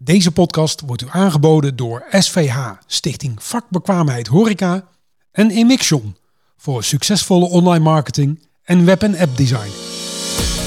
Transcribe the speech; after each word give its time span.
Deze 0.00 0.30
podcast 0.32 0.80
wordt 0.80 1.02
u 1.02 1.06
aangeboden 1.10 1.76
door 1.76 2.06
SVH, 2.10 2.70
Stichting 2.86 3.42
Vakbekwaamheid 3.42 4.26
Horeca 4.26 4.88
en 5.32 5.50
Emixion 5.50 6.16
voor 6.56 6.84
succesvolle 6.84 7.48
online 7.48 7.84
marketing 7.84 8.46
en 8.64 8.84
web- 8.84 9.02
en 9.02 9.18
app 9.18 9.36
design. 9.36 9.70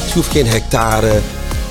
Je 0.08 0.12
hoeft 0.14 0.32
geen 0.32 0.48
hectare. 0.48 1.22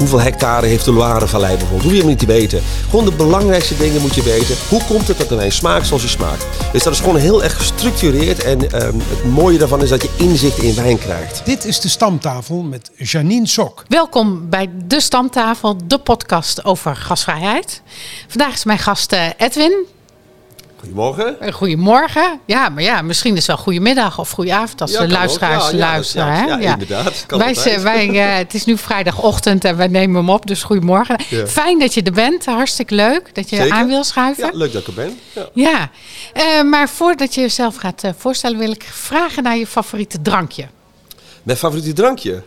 Hoeveel 0.00 0.20
hectare 0.20 0.66
heeft 0.66 0.84
de 0.84 0.92
Loire-vallei 0.92 1.56
bijvoorbeeld? 1.56 1.82
Hoef 1.82 1.90
je 1.90 1.96
helemaal 1.96 2.10
niet 2.10 2.18
te 2.18 2.26
weten. 2.26 2.62
Gewoon 2.90 3.04
de 3.04 3.12
belangrijkste 3.12 3.76
dingen 3.76 4.00
moet 4.00 4.14
je 4.14 4.22
weten. 4.22 4.56
Hoe 4.68 4.84
komt 4.84 5.08
het 5.08 5.18
dat 5.18 5.30
een 5.30 5.36
wijn 5.36 5.52
smaakt 5.52 5.86
zoals 5.86 6.02
hij 6.02 6.10
smaakt? 6.10 6.46
Dus 6.72 6.82
dat 6.82 6.92
is 6.92 7.00
gewoon 7.00 7.16
heel 7.16 7.42
erg 7.42 7.56
gestructureerd. 7.56 8.42
En 8.42 8.70
ehm, 8.72 8.98
het 8.98 9.24
mooie 9.24 9.58
daarvan 9.58 9.82
is 9.82 9.88
dat 9.88 10.02
je 10.02 10.10
inzicht 10.16 10.58
in 10.58 10.74
wijn 10.74 10.98
krijgt. 10.98 11.42
Dit 11.44 11.64
is 11.64 11.80
de 11.80 11.88
stamtafel 11.88 12.62
met 12.62 12.90
Janine 12.96 13.46
Sok. 13.46 13.84
Welkom 13.88 14.48
bij 14.48 14.70
de 14.84 15.00
Stamtafel, 15.00 15.76
de 15.84 15.98
podcast 15.98 16.64
over 16.64 16.96
gasvrijheid. 16.96 17.82
Vandaag 18.28 18.52
is 18.52 18.64
mijn 18.64 18.78
gast 18.78 19.12
eh, 19.12 19.26
Edwin. 19.36 19.86
Goedemorgen. 20.80 21.40
Eh, 21.40 21.52
Goedemorgen. 21.52 22.40
Ja, 22.46 22.68
maar 22.68 22.82
ja, 22.82 23.02
misschien 23.02 23.32
is 23.32 23.38
het 23.38 23.46
wel 23.46 23.56
goedemiddag 23.56 24.18
of 24.18 24.30
goedenavond 24.30 24.80
als 24.80 24.90
Ja, 24.92 24.98
de 25.00 25.06
kan 25.06 25.16
luisteraars 25.16 25.64
ook. 25.66 25.70
Ja, 25.72 25.76
ja, 25.78 25.90
luisteren. 25.90 26.26
ja, 26.26 26.32
hè? 26.32 26.46
ja, 26.46 26.72
inderdaad. 26.72 27.24
Kan 27.26 27.38
wij, 27.38 27.48
altijd. 27.48 27.80
z- 27.80 27.82
wij, 27.82 28.08
eh, 28.08 28.36
het 28.36 28.54
is 28.54 28.64
nu 28.64 28.78
vrijdagochtend 28.78 29.64
en 29.64 29.76
wij 29.76 29.86
nemen 29.86 30.16
hem 30.16 30.30
op, 30.30 30.46
dus 30.46 30.62
goedemorgen. 30.62 31.16
Ja. 31.28 31.46
Fijn 31.46 31.78
dat 31.78 31.94
je 31.94 32.02
er 32.02 32.12
bent, 32.12 32.44
hartstikke 32.46 32.94
leuk 32.94 33.34
dat 33.34 33.50
je 33.50 33.56
Zeker. 33.56 33.72
aan 33.74 33.86
wil 33.88 34.04
schuiven. 34.04 34.44
Ja, 34.52 34.58
leuk 34.58 34.72
dat 34.72 34.80
ik 34.80 34.86
er 34.88 34.94
ben. 34.94 35.18
Ja. 35.32 35.48
Ja, 35.54 35.90
Eh, 36.32 36.62
maar 36.62 36.88
voordat 36.88 37.34
je 37.34 37.40
jezelf 37.40 37.76
gaat 37.76 38.04
eh, 38.04 38.10
voorstellen, 38.16 38.58
wil 38.58 38.70
ik 38.70 38.82
vragen 38.90 39.42
naar 39.42 39.56
je 39.56 39.66
favoriete 39.66 40.22
drankje. 40.22 40.66
Mijn 41.42 41.58
favoriete 41.58 41.92
drankje? 41.92 42.42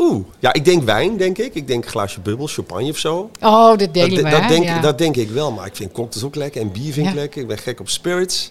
Oeh, 0.00 0.24
ja, 0.38 0.52
ik 0.52 0.64
denk 0.64 0.82
wijn, 0.82 1.16
denk 1.16 1.38
ik. 1.38 1.54
Ik 1.54 1.66
denk 1.66 1.86
glaasje 1.86 2.20
bubbel, 2.20 2.46
champagne 2.46 2.88
of 2.90 2.98
zo. 2.98 3.30
Oh, 3.40 3.76
dat 3.76 3.94
delen 3.94 4.24
we, 4.24 4.30
dat, 4.30 4.48
denk, 4.48 4.64
ja. 4.64 4.80
dat 4.80 4.98
denk 4.98 5.16
ik 5.16 5.30
wel, 5.30 5.52
maar 5.52 5.66
ik 5.66 5.76
vind 5.76 5.92
cocktails 5.92 6.26
ook 6.26 6.34
lekker 6.34 6.60
en 6.60 6.72
bier 6.72 6.92
vind 6.92 7.06
ik 7.06 7.12
Ja. 7.14 7.20
lekker. 7.20 7.40
Ik 7.40 7.46
ben 7.48 7.58
gek 7.58 7.80
op 7.80 7.88
spirits. 7.88 8.50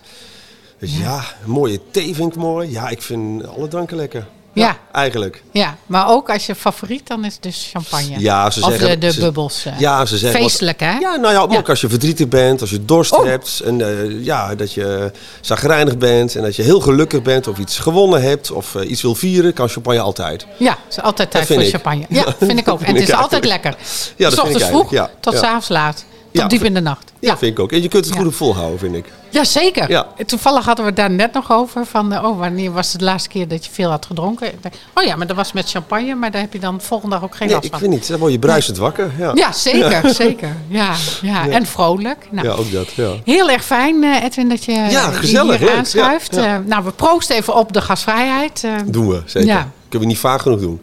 Dus 0.79 0.97
ja, 0.97 1.23
een 1.45 1.51
mooie 1.51 1.79
thee 1.91 2.15
vind 2.15 2.31
ik 2.33 2.39
mooi. 2.39 2.71
Ja, 2.71 2.89
ik 2.89 3.01
vind 3.01 3.47
alle 3.47 3.67
dranken 3.67 3.97
lekker. 3.97 4.27
Ja. 4.53 4.77
Eigenlijk. 4.91 5.43
Ja, 5.51 5.77
maar 5.85 6.09
ook 6.09 6.29
als 6.29 6.45
je 6.45 6.55
favoriet, 6.55 7.07
dan 7.07 7.25
is 7.25 7.33
het 7.33 7.43
dus 7.43 7.69
champagne. 7.71 8.19
Ja, 8.19 8.49
ze 8.49 8.63
of 8.63 8.69
zeggen... 8.71 8.89
de, 8.89 8.97
de 8.97 9.11
ze- 9.11 9.19
bubbels. 9.19 9.65
eh. 9.65 9.79
Ja, 9.79 10.05
ze 10.05 10.17
zeggen... 10.17 10.39
Feestelijk, 10.39 10.79
hè? 10.79 10.97
Ja, 10.97 11.15
nou 11.15 11.33
ja, 11.33 11.57
ook 11.57 11.69
als 11.69 11.81
je 11.81 11.89
verdrietig 11.89 12.27
bent, 12.27 12.61
als 12.61 12.69
je 12.69 12.85
dorst 12.85 13.11
Oh. 13.17 13.25
hebt. 13.25 13.61
En 13.65 13.81
eh, 13.81 14.25
ja, 14.25 14.55
dat 14.55 14.73
je 14.73 15.11
zagrijnig 15.41 15.97
bent 15.97 16.35
en 16.35 16.41
dat 16.41 16.55
je 16.55 16.61
heel 16.63 16.79
gelukkig 16.79 17.21
bent 17.21 17.47
of 17.47 17.57
iets 17.57 17.77
gewonnen 17.79 18.21
hebt 18.21 18.51
of 18.51 18.75
eh, 18.75 18.89
iets 18.89 19.01
wil 19.01 19.15
vieren, 19.15 19.53
kan 19.53 19.69
champagne 19.69 19.99
altijd. 19.99 20.45
Ja, 20.57 20.71
het 20.87 20.97
is 20.97 21.01
altijd 21.03 21.31
tijd 21.31 21.47
voor 21.47 21.61
ik. 21.61 21.69
champagne. 21.69 22.05
Ja, 22.19 22.23
vind 22.39 22.59
ik 22.59 22.67
ook. 22.67 22.81
En 22.81 22.93
het 22.95 23.03
is 23.03 23.13
altijd 23.13 23.45
lekker. 23.45 23.75
Ja, 24.15 24.29
dat 24.29 24.33
S 24.33 24.41
vind 24.41 24.55
ik 24.55 24.61
ochtends 24.61 24.65
vroeg 24.65 25.07
tot 25.19 25.37
s 25.37 25.41
avonds 25.41 25.67
laat. 25.69 26.05
Tot 26.31 26.41
Ja, 26.41 26.47
diep 26.47 26.59
vind- 26.61 26.69
in 26.77 26.83
de 26.83 26.89
nacht. 26.89 27.11
Ja, 27.19 27.37
vind 27.37 27.51
ik 27.51 27.59
ook. 27.59 27.71
En 27.71 27.81
je 27.81 27.87
kunt 27.87 28.05
het 28.05 28.13
Ja. 28.13 28.19
goed 28.19 28.29
op 28.29 28.35
volhouden, 28.35 28.79
vind 28.79 28.95
ik. 28.95 29.05
Ja, 29.29 29.43
zeker. 29.43 29.89
Ja. 29.89 30.07
Toevallig 30.25 30.65
hadden 30.65 30.83
we 30.85 30.91
het 30.91 30.99
daar 30.99 31.11
net 31.11 31.33
nog 31.33 31.51
over. 31.51 31.85
Van, 31.85 32.13
eh, 32.13 32.23
oh, 32.23 32.37
wanneer 32.39 32.71
was 32.71 32.91
het 32.91 32.99
de 32.99 33.05
laatste 33.05 33.29
keer 33.29 33.47
dat 33.47 33.65
je 33.65 33.71
veel 33.71 33.89
had 33.89 34.05
gedronken? 34.05 34.47
Ik 34.47 34.53
Oh 34.93 35.03
ja, 35.03 35.15
maar 35.15 35.27
dat 35.27 35.35
was 35.35 35.51
met 35.51 35.69
champagne. 35.69 36.15
Maar 36.15 36.31
daar 36.31 36.41
heb 36.41 36.53
je 36.53 36.59
dan 36.59 36.77
de 36.77 36.83
volgende 36.83 37.15
dag 37.15 37.23
ook 37.23 37.35
geen 37.35 37.47
Nee, 37.47 37.55
last 37.55 37.67
ik 37.67 37.71
van. 37.71 37.81
weet 37.81 37.89
niet. 37.89 38.07
Dan 38.07 38.19
word 38.19 38.31
je 38.31 38.39
bruisend 38.39 38.77
wakker. 38.77 39.11
Ja, 39.17 39.31
Ja, 39.35 39.51
zeker. 39.51 40.09
zeker. 40.13 40.55
Ja, 40.67 40.93
ja. 41.21 41.47
En 41.49 41.65
vrolijk. 41.65 42.27
Nou, 42.31 42.47
Ja, 42.47 42.53
ook 42.53 42.71
dat. 42.71 42.89
Ja. 42.91 43.11
Heel 43.25 43.49
erg 43.49 43.63
fijn, 43.65 44.03
eh, 44.03 44.23
Edwin, 44.23 44.49
dat 44.49 44.65
je 44.65 44.71
Ja, 44.71 45.11
gezellig, 45.11 45.57
hier 45.59 45.71
aanschuift. 45.77 46.35
Ja, 46.35 46.43
ja. 46.43 46.55
Eh, 46.55 46.65
nou, 46.65 46.83
we 46.83 46.91
proosten 46.91 47.35
even 47.35 47.55
op 47.55 47.73
de 47.73 47.81
gasvrijheid. 47.81 48.67
Doen 48.85 49.07
we, 49.09 49.21
zeker. 49.25 49.47
Ja. 49.49 49.71
Kunnen 49.89 50.07
we 50.07 50.13
niet 50.13 50.21
vaak 50.23 50.41
genoeg 50.41 50.59
doen. 50.59 50.81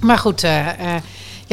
Maar 0.00 0.18
goed, 0.18 0.42
eh, 0.42 0.68
eh, 0.68 1.02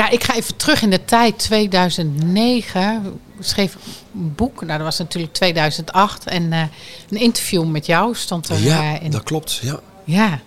ja, 0.02 0.10
ik 0.10 0.24
ga 0.24 0.36
even 0.36 0.56
terug 0.56 0.82
in 0.82 0.90
de 0.90 1.06
tijd. 1.06 1.38
2009 1.38 3.20
ik 3.38 3.46
schreef 3.48 3.76
een 4.14 4.34
boek. 4.36 4.56
Nou, 4.62 4.78
dat 4.78 4.82
was 4.82 4.98
natuurlijk 4.98 5.34
2008. 5.34 6.26
En 6.26 6.54
eh, 6.54 6.62
een 7.10 7.18
interview 7.18 7.66
met 7.66 7.86
jou 7.86 8.16
stond 8.16 8.50
er 8.50 8.60
Ja, 8.60 8.94
eh, 8.96 9.04
in. 9.04 9.12
dat 9.12 9.24
klopt. 9.24 9.60
Ja. 9.62 9.80
Ja, 10.04 10.40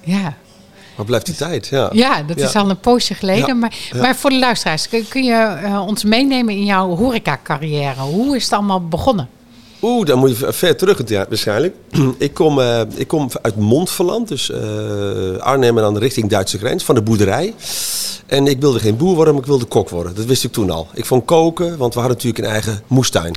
ja. 0.00 0.34
Waar 0.94 1.06
blijft 1.06 1.26
die 1.26 1.34
tijd? 1.34 1.66
Ja, 1.66 1.88
ja, 1.92 2.22
dat 2.22 2.36
is 2.36 2.56
al 2.56 2.70
een 2.70 2.80
poosje 2.80 3.14
geleden. 3.14 3.46
Ja, 3.46 3.54
Maar, 3.54 3.74
ja. 3.92 4.00
maar 4.00 4.16
voor 4.16 4.30
de 4.30 4.38
luisteraars, 4.38 4.88
kun, 4.88 5.08
kun 5.08 5.24
je 5.24 5.34
eh, 5.34 5.86
ons 5.86 6.04
meenemen 6.04 6.54
in 6.54 6.64
jouw 6.64 6.96
horeca-carrière? 6.96 8.00
Hoe 8.00 8.36
is 8.36 8.44
het 8.44 8.52
allemaal 8.52 8.88
begonnen? 8.88 9.28
Oeh, 9.82 10.06
dan 10.06 10.18
moet 10.18 10.38
je 10.38 10.52
ver- 10.52 10.76
terug 10.76 11.08
ja, 11.08 11.26
waarschijnlijk. 11.28 11.74
ik, 12.18 12.34
kom, 12.34 12.60
eh, 12.60 12.80
ik 12.94 13.08
kom 13.08 13.28
uit 13.42 13.56
Montferland, 13.56 14.28
dus 14.28 14.50
eh, 14.50 15.36
Arnhem 15.38 15.76
en 15.76 15.82
dan 15.82 15.98
richting 15.98 16.28
Duitse 16.28 16.58
grens, 16.58 16.84
van 16.84 16.94
de 16.94 17.02
boerderij. 17.02 17.54
En 18.26 18.46
ik 18.46 18.60
wilde 18.60 18.78
geen 18.78 18.96
boer 18.96 19.14
worden, 19.14 19.32
maar 19.34 19.42
ik 19.42 19.48
wilde 19.48 19.64
kok 19.64 19.88
worden. 19.88 20.14
Dat 20.14 20.24
wist 20.24 20.44
ik 20.44 20.52
toen 20.52 20.70
al. 20.70 20.86
Ik 20.94 21.04
vond 21.04 21.24
koken, 21.24 21.76
want 21.76 21.94
we 21.94 22.00
hadden 22.00 22.16
natuurlijk 22.16 22.44
een 22.44 22.52
eigen 22.52 22.82
moestuin. 22.86 23.34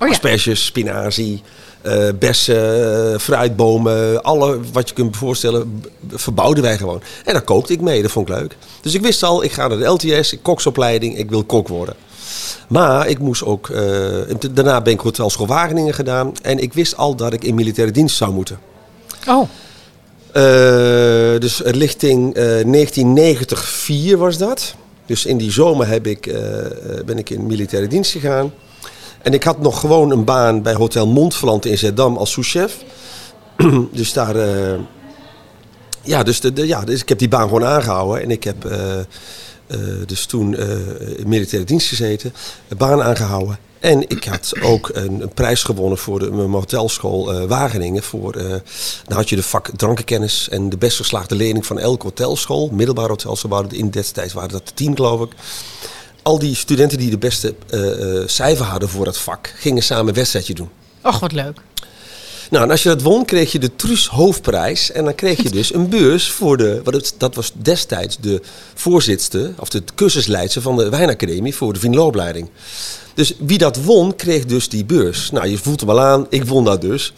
Oh 0.00 0.06
ja. 0.06 0.12
Asperges, 0.12 0.64
spinazie, 0.64 1.42
eh, 1.82 2.08
bessen, 2.18 3.20
fruitbomen, 3.20 4.22
alle 4.22 4.58
wat 4.72 4.88
je 4.88 4.94
kunt 4.94 5.16
voorstellen, 5.16 5.82
verbouwden 6.08 6.62
wij 6.62 6.76
gewoon. 6.76 7.00
En 7.24 7.32
daar 7.32 7.42
kookte 7.42 7.72
ik 7.72 7.80
mee, 7.80 8.02
dat 8.02 8.10
vond 8.10 8.28
ik 8.28 8.34
leuk. 8.34 8.56
Dus 8.80 8.94
ik 8.94 9.00
wist 9.02 9.22
al, 9.22 9.44
ik 9.44 9.52
ga 9.52 9.66
naar 9.68 9.78
de 9.78 9.84
LTS, 9.84 10.32
ik 10.32 10.42
koksopleiding, 10.42 11.18
ik 11.18 11.30
wil 11.30 11.44
kok 11.44 11.68
worden. 11.68 11.94
Maar 12.68 13.08
ik 13.08 13.18
moest 13.18 13.44
ook, 13.44 13.68
eh, 13.70 13.82
daarna 14.52 14.80
ben 14.80 14.92
ik 14.92 15.00
hotelschool 15.00 15.46
Wageningen 15.46 15.94
gedaan 15.94 16.32
en 16.42 16.58
ik 16.58 16.72
wist 16.72 16.96
al 16.96 17.14
dat 17.16 17.32
ik 17.32 17.44
in 17.44 17.54
militaire 17.54 17.92
dienst 17.92 18.16
zou 18.16 18.32
moeten. 18.32 18.58
Oh, 19.28 19.48
Eh, 20.32 20.42
dus 21.40 21.60
richting 21.64 22.34
eh 22.34 22.42
1994 22.64 24.16
was 24.18 24.38
dat. 24.38 24.74
Dus 25.06 25.26
in 25.26 25.36
die 25.36 25.50
zomer 25.50 25.88
heb 25.88 26.06
ik, 26.06 26.26
eh, 26.26 26.60
eh, 26.66 26.70
ben 27.04 27.18
ik 27.18 27.30
in 27.30 27.46
militaire 27.46 27.88
dienst 27.88 28.10
gegaan. 28.10 28.52
En 29.22 29.32
ik 29.34 29.42
had 29.44 29.60
nog 29.60 29.80
gewoon 29.80 30.10
een 30.10 30.24
baan 30.24 30.62
bij 30.62 30.74
Hotel 30.74 31.06
Montferland 31.06 31.64
in 31.64 31.78
Zeddam 31.78 32.16
als 32.16 32.30
souschef. 32.32 32.76
dus 33.92 34.12
daar... 34.12 34.36
eh, 34.36 34.78
ja, 36.02 36.22
dus, 36.22 36.40
de, 36.40 36.52
de- 36.52 36.66
ja, 36.66 36.80
dus 36.84 37.00
ik 37.00 37.08
heb 37.08 37.18
die 37.18 37.28
baan 37.28 37.42
gewoon 37.48 37.64
aangehouden. 37.64 38.22
En 38.22 38.30
ik 38.30 38.44
heb 38.44 38.64
eh, 38.64 38.98
eh, 39.00 39.04
dus 40.06 40.26
toen 40.26 40.56
eh, 40.56 40.68
in 41.16 41.28
militaire 41.28 41.66
dienst 41.66 41.88
gezeten. 41.88 42.32
Baan 42.76 43.02
aangehouden. 43.02 43.58
En 43.80 44.08
ik 44.08 44.24
had 44.24 44.52
ook 44.62 44.90
een, 44.92 45.20
een 45.20 45.34
prijs 45.34 45.62
gewonnen 45.62 45.98
voor 45.98 46.18
de, 46.18 46.30
mijn 46.30 46.50
hotelschool 46.50 47.32
eh, 47.32 47.44
Wageningen. 47.44 48.02
Voor, 48.02 48.34
eh, 48.34 48.50
dan 49.04 49.16
had 49.16 49.28
je 49.28 49.36
de 49.36 49.42
vak 49.42 49.70
drankenkennis 49.76 50.48
en 50.48 50.68
de 50.68 50.76
best 50.76 50.96
geslaagde 50.96 51.34
leerling 51.34 51.66
van 51.66 51.78
elke 51.78 52.06
hotelschool. 52.06 52.68
Middelbare 52.72 53.08
hotelschool 53.08 53.66
in 53.70 53.90
destijds 53.90 54.32
waren 54.32 54.50
dat 54.50 54.76
tien 54.76 54.96
geloof 54.96 55.20
ik. 55.20 55.32
Al 56.22 56.38
die 56.38 56.54
studenten 56.54 56.98
die 56.98 57.10
de 57.10 57.18
beste 57.18 57.54
eh, 57.70 58.20
eh, 58.20 58.28
cijfer 58.28 58.64
hadden 58.64 58.88
voor 58.88 59.06
het 59.06 59.18
vak, 59.18 59.54
gingen 59.56 59.82
samen 59.82 60.08
een 60.08 60.14
wedstrijdje 60.14 60.54
doen. 60.54 60.68
och, 61.02 61.18
wat 61.18 61.32
leuk. 61.32 61.58
Nou, 62.50 62.64
en 62.64 62.70
als 62.70 62.82
je 62.82 62.88
dat 62.88 63.02
won, 63.02 63.24
kreeg 63.24 63.52
je 63.52 63.58
de 63.58 63.76
Truus 63.76 64.06
Hoofdprijs. 64.06 64.92
En 64.92 65.04
dan 65.04 65.14
kreeg 65.14 65.42
je 65.42 65.50
dus 65.50 65.74
een 65.74 65.88
beurs 65.88 66.30
voor 66.30 66.56
de. 66.56 66.80
Wat 66.84 66.94
het, 66.94 67.14
dat 67.18 67.34
was 67.34 67.52
destijds 67.54 68.16
de 68.20 68.42
voorzitster, 68.74 69.54
of 69.58 69.68
de 69.68 69.82
cursusleidster 69.94 70.62
van 70.62 70.76
de 70.76 70.88
Wijnacademie 70.88 71.54
voor 71.54 71.72
de 71.72 71.80
vinoloopleiding. 71.80 72.48
Dus 73.14 73.34
wie 73.38 73.58
dat 73.58 73.76
won, 73.76 74.16
kreeg 74.16 74.44
dus 74.44 74.68
die 74.68 74.84
beurs. 74.84 75.30
Nou, 75.30 75.48
je 75.48 75.58
voelt 75.58 75.80
hem 75.80 75.90
al 75.90 76.00
aan, 76.00 76.26
ik 76.28 76.44
won 76.44 76.64
dat 76.64 76.80
dus. 76.80 77.12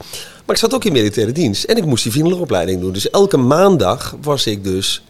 Maar 0.47 0.57
ik 0.57 0.63
zat 0.63 0.75
ook 0.75 0.85
in 0.85 0.93
militaire 0.93 1.33
dienst 1.33 1.65
en 1.65 1.77
ik 1.77 1.85
moest 1.85 2.03
die 2.03 2.13
vinoloopleiding 2.13 2.81
doen. 2.81 2.93
Dus 2.93 3.11
elke 3.11 3.37
maandag 3.37 4.17
was 4.23 4.47
ik 4.47 4.65
dus 4.65 5.03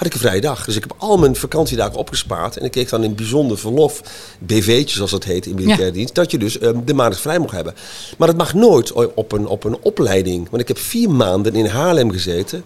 had 0.00 0.08
ik 0.08 0.14
een 0.14 0.20
vrije 0.28 0.40
dag. 0.40 0.64
Dus 0.64 0.76
ik 0.76 0.82
heb 0.82 0.94
al 0.96 1.18
mijn 1.18 1.36
vakantiedagen 1.36 1.94
opgespaard. 1.98 2.56
En 2.56 2.64
ik 2.64 2.70
kreeg 2.70 2.88
dan 2.88 3.02
een 3.02 3.14
bijzonder 3.14 3.58
verlof, 3.58 4.00
BV'tje 4.38 4.96
zoals 4.96 5.10
dat 5.10 5.24
heet 5.24 5.46
in 5.46 5.54
militaire 5.54 5.84
Ja. 5.86 5.90
dienst, 5.92 6.14
dat 6.14 6.30
je 6.30 6.38
dus 6.38 6.58
ehm, 6.58 6.78
de 6.84 6.94
maandag 6.94 7.20
vrij 7.20 7.38
mocht 7.38 7.52
hebben. 7.54 7.74
Maar 8.18 8.28
dat 8.28 8.36
mag 8.36 8.54
nooit 8.54 8.92
op 9.14 9.32
een, 9.32 9.46
op 9.46 9.64
een 9.64 9.78
opleiding. 9.82 10.50
Want 10.50 10.62
ik 10.62 10.68
heb 10.68 10.78
vier 10.78 11.10
maanden 11.10 11.54
in 11.54 11.66
Haarlem 11.66 12.10
gezeten. 12.10 12.64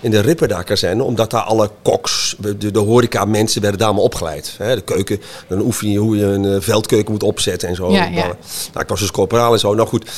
In 0.00 0.10
de 0.10 0.20
Ripperda-kazerne, 0.20 1.02
omdat 1.02 1.30
daar 1.30 1.42
alle 1.42 1.70
koks, 1.82 2.36
de, 2.38 2.70
de 2.70 2.78
horeca-mensen 2.78 3.60
werden 3.60 3.78
daar 3.78 3.88
allemaal 3.88 4.06
opgeleid. 4.06 4.54
De 4.58 4.82
keuken, 4.84 5.20
dan 5.48 5.60
oefen 5.60 5.90
je 5.90 5.98
hoe 5.98 6.16
je 6.16 6.24
een 6.24 6.44
eh, 6.44 6.56
veldkeuken 6.60 7.12
moet 7.12 7.22
opzetten 7.22 7.68
en 7.68 7.74
zo. 7.74 7.90
Ja, 7.92 8.04
ja. 8.04 8.26
Nou, 8.26 8.36
ik 8.78 8.88
was 8.88 9.00
dus 9.00 9.10
corporaal 9.10 9.52
en 9.52 9.58
zo. 9.58 9.74
Nou 9.74 9.88
goed, 9.88 10.10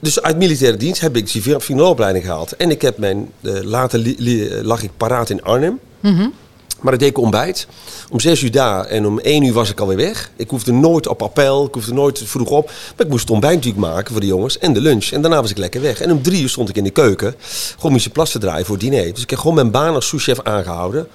dus 0.00 0.20
uit 0.22 0.36
militaire 0.36 0.76
dienst 0.76 1.00
heb 1.00 1.16
ik 1.16 1.32
die 1.32 1.60
finaleopleiding 1.60 2.24
gehaald. 2.24 2.56
En 2.56 2.70
ik 2.70 2.82
heb 2.82 2.98
mijn, 2.98 3.30
eh, 3.40 3.52
later 3.62 3.98
li- 3.98 4.14
li- 4.18 4.62
lag 4.62 4.82
ik 4.82 4.90
paraat 4.96 5.30
in 5.30 5.42
Arnhem. 5.42 5.78
Maar 6.80 6.92
ik 6.92 6.98
deed 6.98 7.08
ik 7.08 7.18
ontbijt. 7.18 7.66
Om 8.10 8.20
zes 8.20 8.42
uur 8.42 8.50
daar 8.50 8.84
en 8.84 9.06
om 9.06 9.18
één 9.18 9.42
uur 9.42 9.52
was 9.52 9.70
ik 9.70 9.80
alweer 9.80 9.96
weg. 9.96 10.30
Ik 10.36 10.50
hoefde 10.50 10.72
nooit 10.72 11.06
op 11.06 11.22
appel, 11.22 11.64
ik 11.66 11.74
hoefde 11.74 11.92
nooit 11.92 12.22
vroeg 12.24 12.50
op. 12.50 12.66
Maar 12.66 13.06
ik 13.06 13.08
moest 13.08 13.20
het 13.22 13.30
ontbijt 13.30 13.54
natuurlijk 13.54 13.84
maken 13.86 14.12
voor 14.12 14.20
de 14.20 14.26
jongens 14.26 14.58
en 14.58 14.72
de 14.72 14.80
lunch. 14.80 15.04
En 15.10 15.20
daarna 15.22 15.40
was 15.40 15.50
ik 15.50 15.58
lekker 15.58 15.80
weg. 15.80 16.00
En 16.00 16.12
om 16.12 16.22
drie 16.22 16.42
uur 16.42 16.48
stond 16.48 16.68
ik 16.68 16.76
in 16.76 16.84
de 16.84 16.90
keuken. 16.90 17.34
Gewoon 17.76 17.92
mijn 17.92 18.10
plas 18.12 18.30
te 18.30 18.38
draaien 18.38 18.66
voor 18.66 18.74
het 18.76 18.84
diner. 18.84 19.12
Dus 19.14 19.22
ik 19.22 19.30
heb 19.30 19.38
gewoon 19.38 19.54
mijn 19.54 19.70
baan 19.70 19.94
als 19.94 20.08
souschef 20.08 20.40
aangehouden. 20.42 21.08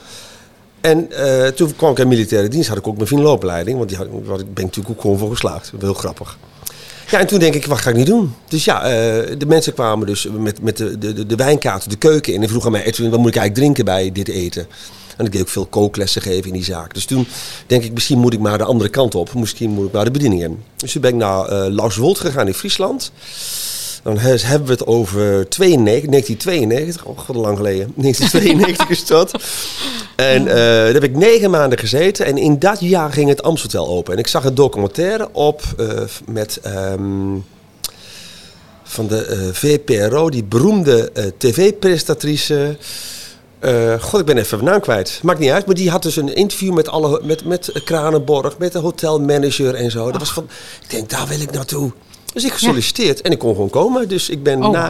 En 0.81 1.11
eh, 1.11 1.47
toen 1.47 1.75
kwam 1.75 1.91
ik 1.91 1.99
in 1.99 2.07
militaire 2.07 2.47
dienst, 2.47 2.69
had 2.69 2.77
ik 2.77 2.87
ook 2.87 2.95
mijn 2.95 3.07
finaloopleiding. 3.07 3.77
Want 3.77 3.89
die 3.89 3.97
had, 3.97 4.07
waar 4.09 4.39
ik 4.39 4.53
ben 4.53 4.63
ik 4.63 4.75
natuurlijk 4.75 4.89
ook 4.95 5.01
gewoon 5.01 5.17
voor 5.17 5.29
geslaagd. 5.31 5.71
Heel 5.79 5.93
grappig. 5.93 6.37
Ja, 7.11 7.19
en 7.19 7.27
toen 7.27 7.39
denk 7.39 7.53
ik, 7.53 7.65
wat 7.65 7.77
ga 7.77 7.89
ik 7.89 7.95
nu 7.95 8.03
doen? 8.03 8.33
Dus 8.47 8.65
ja, 8.65 8.83
eh, 8.83 8.89
de 9.37 9.45
mensen 9.47 9.73
kwamen 9.73 10.07
dus 10.07 10.27
met, 10.37 10.61
met 10.61 10.77
de, 10.77 10.97
de, 10.97 11.25
de 11.25 11.35
wijnkaart 11.35 11.89
de 11.89 11.95
keuken 11.95 12.33
in 12.33 12.41
en 12.41 12.49
vroegen 12.49 12.71
mij, 12.71 12.83
wat 12.83 12.97
moet 12.97 13.11
ik 13.11 13.35
eigenlijk 13.35 13.53
drinken 13.53 13.85
bij 13.85 14.11
dit 14.11 14.27
eten? 14.27 14.67
En 15.17 15.25
ik 15.25 15.31
deed 15.31 15.41
ook 15.41 15.49
veel 15.49 15.65
kooklessen 15.65 16.21
geven 16.21 16.47
in 16.47 16.53
die 16.53 16.63
zaak. 16.63 16.93
Dus 16.93 17.05
toen 17.05 17.27
denk 17.67 17.83
ik, 17.83 17.93
misschien 17.93 18.19
moet 18.19 18.33
ik 18.33 18.39
maar 18.39 18.57
de 18.57 18.63
andere 18.63 18.89
kant 18.89 19.15
op. 19.15 19.33
Misschien 19.33 19.69
moet 19.69 19.87
ik 19.87 19.91
maar 19.91 20.05
de 20.05 20.11
bediening 20.11 20.43
in. 20.43 20.63
Dus 20.75 20.91
toen 20.91 21.01
ben 21.01 21.11
ik 21.11 21.17
naar 21.17 21.51
uh, 21.51 21.73
Lauswold 21.73 22.19
gegaan 22.19 22.47
in 22.47 22.53
Friesland. 22.53 23.11
Dan 24.03 24.17
hebben 24.17 24.67
we 24.67 24.71
het 24.73 24.85
over 24.85 25.49
92, 25.49 26.09
1992, 26.09 27.05
oh 27.05 27.17
god, 27.17 27.35
lang 27.35 27.57
geleden. 27.57 27.93
1992 27.95 28.89
is 28.89 29.05
dat. 29.05 29.31
En 30.15 30.41
uh, 30.41 30.53
daar 30.53 30.93
heb 30.93 31.03
ik 31.03 31.15
negen 31.15 31.49
maanden 31.49 31.79
gezeten. 31.79 32.25
En 32.25 32.37
in 32.37 32.59
dat 32.59 32.79
jaar 32.79 33.11
ging 33.11 33.29
het 33.29 33.43
Amstel 33.43 33.87
open. 33.87 34.13
En 34.13 34.19
ik 34.19 34.27
zag 34.27 34.45
een 34.45 34.55
documentaire 34.55 35.29
op 35.31 35.61
uh, 35.79 36.01
met... 36.25 36.61
Um, 36.65 37.45
van 38.83 39.07
de 39.07 39.27
uh, 39.29 39.53
VPRO, 39.53 40.29
die 40.29 40.43
beroemde 40.43 41.11
tv-presentatrice. 41.37 42.77
God, 43.99 44.19
ik 44.19 44.25
ben 44.25 44.37
even 44.37 44.57
mijn 44.57 44.69
naam 44.69 44.81
kwijt. 44.81 45.19
Maakt 45.23 45.39
niet 45.39 45.49
uit. 45.49 45.65
Maar 45.65 45.75
die 45.75 45.89
had 45.89 46.03
dus 46.03 46.15
een 46.15 46.35
interview 46.35 46.73
met, 46.73 46.89
alle, 46.89 47.21
met, 47.23 47.45
met 47.45 47.71
Kranenborg, 47.83 48.57
met 48.57 48.71
de 48.71 48.79
hotelmanager 48.79 49.75
en 49.75 49.91
zo. 49.91 50.11
Dat 50.11 50.19
was 50.19 50.31
van, 50.31 50.47
ik 50.81 50.89
denk, 50.89 51.09
daar 51.09 51.27
wil 51.27 51.41
ik 51.41 51.51
naartoe. 51.51 51.91
Dus 52.41 52.49
ik 52.49 52.53
gesolliciteerd 52.57 53.21
en 53.21 53.31
ik 53.31 53.39
kon 53.39 53.53
gewoon 53.53 53.69
komen. 53.69 54.07
Dus 54.07 54.29
ik 54.29 54.43
ben 54.43 54.63
Oh, 54.63 54.71
na, 54.71 54.85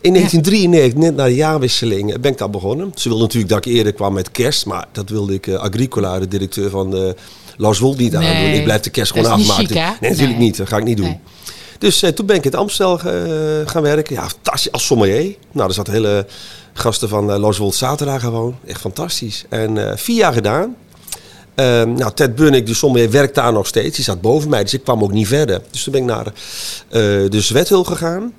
in 0.00 0.12
1993, 0.12 0.94
net 1.02 1.16
na 1.16 1.24
de 1.24 1.34
jaarwisseling, 1.34 2.20
ben 2.20 2.32
ik 2.32 2.38
daar 2.38 2.50
begonnen. 2.50 2.92
Ze 2.94 3.08
wilden 3.08 3.26
natuurlijk 3.26 3.52
dat 3.54 3.66
ik 3.66 3.72
eerder 3.72 3.92
kwam 3.92 4.12
met 4.12 4.30
kerst, 4.30 4.66
maar 4.66 4.86
dat 4.92 5.08
wilde 5.08 5.34
ik 5.34 5.46
eh, 5.46 5.54
Agricola, 5.54 6.18
de 6.18 6.28
directeur 6.28 6.70
van 6.70 6.96
uh, 6.96 7.10
Lars 7.56 7.78
Wold, 7.78 7.98
niet 7.98 8.12
Nee, 8.12 8.28
aandoen. 8.28 8.52
Ik 8.52 8.64
blijf 8.64 8.80
de 8.80 8.90
kerst 8.90 9.12
gewoon 9.12 9.30
afmaken. 9.30 9.66
chic, 9.66 9.76
hè? 9.76 9.84
nee, 10.00 10.10
natuurlijk 10.10 10.38
Nee. 10.38 10.46
niet. 10.46 10.56
Dat 10.56 10.68
ga 10.68 10.76
ik 10.76 10.84
niet 10.84 10.96
doen. 10.96 11.06
Nee. 11.06 11.20
Dus 11.78 12.02
eh, 12.02 12.10
toen 12.10 12.26
ben 12.26 12.36
ik 12.36 12.44
in 12.44 12.50
het 12.50 12.60
Amstel 12.60 12.98
eh, 13.00 13.12
gaan 13.64 13.82
werken. 13.82 14.14
Ja, 14.14 14.28
fantastisch. 14.28 14.72
Als 14.72 14.86
sommelier. 14.86 15.34
Nou, 15.52 15.68
er 15.68 15.74
zat 15.74 15.86
hele 15.86 16.26
gasten 16.72 17.08
van 17.08 17.30
eh 17.32 17.38
Lars 17.38 17.58
Wold 17.58 17.74
zaterdag 17.74 18.20
gewoon. 18.20 18.56
Echt 18.66 18.80
fantastisch. 18.80 19.44
En 19.48 19.90
eh, 19.90 19.96
vier 19.96 20.16
jaar 20.16 20.32
gedaan. 20.32 20.76
Ehm, 21.54 21.92
nou, 21.92 22.12
Ted 22.14 22.34
Bunnik, 22.34 22.66
de 22.66 22.74
sommelier, 22.74 23.10
werkt 23.10 23.34
daar 23.34 23.52
nog 23.52 23.66
steeds. 23.66 23.96
Die 23.96 24.04
zat 24.04 24.20
boven 24.20 24.50
mij, 24.50 24.62
dus 24.62 24.74
ik 24.74 24.82
kwam 24.84 25.02
ook 25.02 25.12
niet 25.12 25.26
verder. 25.28 25.60
Dus 25.70 25.82
toen 25.82 25.92
ben 25.92 26.02
ik 26.02 26.08
naar 26.08 26.26
eh, 26.26 26.32
de 27.30 27.40
Zwethul 27.40 27.84
gegaan. 27.84 28.32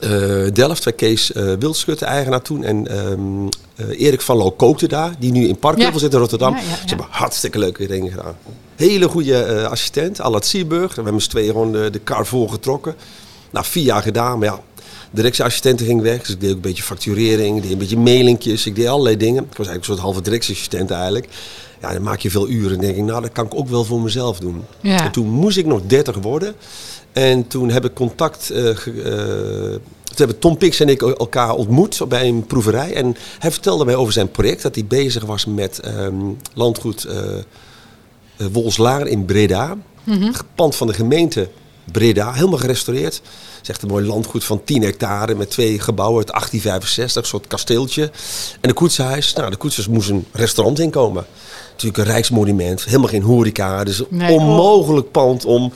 Eh, 0.00 0.10
Delft, 0.52 0.84
waar 0.84 0.92
Kees 0.92 1.32
eh 1.32 1.52
Wildschutte 1.58 2.04
eigenaar 2.04 2.42
toen. 2.42 2.64
En 2.64 2.86
ehm, 2.88 3.46
eh, 3.76 4.00
Erik 4.06 4.20
van 4.20 4.36
Loo 4.36 4.50
kookte 4.50 4.88
daar, 4.88 5.14
die 5.18 5.32
nu 5.32 5.48
in 5.48 5.56
Parkheuvel 5.58 5.92
Ja. 5.94 5.98
zit 6.00 6.12
in 6.12 6.18
Rotterdam. 6.18 6.54
Ja. 6.54 6.60
Ze 6.60 6.68
hebben 6.86 7.06
hartstikke 7.10 7.58
leuke 7.58 7.86
dingen 7.86 8.10
gedaan. 8.10 8.36
Hele 8.76 9.08
goede 9.08 9.66
assistent, 9.68 10.20
Allard 10.20 10.44
Sierburg. 10.44 10.94
We 10.94 11.02
hebben 11.02 11.22
z'n 11.22 11.30
tweeën 11.30 11.50
gewoon 11.50 11.72
de, 11.72 11.90
de 11.90 11.98
kar 11.98 12.26
volgetrokken. 12.26 12.94
Nou, 13.50 13.66
vier 13.66 13.84
jaar 13.84 14.02
gedaan, 14.02 14.38
maar 14.38 14.48
ja, 14.48 14.60
de 14.74 14.82
directieassistente 15.10 15.84
ging 15.84 16.02
weg. 16.02 16.20
Dus 16.20 16.30
ik 16.30 16.40
deed 16.40 16.50
ook 16.50 16.56
een 16.56 16.62
beetje 16.62 16.82
facturering, 16.82 17.56
ik 17.56 17.62
deed 17.62 17.72
een 17.72 17.78
beetje 17.78 17.98
mailingjes. 17.98 18.66
Ik 18.66 18.74
deed 18.76 18.86
allerlei 18.86 19.16
dingen. 19.16 19.42
Ik 19.42 19.56
was 19.56 19.66
eigenlijk 19.66 19.78
een 19.78 19.92
soort 19.94 19.98
halve 19.98 20.20
directieassistent 20.22 20.90
eigenlijk. 20.90 21.28
Ja, 21.82 21.92
dan 21.92 22.02
maak 22.02 22.18
je 22.20 22.30
veel 22.30 22.48
uren. 22.48 22.72
En 22.72 22.80
denk 22.80 22.96
ik, 22.96 23.02
nou, 23.04 23.22
dat 23.22 23.32
kan 23.32 23.44
ik 23.44 23.54
ook 23.54 23.68
wel 23.68 23.84
voor 23.84 24.00
mezelf 24.00 24.38
doen. 24.38 24.64
Ja. 24.80 25.04
En 25.04 25.10
toen 25.12 25.28
moest 25.28 25.56
ik 25.56 25.66
nog 25.66 25.80
30 25.86 26.16
worden. 26.16 26.54
En 27.12 27.46
toen 27.46 27.70
heb 27.70 27.84
ik 27.84 27.94
contact. 27.94 28.50
eh, 28.50 28.64
ge- 28.76 29.02
eh, 29.02 29.80
toen 30.04 30.16
hebben 30.16 30.38
Tom 30.38 30.56
Pix 30.56 30.80
en 30.80 30.88
ik 30.88 31.02
elkaar 31.02 31.54
ontmoet 31.54 32.00
bij 32.08 32.28
een 32.28 32.46
proeverij. 32.46 32.94
En 32.94 33.16
hij 33.38 33.50
vertelde 33.50 33.84
mij 33.84 33.94
over 33.94 34.12
zijn 34.12 34.30
project. 34.30 34.62
Dat 34.62 34.74
hij 34.74 34.84
bezig 34.84 35.24
was 35.24 35.44
met 35.44 35.78
ehm, 35.80 36.14
landgoed 36.54 37.04
eh, 37.04 37.16
Wolslaar 38.52 39.06
in 39.06 39.24
Breda. 39.24 39.76
Pand 40.54 40.76
van 40.76 40.86
de 40.86 40.92
gemeente 40.94 41.48
Breda. 41.92 42.32
Helemaal 42.32 42.58
gerestaureerd. 42.58 43.22
Echt 43.66 43.82
een 43.82 43.88
mooi 43.88 44.06
landgoed 44.06 44.44
van 44.44 44.64
10 44.64 44.82
hectare. 44.82 45.34
Met 45.34 45.50
twee 45.50 45.80
gebouwen 45.80 46.18
uit 46.18 46.26
1865. 46.32 47.22
Een 47.22 47.28
soort 47.28 47.46
kasteeltje. 47.46 48.02
En 48.60 48.68
een 48.68 48.74
koetshuis. 48.74 49.32
Nou, 49.32 49.50
de 49.50 49.56
koetshuis 49.56 49.88
moest 49.88 50.08
een 50.10 50.26
restaurant 50.32 50.78
inkomen. 50.78 51.26
Natuurlijk 51.72 51.98
een 51.98 52.12
rijksmonument. 52.12 52.84
Helemaal 52.84 53.08
geen 53.08 53.22
horeca. 53.22 53.84
Dus 53.84 54.00
oh. 54.06 54.30
onmogelijk 54.30 55.10
pand 55.10 55.44
om 55.44 55.72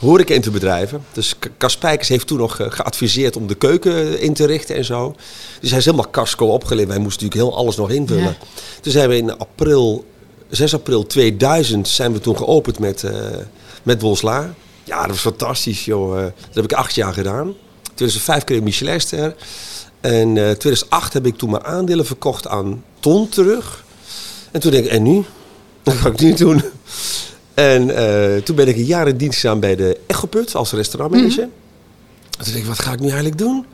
horeca 0.00 0.34
in 0.34 0.40
te 0.40 0.50
bedrijven. 0.50 1.04
Dus 1.12 1.38
K- 1.38 1.50
Cas 1.58 1.72
Spijkers 1.72 2.08
heeft 2.08 2.26
toen 2.26 2.38
nog 2.38 2.58
eh, 2.60 2.66
geadviseerd 2.70 3.36
om 3.36 3.46
de 3.46 3.54
keuken 3.54 4.20
in 4.20 4.34
te 4.34 4.46
richten 4.46 4.76
en 4.76 4.84
zo. 4.84 5.14
Dus 5.60 5.70
hij 5.70 5.78
is 5.78 5.84
helemaal 5.84 6.10
casco 6.10 6.46
opgeleid. 6.46 6.88
Wij 6.88 6.98
moesten 6.98 7.24
natuurlijk 7.24 7.50
heel 7.50 7.60
alles 7.60 7.76
nog 7.76 7.90
invullen. 7.90 8.22
Ja. 8.24 8.36
Toen 8.80 8.92
zijn 8.92 9.08
we 9.08 9.16
in 9.16 9.38
april, 9.38 10.04
6 10.48 10.74
april 10.74 11.06
2000 11.06 11.88
zijn 11.88 12.12
we 12.12 12.20
toen 12.20 12.36
geopend 12.36 12.78
met, 12.78 13.02
eh 13.04 13.12
met 13.82 14.00
Wolslaar. 14.02 14.54
Ja, 14.84 15.00
dat 15.00 15.10
was 15.10 15.20
fantastisch, 15.20 15.84
joh. 15.84 16.18
Eh, 16.18 16.24
Dat 16.24 16.54
heb 16.54 16.64
ik 16.64 16.72
acht 16.72 16.94
jaar 16.94 17.12
gedaan. 17.12 17.52
2005 17.94 18.44
kreeg 18.44 18.58
ik 18.58 18.64
Michelinster. 18.64 19.34
En 20.00 20.28
eh 20.36 20.50
2008 20.50 21.12
heb 21.12 21.26
ik 21.26 21.36
toen 21.36 21.50
mijn 21.50 21.64
aandelen 21.64 22.06
verkocht 22.06 22.48
aan 22.48 22.84
Ton 23.00 23.28
terug. 23.28 23.83
En 24.54 24.60
toen 24.60 24.70
denk 24.70 24.84
ik, 24.84 24.90
en 24.90 25.02
nu? 25.02 25.24
Wat 25.84 25.94
ga 25.94 26.08
ik 26.08 26.20
nu 26.20 26.34
doen? 26.34 26.62
En 27.54 27.96
eh, 27.96 28.42
toen 28.42 28.56
ben 28.56 28.68
ik 28.68 28.76
een 28.76 28.84
jaar 28.84 29.08
in 29.08 29.16
dienst 29.16 29.40
gedaan 29.40 29.60
bij 29.60 29.76
de 29.76 30.00
Echoput 30.06 30.54
als 30.54 30.72
restaurantmanager. 30.72 31.42
En 31.42 32.44
toen 32.44 32.52
denk 32.52 32.56
ik, 32.56 32.64
wat 32.64 32.78
ga 32.78 32.92
ik 32.92 33.00
nu 33.00 33.06
eigenlijk 33.06 33.38
doen? 33.38 33.66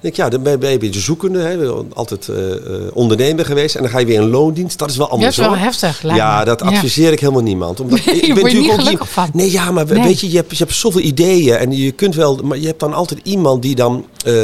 Denk 0.00 0.14
ik, 0.14 0.20
ja, 0.20 0.28
dan 0.28 0.42
ben 0.42 0.58
je 0.60 0.68
een 0.72 0.78
beetje 0.78 1.00
zoekende. 1.00 1.38
Hè. 1.38 1.66
Altijd 1.94 2.28
eh, 2.28 2.52
eh, 2.52 2.58
ondernemer 2.92 3.44
geweest. 3.44 3.74
En 3.74 3.82
dan 3.82 3.90
ga 3.90 3.98
je 3.98 4.06
weer 4.06 4.20
in 4.20 4.28
loondienst. 4.30 4.78
Dat 4.78 4.90
is 4.90 4.96
wel 4.96 5.06
Ja, 5.06 5.12
anders 5.12 5.36
dat 5.36 5.44
is 5.44 5.50
wel 5.50 5.58
hoor. 5.58 5.66
heftig. 5.66 6.02
Ja, 6.16 6.38
me. 6.38 6.44
dat 6.44 6.60
Ja. 6.60 6.66
adviseer 6.66 7.12
ik 7.12 7.20
helemaal 7.20 7.42
niemand. 7.42 7.80
Omdat 7.80 8.04
Nee, 8.04 8.14
ik 8.20 8.26
ben 8.34 8.38
word 8.40 8.52
je 8.52 8.58
niet 8.58 8.68
natuurlijk 8.76 9.02
ook 9.02 9.08
van. 9.08 9.30
Nee, 9.32 9.50
ja, 9.50 9.70
maar 9.70 9.86
Nee. 9.86 10.02
weet 10.02 10.20
je, 10.20 10.30
je 10.30 10.36
hebt, 10.36 10.50
je 10.50 10.64
hebt 10.64 10.76
zoveel 10.76 11.00
ideeën. 11.00 11.54
En 11.56 11.76
je 11.76 11.92
kunt 11.92 12.14
wel, 12.14 12.36
maar 12.44 12.58
je 12.58 12.66
hebt 12.66 12.80
dan 12.80 12.94
altijd 12.94 13.20
iemand 13.22 13.62
die 13.62 13.74
dan 13.74 14.06
eh, 14.24 14.34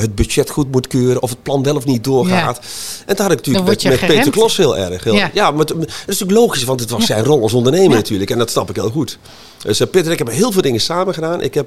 het 0.00 0.14
budget 0.14 0.50
goed 0.50 0.70
moet 0.72 0.86
keuren. 0.86 1.22
Of 1.22 1.30
het 1.30 1.42
plan 1.42 1.62
wel 1.62 1.76
of 1.76 1.84
niet 1.84 2.04
doorgaat. 2.04 2.58
En 3.06 3.14
daar 3.16 3.22
had 3.30 3.30
ik 3.38 3.46
natuurlijk 3.46 3.66
met, 3.66 3.98
Peter. 4.06 4.30
Klos 4.30 4.56
heel 4.56 4.76
erg. 4.76 5.04
Heel, 5.04 5.14
ja, 5.14 5.30
Ja. 5.34 5.50
maar 5.50 5.58
het- 5.60 5.68
dat 5.68 5.78
is 5.88 5.96
natuurlijk 6.06 6.38
logisch, 6.38 6.64
want 6.64 6.80
het 6.80 6.90
was 6.90 7.06
zijn 7.06 7.24
rol 7.24 7.42
als 7.42 7.52
ondernemer 7.52 7.96
natuurlijk. 7.96 8.30
En 8.30 8.38
dat 8.38 8.50
snap 8.50 8.70
ik 8.70 8.76
heel 8.76 8.90
goed. 8.90 9.18
Dus 9.62 9.78
Peter 9.90 10.10
ik 10.12 10.16
hebben 10.18 10.34
heel 10.34 10.52
veel 10.52 10.62
dingen 10.62 10.80
samen 10.80 11.14
gedaan. 11.14 11.42
Ik 11.42 11.54
heb, 11.54 11.66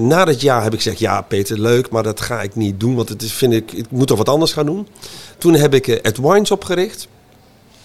na 0.00 0.24
dat 0.24 0.40
jaar 0.40 0.62
heb 0.62 0.72
ik 0.72 0.78
gezegd, 0.82 0.98
ja 0.98 1.20
Peter, 1.22 1.60
leuk, 1.60 1.90
maar 1.90 2.02
dat 2.02 2.20
ga 2.20 2.42
ik 2.42 2.56
niet 2.56 2.61
doen. 2.70 2.94
Want 2.94 3.08
het 3.08 3.22
is, 3.22 3.32
vind 3.32 3.52
ik, 3.52 3.72
ik 3.72 3.84
moet 3.90 4.06
toch 4.06 4.18
wat 4.18 4.28
anders 4.28 4.52
gaan 4.52 4.66
doen. 4.66 4.88
Toen 5.38 5.54
heb 5.54 5.74
ik 5.74 5.88
eh, 5.88 6.02
At 6.02 6.16
Wines 6.16 6.50
opgericht. 6.50 7.08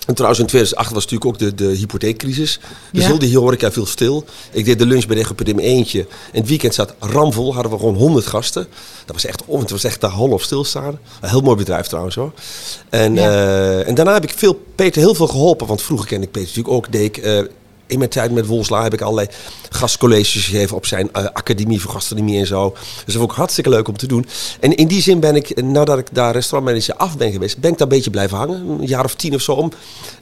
En 0.08 0.14
trouwens, 0.14 0.42
in 0.42 0.48
2008 0.48 0.94
was 0.94 1.04
natuurlijk 1.04 1.32
ook 1.32 1.40
de, 1.40 1.56
de 1.56 1.76
hypotheekcrisis. 1.78 2.60
Dus 2.92 3.02
Ja. 3.04 3.08
heel 3.08 3.20
die 3.20 3.38
horeca 3.38 3.72
viel 3.72 3.86
stil. 3.86 4.26
Ik 4.52 4.66
deed 4.66 4.80
de 4.80 4.86
lunch 4.86 5.06
bij 5.08 5.16
de 5.16 5.44
in 5.44 5.56
mijn 5.56 5.68
eentje. 5.68 6.00
En 6.32 6.40
het 6.40 6.48
weekend 6.50 6.74
zat 6.74 6.94
ramvol, 7.00 7.54
hadden 7.54 7.72
we 7.72 7.78
gewoon 7.78 7.96
100 7.96 8.26
gasten. 8.28 8.68
Dat 9.06 9.16
was 9.16 9.26
echt, 9.26 9.44
het 9.60 9.70
was 9.72 9.84
echt 9.84 10.02
de 10.02 10.08
hal 10.08 10.28
of 10.30 10.42
stilstaan. 10.44 11.00
Een 11.22 11.30
heel 11.30 11.42
mooi 11.42 11.56
bedrijf 11.58 11.88
trouwens 11.88 12.16
hoor. 12.16 12.32
En, 12.90 13.14
Ja. 13.16 13.30
eh, 13.30 13.88
en 13.88 13.96
daarna 13.96 14.14
heb 14.14 14.24
ik 14.24 14.34
veel, 14.36 14.62
Peter 14.76 15.02
heel 15.02 15.16
veel 15.16 15.28
geholpen. 15.28 15.68
Want 15.68 15.82
vroeger 15.82 16.08
kende 16.08 16.26
ik 16.26 16.32
Peter 16.32 16.48
natuurlijk 16.48 16.76
ook. 16.76 16.92
Deed 16.92 17.04
ik, 17.04 17.18
eh, 17.18 17.40
in 17.88 17.98
mijn 17.98 18.10
tijd 18.10 18.32
met 18.32 18.46
Wolsla 18.46 18.84
heb 18.84 18.94
ik 18.94 19.02
allerlei 19.02 19.28
gastcolleges 19.70 20.46
gegeven 20.46 20.76
op 20.76 20.86
zijn 20.86 21.10
eh, 21.14 21.26
academie 21.34 21.82
voor 21.82 21.92
gastronomie 21.92 22.40
en 22.40 22.48
zo. 22.48 22.70
Dus 22.74 23.14
dat 23.14 23.16
vond 23.16 23.32
ik 23.32 23.38
hartstikke 23.38 23.70
leuk 23.70 23.88
om 23.88 23.98
te 23.98 24.08
doen. 24.08 24.26
En 24.60 24.76
in 24.76 24.88
die 24.88 25.02
zin 25.02 25.20
ben 25.20 25.36
ik, 25.36 25.62
nadat 25.62 25.98
ik 25.98 26.08
daar 26.12 26.34
restaurantmanager 26.34 26.96
af 26.96 27.18
ben 27.18 27.32
geweest, 27.32 27.58
ben 27.58 27.72
ik 27.72 27.78
daar 27.78 27.88
een 27.88 27.94
beetje 27.94 28.10
blijven 28.10 28.38
hangen. 28.38 28.70
Een 28.70 28.86
jaar 28.86 29.04
of 29.04 29.16
tien 29.16 29.34
of 29.34 29.42
zo 29.42 29.52
om 29.52 29.72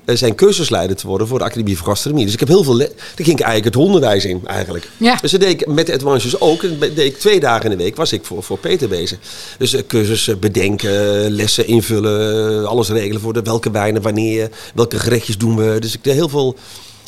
eh, 0.06 0.16
zijn 0.16 0.36
cursusleider 0.36 0.96
te 0.96 1.08
worden 1.08 1.28
voor 1.28 1.38
de 1.38 1.46
academie 1.46 1.78
voor 1.78 1.88
gastronomie. 1.88 2.26
Dus 2.26 2.34
ik 2.34 2.40
heb 2.40 2.48
heel 2.48 2.64
veel, 2.64 2.78
daar 2.78 2.90
ging 3.16 3.40
ik 3.40 3.46
eigenlijk 3.46 3.76
het 3.76 3.86
onderwijs 3.86 4.26
in 4.26 4.42
eigenlijk. 4.46 4.90
Ja. 4.98 5.18
Dus 5.22 5.32
dat 5.32 5.40
deed 5.40 5.62
ik 5.62 5.68
met 5.68 5.86
de 5.86 5.94
advances 5.94 6.40
ook. 6.40 6.64
En 6.64 6.80
deed 6.80 6.98
ik 6.98 7.18
twee 7.18 7.40
dagen 7.40 7.72
in 7.72 7.78
de 7.78 7.84
week 7.84 7.96
was 7.96 8.12
ik 8.12 8.26
voor, 8.26 8.44
voor 8.44 8.58
Peter 8.58 8.88
bezig. 8.88 9.18
Dus 9.58 9.74
eh, 9.74 9.82
cursussen 9.88 10.40
bedenken, 10.40 11.30
lessen 11.30 11.68
invullen, 11.68 12.62
eh, 12.62 12.68
alles 12.68 12.90
regelen 12.90 13.22
voor 13.22 13.34
de 13.34 13.42
welke 13.42 13.72
wijnen, 13.72 14.02
wanneer, 14.02 14.50
welke 14.76 15.00
gerechtjes 15.00 15.38
doen 15.38 15.56
we. 15.56 15.80
Dus 15.80 15.94
ik 15.94 16.04
deed 16.04 16.14
heel 16.14 16.30
veel, 16.30 16.56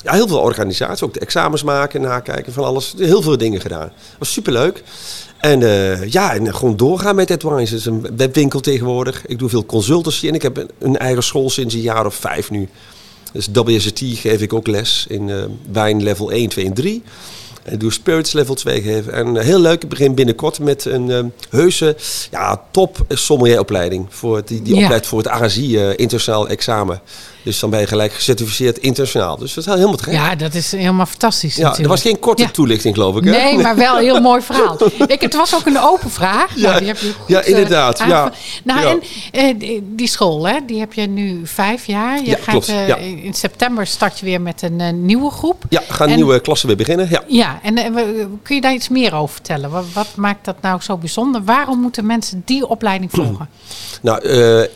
ja, 0.08 0.14
heel 0.14 0.28
veel 0.28 0.40
organisatie. 0.40 1.06
Ook 1.06 1.14
de 1.14 1.20
examens 1.20 1.64
maken, 1.64 2.02
nakijken 2.02 2.54
van 2.54 2.64
alles. 2.64 2.94
Heel 2.98 3.22
veel 3.22 3.38
dingen 3.38 3.62
gedaan. 3.62 3.92
was 4.20 4.32
superleuk. 4.32 4.84
En 5.38 5.64
eh, 5.64 6.10
ja, 6.12 6.34
en 6.34 6.56
gewoon 6.56 6.78
doorgaan 6.78 7.16
met 7.16 7.32
Advice. 7.32 7.72
Het 7.74 7.80
is 7.80 7.86
een 7.86 8.08
webwinkel 8.18 8.60
tegenwoordig. 8.60 9.26
Ik 9.26 9.40
doe 9.40 9.50
veel 9.50 9.66
consultancy 9.66 10.28
en 10.28 10.34
ik 10.34 10.42
heb 10.42 10.66
een, 10.80 10.98
eigen 10.98 11.24
school 11.24 11.50
sinds 11.50 11.74
een 11.74 11.82
jaar 11.82 12.06
of 12.06 12.16
vijf 12.16 12.50
nu. 12.52 12.70
Dus 13.34 13.48
WSET 13.54 14.00
geef 14.04 14.42
ik 14.42 14.54
ook 14.54 14.68
les 14.68 15.06
in 15.10 15.30
eh, 15.30 15.44
wijn 15.72 16.04
level 16.04 16.32
1, 16.32 16.50
2 16.50 16.66
en 16.66 16.74
3. 16.74 17.04
En 17.64 17.78
doe 17.78 17.92
spirits 17.92 18.32
level 18.34 18.56
2 18.56 18.82
geven. 18.82 19.14
En 19.14 19.38
heel 19.38 19.60
leuk, 19.60 19.84
ik 19.84 19.90
begin 19.90 20.16
binnenkort 20.16 20.60
met 20.60 20.86
een 20.86 21.12
eh, 21.12 21.24
heuse 21.50 21.96
ja, 22.32 22.62
top 22.72 23.06
sommelieropleiding. 23.10 24.06
Voor 24.10 24.42
die 24.46 24.62
die 24.62 24.76
Ja. 24.76 24.82
opleidt 24.84 25.08
voor 25.08 25.18
het 25.18 25.28
ASI 25.28 25.78
internationaal 25.78 26.48
examen. 26.48 27.02
Dus 27.48 27.60
dan 27.60 27.70
ben 27.70 27.80
je 27.80 27.88
gelijk 27.88 28.13
gecertificeerd 28.13 28.77
internationaal. 28.77 29.38
Dus 29.38 29.54
dat 29.54 29.66
is 29.68 29.74
helemaal 29.74 29.96
te 29.96 30.04
gek. 30.04 30.13
Ja, 30.13 30.36
dat 30.36 30.54
is 30.54 30.72
helemaal 30.72 31.06
fantastisch 31.06 31.56
Ja, 31.56 31.77
er 31.77 31.88
was 31.88 32.01
geen 32.01 32.20
korte 32.20 32.42
Ja. 32.42 32.50
toelichting, 32.50 32.94
geloof 32.96 33.16
ik. 33.18 33.24
Hè? 33.24 33.30
Nee, 33.32 33.58
maar 33.58 33.75
wel 33.75 33.98
een 33.98 34.04
heel 34.04 34.22
mooi 34.22 34.42
verhaal. 34.42 34.77
Ik, 35.08 35.22
het 35.22 35.36
was 35.36 35.56
ook 35.56 35.66
een 35.66 35.80
open 35.80 36.10
vraag. 36.10 36.56
Ja, 36.56 36.68
Nou, 36.68 36.77
die 36.80 36.88
heb 36.88 36.98
je 36.98 37.12
goed, 37.20 37.27
ja, 37.27 37.42
eh, 37.42 37.50
inderdaad, 37.50 37.98
ja. 38.00 38.32
Nou, 38.63 38.82
Ja. 38.82 38.98
en 39.32 39.62
eh, 39.62 39.80
die- 39.84 40.08
school, 40.08 40.48
hè, 40.48 40.58
die 40.66 40.80
heb 40.80 40.94
je 40.94 41.01
nu 41.08 41.42
vijf 41.44 41.86
jaar. 41.86 42.20
Je 42.20 42.25
Ja, 42.30 42.36
gaat, 42.36 42.46
klopt, 42.50 42.68
eh. 42.68 43.24
In 43.25 43.34
september 43.34 43.88
start 43.88 44.20
je 44.20 44.25
weer 44.25 44.42
met 44.42 44.62
een 44.62 45.06
nieuwe 45.06 45.32
groep. 45.32 45.63
Ja, 45.70 45.82
gaan 45.89 46.10
En- 46.10 46.16
nieuwe 46.16 46.39
klasse 46.39 46.68
weer 46.68 46.75
beginnen. 46.75 47.08
Ja. 47.10 47.24
Ja, 47.27 47.60
en 47.63 47.74
kun 48.44 48.56
je 48.56 48.62
daar 48.62 48.74
iets 48.74 48.89
meer 48.89 49.13
over 49.16 49.34
vertellen? 49.36 49.70
Wat, 49.70 49.86
wat 49.94 50.08
maakt 50.16 50.46
dat 50.46 50.56
nou 50.62 50.82
zo 50.82 50.98
bijzonder? 50.98 51.44
Waarom 51.44 51.80
moeten 51.80 52.06
mensen 52.06 52.42
die 52.46 52.68
opleiding 52.68 53.12
volgen? 53.12 53.50
Nou, 54.01 54.22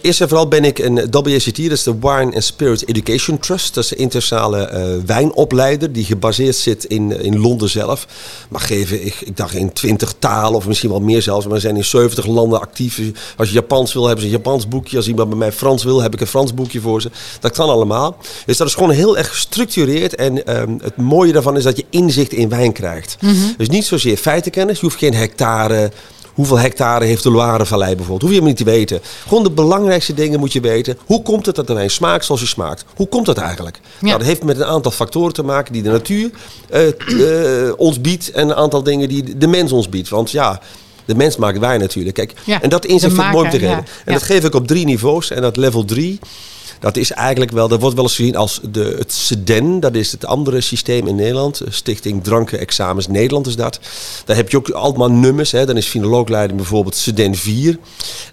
eerst 0.01 0.21
en 0.21 0.27
vooral 0.27 0.47
ben 0.47 0.65
ik 0.65 0.79
een 0.79 1.07
WSET, 1.11 1.55
dat 1.55 1.71
is 1.71 1.83
de 1.83 1.95
Wine 1.99 2.33
and 2.33 2.43
Education 2.61 3.39
Trust. 3.39 3.73
Dat 3.73 3.83
is 3.83 3.89
de 3.89 3.95
internationale 3.95 4.65
eh, 4.65 4.83
wijnopleider 5.05 5.91
die 5.91 6.05
gebaseerd 6.05 6.55
zit 6.55 6.83
in, 6.83 7.21
in 7.21 7.39
Londen 7.39 7.69
zelf. 7.69 8.07
Mag 8.49 8.67
geven, 8.67 9.05
ik, 9.05 9.21
ik 9.21 9.37
dacht 9.37 9.53
in 9.53 9.73
20 9.73 10.13
talen 10.19 10.55
of 10.55 10.67
misschien 10.67 10.89
wel 10.89 10.99
meer 10.99 11.21
zelfs. 11.21 11.45
Maar 11.45 11.55
we 11.55 11.61
zijn 11.61 11.75
in 11.75 11.85
70 11.85 12.25
landen 12.25 12.61
actief. 12.61 13.01
Als 13.37 13.47
je 13.47 13.53
Japans 13.53 13.93
wil, 13.93 14.05
hebben 14.05 14.21
ze 14.21 14.31
een 14.31 14.37
Japans 14.37 14.67
boekje. 14.67 14.97
Als 14.97 15.07
iemand 15.07 15.29
bij 15.29 15.37
mij 15.37 15.51
Frans 15.51 15.83
wil, 15.83 16.01
heb 16.01 16.13
ik 16.13 16.21
een 16.21 16.27
Frans 16.27 16.53
boekje 16.53 16.81
voor 16.81 17.01
ze. 17.01 17.11
Dat 17.39 17.51
kan 17.51 17.69
allemaal. 17.69 18.17
Dus 18.45 18.57
dat 18.57 18.67
is 18.67 18.73
gewoon 18.73 18.91
heel 18.91 19.17
erg 19.17 19.29
gestructureerd. 19.29 20.15
En 20.15 20.45
ehm, 20.45 20.77
het 20.81 20.97
mooie 20.97 21.31
daarvan 21.33 21.57
is 21.57 21.63
dat 21.63 21.77
je 21.77 21.85
inzicht 21.89 22.31
in 22.31 22.49
wijn 22.49 22.71
krijgt. 22.71 23.17
Dus 23.57 23.69
niet 23.69 23.85
zozeer 23.85 24.17
feitenkennis. 24.17 24.79
Je 24.79 24.85
hoeft 24.85 24.97
geen 24.97 25.13
hectare... 25.13 25.91
Hoeveel 26.33 26.59
hectare 26.59 27.05
heeft 27.05 27.23
de 27.23 27.31
Loire-vallei 27.31 27.95
bijvoorbeeld? 27.95 28.21
Hoef 28.21 28.29
je 28.29 28.35
helemaal 28.35 28.57
niet 28.57 28.65
te 28.65 28.71
weten. 28.71 28.99
Gewoon 29.27 29.43
de 29.43 29.51
belangrijkste 29.51 30.13
dingen 30.13 30.39
moet 30.39 30.53
je 30.53 30.59
weten. 30.59 30.97
Hoe 31.05 31.21
komt 31.21 31.45
het 31.45 31.55
dat 31.55 31.67
de 31.67 31.73
wijn 31.73 31.89
smaakt 31.89 32.25
zoals 32.25 32.41
hij 32.41 32.49
smaakt? 32.49 32.85
Hoe 32.95 33.07
komt 33.07 33.25
dat 33.25 33.37
eigenlijk? 33.37 33.79
Nou, 33.99 34.17
dat 34.17 34.27
heeft 34.27 34.43
met 34.43 34.57
een 34.57 34.65
aantal 34.65 34.91
factoren 34.91 35.33
te 35.33 35.43
maken 35.43 35.73
die 35.73 35.81
de 35.81 35.89
natuur 35.89 36.29
eh, 36.69 36.87
eh, 36.87 37.73
ons 37.77 38.01
biedt. 38.01 38.31
En 38.31 38.49
een 38.49 38.55
aantal 38.55 38.83
dingen 38.83 39.09
die 39.09 39.37
de 39.37 39.47
mens 39.47 39.71
ons 39.71 39.89
biedt. 39.89 40.09
Want 40.09 40.31
ja, 40.31 40.61
de 41.05 41.15
mens 41.15 41.37
maakt 41.37 41.59
wijn 41.59 41.79
natuurlijk. 41.79 42.15
Kijk, 42.15 42.33
Ja, 42.43 42.61
en 42.61 42.69
dat 42.69 42.85
inzicht 42.85 43.13
vind 43.13 43.25
ik 43.25 43.33
mooi 43.33 43.49
te 43.49 43.59
ja. 43.59 43.83
En 44.05 44.13
dat 44.13 44.23
geef 44.23 44.43
ik 44.43 44.55
op 44.55 44.67
drie 44.67 44.85
niveaus. 44.85 45.31
En 45.31 45.41
dat 45.41 45.57
level 45.57 45.85
3, 45.85 46.19
dat 46.81 46.97
is 46.97 47.11
eigenlijk 47.11 47.51
wel, 47.51 47.67
dat 47.67 47.79
wordt 47.79 47.95
wel 47.95 48.03
eens 48.03 48.15
gezien 48.15 48.35
als 48.35 48.59
de, 48.71 48.95
het 48.97 49.13
SEDEN. 49.13 49.79
Dat 49.79 49.95
is 49.95 50.11
het 50.11 50.25
andere 50.25 50.61
systeem 50.61 51.07
in 51.07 51.15
Nederland. 51.15 51.61
Stichting 51.69 52.23
Dranken 52.23 52.59
Examens 52.59 53.07
Nederland 53.07 53.47
is 53.47 53.55
dat. 53.55 53.79
Daar 54.25 54.35
heb 54.35 54.49
je 54.49 54.57
ook 54.57 54.69
allemaal 54.69 55.11
nummers. 55.11 55.51
Hè. 55.51 55.65
Dan 55.65 55.77
is 55.77 55.87
finoloogleiding 55.87 56.57
bijvoorbeeld 56.57 56.95
SEDEN 56.95 57.35
4. 57.35 57.77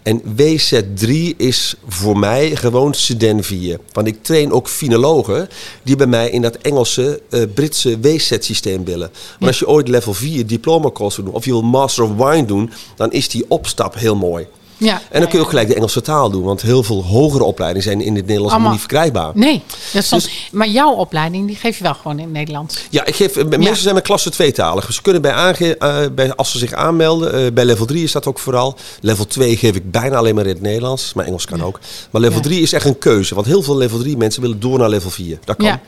En 0.02 0.22
WZ3 0.36 1.36
is 1.36 1.74
voor 1.88 2.18
mij 2.18 2.56
gewoon 2.56 2.94
SEDEN 2.94 3.44
4. 3.44 3.78
Want 3.92 4.06
ik 4.06 4.22
train 4.22 4.52
ook 4.52 4.68
finologen 4.68 5.48
die 5.82 5.96
bij 5.96 6.06
mij 6.06 6.30
in 6.30 6.42
dat 6.42 6.56
Engelse, 6.56 7.20
eh, 7.30 7.42
Britse 7.54 8.00
WZ-systeem 8.00 8.84
willen. 8.84 9.10
Maar 9.38 9.48
als 9.48 9.58
je 9.58 9.68
ooit 9.68 9.88
level 9.88 10.14
4 10.14 10.46
diploma 10.46 10.90
course 10.90 11.16
wil 11.16 11.24
doen, 11.24 11.34
of 11.34 11.44
je 11.44 11.50
wil 11.50 11.62
Master 11.62 12.04
of 12.04 12.14
Wine 12.16 12.46
doen, 12.46 12.70
dan 12.96 13.12
is 13.12 13.28
die 13.28 13.44
opstap 13.48 13.94
heel 13.94 14.16
mooi. 14.16 14.46
Ja. 14.78 15.00
En 15.10 15.20
dan 15.20 15.28
kun 15.28 15.38
je 15.38 15.44
ook 15.44 15.50
gelijk 15.50 15.68
de 15.68 15.74
Engelse 15.74 16.00
taal 16.00 16.30
doen. 16.30 16.42
Want 16.42 16.62
heel 16.62 16.82
veel 16.82 17.04
hogere 17.04 17.44
opleidingen 17.44 17.82
zijn 17.88 18.00
in 18.00 18.14
het 18.14 18.24
Nederlands 18.24 18.52
Allemaal- 18.52 18.70
niet 18.72 18.80
verkrijgbaar. 18.80 19.30
Nee, 19.34 19.62
dat 19.92 20.02
is 20.02 20.08
soms, 20.08 20.24
Dus- 20.24 20.48
maar 20.52 20.68
jouw 20.68 20.92
opleiding 20.92 21.46
die 21.46 21.56
geef 21.56 21.76
je 21.78 21.82
wel 21.84 21.94
gewoon 21.94 22.18
in 22.18 22.24
het 22.24 22.32
Nederlands. 22.32 22.86
Ja, 22.90 23.04
ik 23.04 23.14
geef, 23.14 23.44
mensen 23.46 23.76
zijn 23.76 23.94
met 23.94 24.02
klasse 24.04 24.30
tweetalig. 24.30 24.92
Ze 24.92 25.02
kunnen 25.02 25.22
bij 25.22 25.32
aange, 25.32 25.76
eh, 25.76 25.98
bij, 26.14 26.34
als 26.34 26.50
ze 26.50 26.58
zich 26.58 26.72
aanmelden, 26.72 27.32
eh, 27.46 27.52
bij 27.52 27.64
level 27.64 27.86
3 27.86 28.02
is 28.02 28.12
dat 28.12 28.26
ook 28.26 28.38
vooral. 28.38 28.76
Level 29.00 29.26
2 29.26 29.56
geef 29.56 29.74
ik 29.74 29.90
bijna 29.90 30.16
alleen 30.16 30.34
maar 30.34 30.44
in 30.46 30.52
het 30.52 30.60
Nederlands, 30.62 31.12
maar 31.14 31.24
Engels 31.24 31.44
kan 31.44 31.62
ook. 31.62 31.80
Maar 32.10 32.20
level 32.20 32.36
Ja. 32.36 32.42
3 32.42 32.60
is 32.62 32.72
echt 32.72 32.84
een 32.84 32.98
keuze. 32.98 33.34
Want 33.34 33.46
heel 33.46 33.62
veel 33.62 33.76
level 33.76 33.98
3 33.98 34.16
mensen 34.16 34.42
willen 34.42 34.60
door 34.60 34.78
naar 34.78 34.88
level 34.88 35.10
4. 35.10 35.38
Dat 35.44 35.56
kan. 35.56 35.78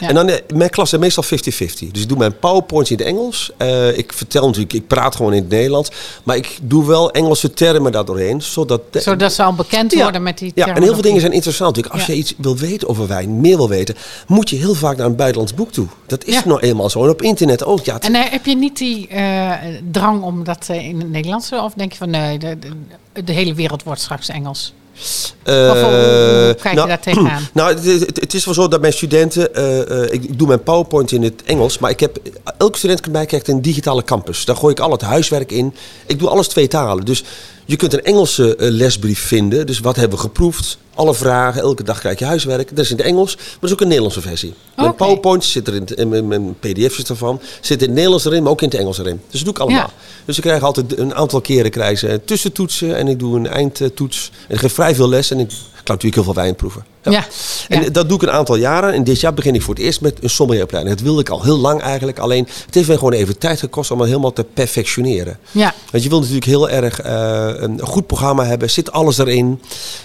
En 0.00 0.14
dan, 0.14 0.28
eh, 0.28 0.36
mijn 0.54 0.70
klas 0.70 0.88
zijn 0.88 1.00
meestal 1.00 1.22
50-50. 1.22 1.90
Dus 1.90 2.02
ik 2.02 2.08
doe 2.08 2.18
mijn 2.18 2.38
powerpoints 2.38 2.90
in 2.90 2.96
het 2.98 3.06
Engels. 3.06 3.50
Ik 3.94 4.12
vertel 4.12 4.46
natuurlijk, 4.46 4.72
ik 4.72 4.86
praat 4.86 5.16
gewoon 5.16 5.32
in 5.32 5.40
het 5.40 5.50
Nederlands. 5.50 5.90
Maar 6.24 6.36
ik 6.36 6.58
doe 6.62 6.86
wel 6.86 7.10
Engelse 7.10 7.50
termen 7.50 7.92
daar 7.92 8.04
Zodat 8.40 8.92
de- 8.92 9.00
Zodat 9.00 9.32
ze 9.32 9.42
al 9.42 9.54
bekend 9.54 9.94
worden 9.94 10.22
met 10.22 10.38
die 10.38 10.52
ja, 10.54 10.66
en 10.74 10.82
heel 10.82 10.92
veel 10.92 11.02
dingen 11.02 11.20
zijn 11.20 11.32
interessant. 11.32 11.76
natuurlijk. 11.76 11.94
Als 12.00 12.06
Ja. 12.08 12.14
je 12.14 12.20
iets 12.20 12.34
wil 12.36 12.56
weten 12.56 12.88
over 12.88 13.06
wijn, 13.06 13.40
meer 13.40 13.56
wil 13.56 13.68
weten, 13.68 13.94
moet 14.26 14.50
je 14.50 14.56
heel 14.56 14.74
vaak 14.74 14.96
naar 14.96 15.06
een 15.06 15.16
buitenlands 15.16 15.54
boek 15.54 15.72
toe. 15.72 15.86
Dat 16.06 16.24
is 16.24 16.34
Ja. 16.34 16.42
nou 16.44 16.60
eenmaal 16.60 16.90
zo. 16.90 17.04
En 17.04 17.10
op 17.10 17.22
internet 17.22 17.64
ook. 17.64 17.84
Ja, 17.84 18.00
En 18.00 18.14
eh, 18.14 18.30
heb 18.30 18.46
je 18.46 18.56
niet 18.56 18.78
die 18.78 19.08
eh, 19.08 19.52
drang 19.90 20.22
om 20.22 20.44
dat 20.44 20.66
eh, 20.68 20.88
in 20.88 20.98
het 20.98 21.10
Nederlands 21.10 21.48
te 21.48 21.54
doen? 21.54 21.64
Of 21.64 21.72
denk 21.72 21.92
je 21.92 21.98
van 21.98 22.10
nee, 22.10 22.38
de, 22.38 22.58
de, 23.12 23.22
de 23.24 23.32
hele 23.32 23.54
wereld 23.54 23.82
wordt 23.82 24.00
straks 24.00 24.28
Engels? 24.28 24.72
Eh, 25.42 25.54
Of 25.54 25.80
hoe- 25.80 25.90
hoe 25.90 26.54
kijk 26.54 26.68
je 26.68 26.74
nou, 26.74 26.88
daar 26.88 27.00
tegenaan? 27.00 27.48
Nou, 27.54 27.74
het, 27.74 27.84
het- 28.06 28.20
het 28.20 28.34
is 28.34 28.44
wel 28.44 28.54
zo 28.54 28.68
dat 28.68 28.80
mijn 28.80 28.92
studenten, 28.92 29.54
eh, 29.54 29.80
eh, 30.04 30.12
ik, 30.12 30.22
ik 30.24 30.38
doe 30.38 30.46
mijn 30.46 30.62
PowerPoint 30.62 31.12
in 31.12 31.22
het 31.22 31.42
Engels, 31.44 31.78
maar 31.78 31.90
ik 31.90 32.00
heb, 32.00 32.18
elke 32.58 32.78
student 32.78 33.12
bij 33.12 33.26
krijgt 33.26 33.48
een 33.48 33.62
digitale 33.62 34.04
campus. 34.04 34.44
Daar 34.44 34.56
gooi 34.56 34.72
ik 34.74 34.80
al 34.80 34.90
het 34.90 35.00
huiswerk 35.00 35.52
in. 35.52 35.74
Ik 36.06 36.18
doe 36.18 36.28
alles 36.28 36.48
twee 36.48 36.68
talen. 36.68 37.04
Dus 37.04 37.24
je 37.64 37.76
kunt 37.76 37.92
een 37.92 38.02
Engelse 38.04 38.56
eh, 38.56 38.70
lesbrief 38.70 39.20
vinden. 39.26 39.66
Dus 39.66 39.78
wat 39.80 39.96
hebben 39.96 40.16
we 40.16 40.22
geproefd? 40.24 40.78
Alle 41.00 41.14
vragen, 41.14 41.60
elke 41.62 41.82
dag 41.82 41.98
krijg 41.98 42.18
je 42.18 42.24
huiswerk. 42.24 42.68
Dat 42.76 42.84
is 42.84 42.90
in 42.90 42.96
het 42.96 43.06
Engels, 43.06 43.36
maar 43.36 43.44
dat 43.60 43.68
is 43.68 43.72
ook 43.72 43.80
een 43.80 43.86
Nederlandse 43.86 44.20
versie. 44.20 44.54
Mijn. 44.76 44.94
PowerPoint 44.94 45.44
zit 45.44 45.66
er 45.68 45.74
in, 45.74 45.84
in 45.94 46.08
mijn- 46.08 46.28
mijn 46.28 46.54
pdf's 46.60 47.02
ervan, 47.04 47.40
zit 47.60 47.80
in 47.80 47.86
het 47.86 47.94
Nederlands 47.96 48.24
erin, 48.24 48.42
maar 48.42 48.52
ook 48.52 48.62
in 48.62 48.68
het 48.68 48.78
Engels 48.78 48.98
erin. 48.98 49.20
Dus 49.30 49.42
dat 49.42 49.44
doe 49.44 49.52
ik 49.54 49.58
allemaal. 49.60 49.80
Ja. 49.96 50.24
Dus 50.24 50.36
ik 50.36 50.42
krijg 50.42 50.62
altijd 50.62 50.98
een 50.98 51.14
aantal 51.14 51.40
keren 51.40 51.70
krijgen 51.70 51.98
ze 51.98 52.20
tussentoetsen 52.24 52.96
en 52.96 53.08
ik 53.08 53.18
doe 53.18 53.36
een 53.36 53.46
eindtoets. 53.46 54.30
En 54.48 54.54
ik 54.54 54.60
geef 54.60 54.72
vrij 54.72 54.94
veel 54.94 55.08
les 55.08 55.30
en 55.30 55.38
ik 55.38 55.50
kan 55.82 55.94
natuurlijk 55.94 56.14
heel 56.14 56.32
veel 56.32 56.42
wijn 56.42 56.54
proeven. 56.54 56.84
Ja. 57.02 57.26
En 57.68 57.82
Ja. 57.82 57.88
dat 57.90 58.08
doe 58.08 58.16
ik 58.16 58.22
een 58.22 58.30
aantal 58.30 58.56
jaren. 58.56 58.92
En 58.92 59.04
dit 59.04 59.20
jaar 59.20 59.34
begin 59.34 59.54
ik 59.54 59.62
voor 59.62 59.74
het 59.74 59.82
eerst 59.82 60.00
met 60.00 60.16
een 60.20 60.30
sommelieropleiding. 60.30 60.96
Dat 60.96 61.04
wilde 61.04 61.20
ik 61.20 61.28
al 61.28 61.42
heel 61.42 61.58
lang 61.58 61.80
eigenlijk. 61.80 62.18
Alleen 62.18 62.48
het 62.66 62.74
heeft 62.74 62.86
mij 62.86 62.96
gewoon 62.96 63.12
even 63.12 63.38
tijd 63.38 63.58
gekost 63.58 63.90
om 63.90 63.98
het 63.98 64.08
helemaal 64.08 64.32
te 64.32 64.44
perfectioneren. 64.44 65.38
Ja. 65.50 65.74
Want 65.90 66.02
je 66.02 66.08
wil 66.08 66.18
natuurlijk 66.18 66.46
heel 66.46 66.70
erg 66.70 67.00
eh, 67.00 67.50
een 67.54 67.80
goed 67.80 68.06
programma 68.06 68.44
hebben. 68.44 68.70
Zit 68.70 68.92
alles 68.92 69.18
erin. 69.18 69.60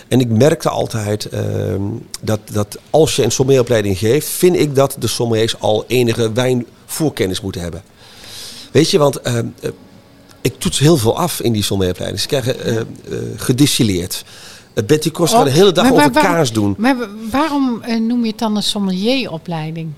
En 0.07 0.19
ik 0.19 0.29
merkte 0.29 0.69
altijd 0.69 1.25
ehm, 1.29 1.81
dat, 2.21 2.39
dat 2.51 2.77
als 2.89 3.15
je 3.15 3.23
een 3.23 3.31
sommelieropleiding 3.31 3.97
geeft... 3.97 4.27
vind 4.27 4.55
ik 4.55 4.75
dat 4.75 4.95
de 4.99 5.07
sommeliers 5.07 5.59
al 5.59 5.83
enige 5.87 6.31
wijnvoorkennis 6.31 7.41
moeten 7.41 7.61
hebben. 7.61 7.83
Weet 8.71 8.89
je, 8.89 8.97
want 8.97 9.21
eh, 9.21 9.39
ik 10.41 10.59
toets 10.59 10.79
heel 10.79 10.97
veel 10.97 11.17
af 11.17 11.41
in 11.41 11.53
die 11.53 11.63
sommelieropleiding. 11.63 12.21
Ze 12.21 12.27
krijgen 12.27 12.59
eh, 12.59 12.79
eh, 12.79 12.85
gedistilleerd. 13.35 14.23
Uh, 14.75 14.85
Betty 14.85 15.11
Kost 15.11 15.33
gaat 15.33 15.45
de 15.45 15.51
hele 15.51 15.71
dag 15.71 15.85
Oh, 15.85 15.91
over 15.91 16.11
waar- 16.11 16.23
kaas 16.23 16.51
doen. 16.51 16.75
Maar 16.77 16.97
wa- 16.97 17.07
waarom 17.31 17.81
eh, 17.81 17.99
noem 17.99 18.21
je 18.23 18.29
het 18.29 18.39
dan 18.39 18.55
een 18.55 18.63
sommelieropleiding? 18.63 19.89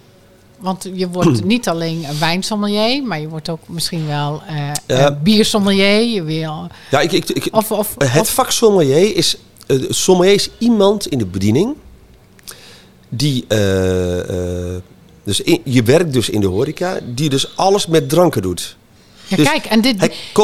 Want 0.59 0.89
je 0.93 1.09
wordt 1.09 1.43
niet 1.53 1.67
alleen 1.67 2.03
een 2.09 2.19
wijnsommelier, 2.19 3.03
maar 3.03 3.19
je 3.19 3.27
wordt 3.29 3.49
ook 3.49 3.59
misschien 3.67 4.07
wel 4.07 4.41
eh 4.47 4.55
Ja. 4.87 5.07
een 5.07 5.17
biersommelier. 5.23 6.01
Je 6.03 6.23
wil, 6.23 6.67
Ja, 6.91 6.99
ik, 6.99 7.11
ik, 7.11 7.29
ik, 7.29 7.47
of, 7.55 7.71
of, 7.71 7.95
het 7.97 8.19
of- 8.21 8.29
vak 8.33 8.51
sommelier 8.51 9.15
is... 9.15 9.37
eh, 9.67 9.77
sommelier 9.89 10.33
is 10.33 10.49
iemand 10.57 11.07
in 11.07 11.17
de 11.17 11.25
bediening... 11.25 11.75
die... 13.09 13.45
eh, 13.47 14.73
eh, 14.75 14.81
dus 15.23 15.41
in- 15.41 15.61
je 15.63 15.83
werkt 15.83 16.13
dus 16.13 16.29
in 16.29 16.41
de 16.41 16.47
horeca... 16.47 16.99
die 17.05 17.29
dus 17.29 17.55
alles 17.57 17.87
met 17.87 18.09
dranken 18.09 18.41
doet. 18.41 18.75
Ja, 19.27 19.35
dus 19.35 19.45
kijk, 19.49 19.65
en 19.65 19.81
dit, 19.81 19.97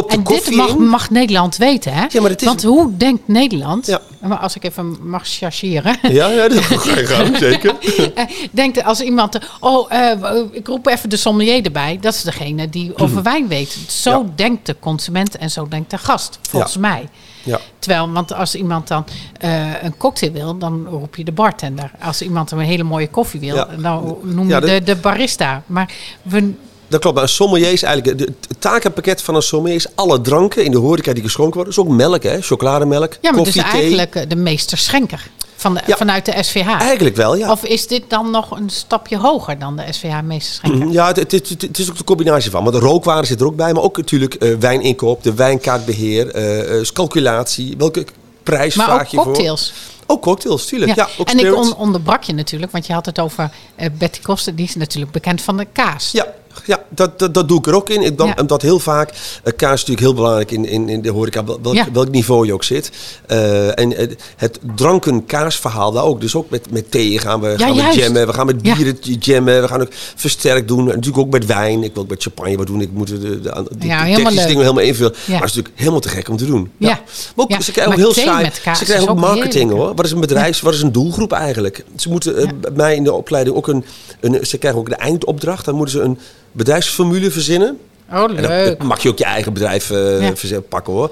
en 0.07 0.23
dit 0.23 0.51
mag, 0.55 0.77
mag 0.77 1.09
Nederland 1.09 1.57
weten, 1.57 1.93
hè? 1.93 2.05
Ja, 2.09 2.21
maar 2.21 2.29
het 2.29 2.41
is- 2.41 2.47
Want 2.47 2.63
hoe 2.63 2.97
denkt 2.97 3.27
Nederland, 3.27 3.85
Ja. 3.85 4.01
maar 4.21 4.37
als 4.37 4.55
ik 4.55 4.63
even 4.63 4.97
mag 5.09 5.21
chargeren... 5.27 5.97
Ja, 6.01 6.27
ja 6.27 6.47
dat 6.47 6.59
ga 6.63 6.97
je 6.99 7.05
gaan, 7.05 7.35
zeker. 7.35 7.75
Eh, 8.15 8.25
denkt 8.51 8.83
als 8.83 9.01
iemand, 9.01 9.39
oh, 9.59 9.91
eh, 9.93 10.37
ik 10.51 10.67
roep 10.67 10.87
even 10.87 11.09
de 11.09 11.17
sommelier 11.17 11.65
erbij. 11.65 11.97
Dat 12.01 12.13
is 12.13 12.21
degene 12.21 12.69
die 12.69 12.91
over 13.03 13.23
wijn 13.23 13.47
weet. 13.47 13.77
Zo 13.87 14.25
denkt 14.35 14.65
de 14.65 14.75
consument 14.79 15.37
en 15.37 15.49
zo 15.51 15.67
denkt 15.67 15.89
de 15.89 15.97
gast, 15.97 16.39
volgens 16.49 16.77
mij. 16.77 17.09
Ja. 17.43 17.59
Terwijl, 17.79 18.11
want 18.11 18.33
als 18.33 18.55
iemand 18.55 18.87
dan 18.87 19.05
eh, 19.39 19.83
een 19.83 19.97
cocktail 19.97 20.31
wil, 20.31 20.57
dan 20.57 20.85
roep 20.89 21.15
je 21.15 21.23
de 21.23 21.31
bartender. 21.31 21.91
Als 22.01 22.21
iemand 22.21 22.51
een 22.51 22.59
hele 22.59 22.83
mooie 22.83 23.09
koffie 23.09 23.39
wil, 23.39 23.55
Ja. 23.55 23.67
dan 23.81 24.17
noem 24.23 24.47
je 24.47 24.53
Ja, 24.53 24.59
de, 24.59 24.81
de 24.83 24.95
barista. 24.95 25.63
Maar 25.65 25.91
we, 26.21 26.53
Dat 26.93 27.01
klopt. 27.01 27.15
Maar 27.15 27.23
een 27.27 27.33
sommelier 27.33 27.71
is 27.71 27.83
eigenlijk... 27.83 28.17
de- 28.17 28.33
Het 28.47 28.61
takenpakket 28.61 29.21
van 29.21 29.35
een 29.35 29.41
sommelier 29.41 29.75
is 29.75 29.87
alle 29.95 30.21
dranken 30.21 30.63
in 30.63 30.71
de 30.71 30.77
horeca 30.77 31.13
die 31.13 31.23
geschonken 31.23 31.55
worden. 31.55 31.73
Dus 31.73 31.83
ook 31.83 31.89
melk, 31.91 32.23
hè. 32.23 32.41
Chocolademelk, 32.41 33.13
ja, 33.21 33.31
maar 33.31 33.43
koffie, 33.43 33.61
dus 33.63 33.71
eigenlijk 33.71 34.29
de 34.29 34.35
meester 34.35 34.77
schenker 34.77 35.27
van 35.55 35.73
de, 35.73 35.79
Ja. 35.85 35.97
vanuit 35.97 36.25
de 36.25 36.43
SVH. 36.43 36.67
Eigenlijk 36.79 37.15
wel, 37.15 37.35
ja. 37.35 37.51
Of 37.51 37.63
is 37.63 37.87
dit 37.87 38.03
dan 38.07 38.31
nog 38.31 38.51
een 38.51 38.69
stapje 38.69 39.17
hoger 39.17 39.59
dan 39.59 39.75
de 39.75 39.83
SVH 39.89 40.21
meester 40.23 40.53
schenker? 40.53 40.91
Ja, 40.91 41.07
het, 41.07 41.17
het, 41.17 41.31
het- 41.49 41.61
het 41.61 41.77
is 41.79 41.89
ook 41.89 41.97
de 41.97 42.03
combinatie 42.03 42.51
van. 42.51 42.63
Maar 42.63 42.71
de 42.71 42.79
rookwaren 42.79 43.25
zit 43.25 43.39
er 43.39 43.45
ook 43.45 43.55
bij. 43.55 43.73
Maar 43.73 43.83
ook 43.83 43.97
natuurlijk 43.97 44.33
eh, 44.33 44.55
wijninkoop, 44.59 45.23
de 45.23 45.33
wijnkaartbeheer, 45.33 46.29
eh, 46.29 46.79
eh, 46.79 46.85
calculatie. 46.93 47.75
Welke 47.77 48.05
prijs 48.43 48.75
Maar 48.75 48.85
vraag 48.85 49.11
je 49.11 49.15
voor? 49.17 49.25
cocktails. 49.25 49.73
Ook 50.07 50.21
cocktails, 50.21 50.65
tuurlijk. 50.65 50.95
Ja, 50.95 51.07
ook 51.17 51.27
en 51.29 51.39
ik 51.39 51.55
on- 51.55 51.75
onderbrak 51.75 52.23
je 52.23 52.33
natuurlijk, 52.33 52.71
want 52.71 52.87
je 52.87 52.93
had 52.93 53.05
het 53.05 53.19
over 53.19 53.49
eh, 53.75 53.89
Betty 53.97 54.21
Koster. 54.21 54.55
Die 54.55 54.65
is 54.65 54.75
natuurlijk 54.75 55.11
bekend 55.11 55.41
van 55.41 55.57
de 55.57 55.65
kaas. 55.73 56.09
Ja, 56.11 56.27
ja 56.65 56.83
dat, 56.89 57.19
dat, 57.19 57.33
dat 57.33 57.47
doe 57.47 57.57
ik 57.57 57.67
er 57.67 57.75
ook 57.75 57.89
in. 57.89 58.01
Ik, 58.01 58.17
dan, 58.17 58.27
Ja. 58.27 58.33
Omdat 58.41 58.61
heel 58.61 58.79
vaak, 58.79 59.09
eh, 59.09 59.53
kaas 59.55 59.73
is 59.73 59.79
natuurlijk 59.79 59.99
heel 59.99 60.13
belangrijk 60.13 60.51
in, 60.51 60.65
in, 60.65 60.89
in 60.89 61.01
de 61.01 61.09
horeca, 61.09 61.43
wel- 61.43 61.59
welk, 61.61 61.75
Ja. 61.75 61.87
welk 61.93 62.09
niveau 62.09 62.45
je 62.45 62.53
ook 62.53 62.63
zit. 62.63 62.91
Eh, 63.27 63.79
en 63.79 63.97
eh, 63.97 64.07
het 64.35 64.59
dranken 64.75 65.25
kaasverhaal 65.25 65.91
daar 65.91 66.03
ook. 66.03 66.21
Dus 66.21 66.35
ook 66.35 66.49
met, 66.49 66.71
met 66.71 66.91
thee 66.91 67.19
gaan 67.19 67.41
we, 67.41 67.53
gaan 67.57 67.75
we 67.75 67.99
jammen, 67.99 68.27
we 68.27 68.33
gaan 68.33 68.45
met 68.45 68.61
bieren 68.61 68.97
jammen, 69.19 69.61
we 69.61 69.67
gaan 69.67 69.81
ook 69.81 69.91
versterkt 70.15 70.67
doen. 70.67 70.79
En 70.79 70.85
natuurlijk 70.85 71.17
ook 71.17 71.31
met 71.31 71.45
wijn. 71.45 71.83
Ik 71.83 71.93
wil 71.93 72.03
ook 72.03 72.09
met 72.09 72.21
champagne 72.21 72.57
wat 72.57 72.67
doen. 72.67 72.81
Ik 72.81 72.91
moet 72.91 73.07
de, 73.07 73.19
de, 73.19 73.39
de, 73.41 73.87
technische 74.15 74.47
dingen 74.47 74.61
helemaal 74.61 74.83
invullen. 74.83 75.11
Maar 75.27 75.39
het 75.39 75.49
is 75.49 75.55
natuurlijk 75.55 75.79
helemaal 75.79 75.99
te 75.99 76.09
gek 76.09 76.29
om 76.29 76.37
te 76.37 76.45
doen. 76.45 76.71
Ja. 76.77 76.99
Maar 77.35 77.45
ook, 77.45 77.61
ze 77.61 77.71
krijgen 77.71 77.93
ook 77.93 77.99
heel 77.99 78.13
saai. 78.13 78.49
Ze 78.75 78.83
krijgen 78.83 79.09
ook 79.09 79.17
marketing 79.19 79.53
heerlijk. 79.53 79.77
hoor. 79.77 79.95
Wat 79.95 80.05
is 80.05 80.11
een 80.11 80.19
bedrijf, 80.19 80.61
wat 80.61 80.73
is 80.73 80.81
een 80.81 80.91
doelgroep 80.91 81.31
eigenlijk? 81.31 81.83
Ze 81.95 82.09
moeten 82.09 82.59
bij 82.61 82.71
mij 82.73 82.95
in 82.95 83.03
de 83.03 83.13
opleiding 83.13 83.55
ook 83.55 83.67
een, 83.67 83.85
een... 84.19 84.45
Ze 84.45 84.57
krijgen 84.57 84.79
ook 84.79 84.89
de 84.89 84.95
eindopdracht. 84.95 85.65
Dan 85.65 85.75
moeten 85.75 85.95
ze 85.95 86.01
een 86.01 86.19
bedrijfsformule 86.53 87.31
verzinnen. 87.31 87.77
Oh, 88.11 88.23
En 88.23 88.33
leuk. 88.41 88.77
dan 88.77 88.87
mag 88.87 89.03
je 89.03 89.09
ook 89.09 89.17
je 89.17 89.23
eigen 89.25 89.53
bedrijf 89.53 89.89
Ja. 89.89 90.35
verzinnen, 90.35 90.67
pakken 90.67 90.93
hoor. 90.93 91.11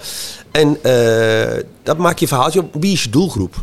En 0.51 0.77
eh 0.83 1.63
dat 1.83 1.97
maak 1.97 2.17
je 2.19 2.27
verhaaltje 2.27 2.59
op. 2.59 2.75
Wie 2.79 2.93
is 2.93 3.03
je 3.03 3.09
doelgroep? 3.09 3.55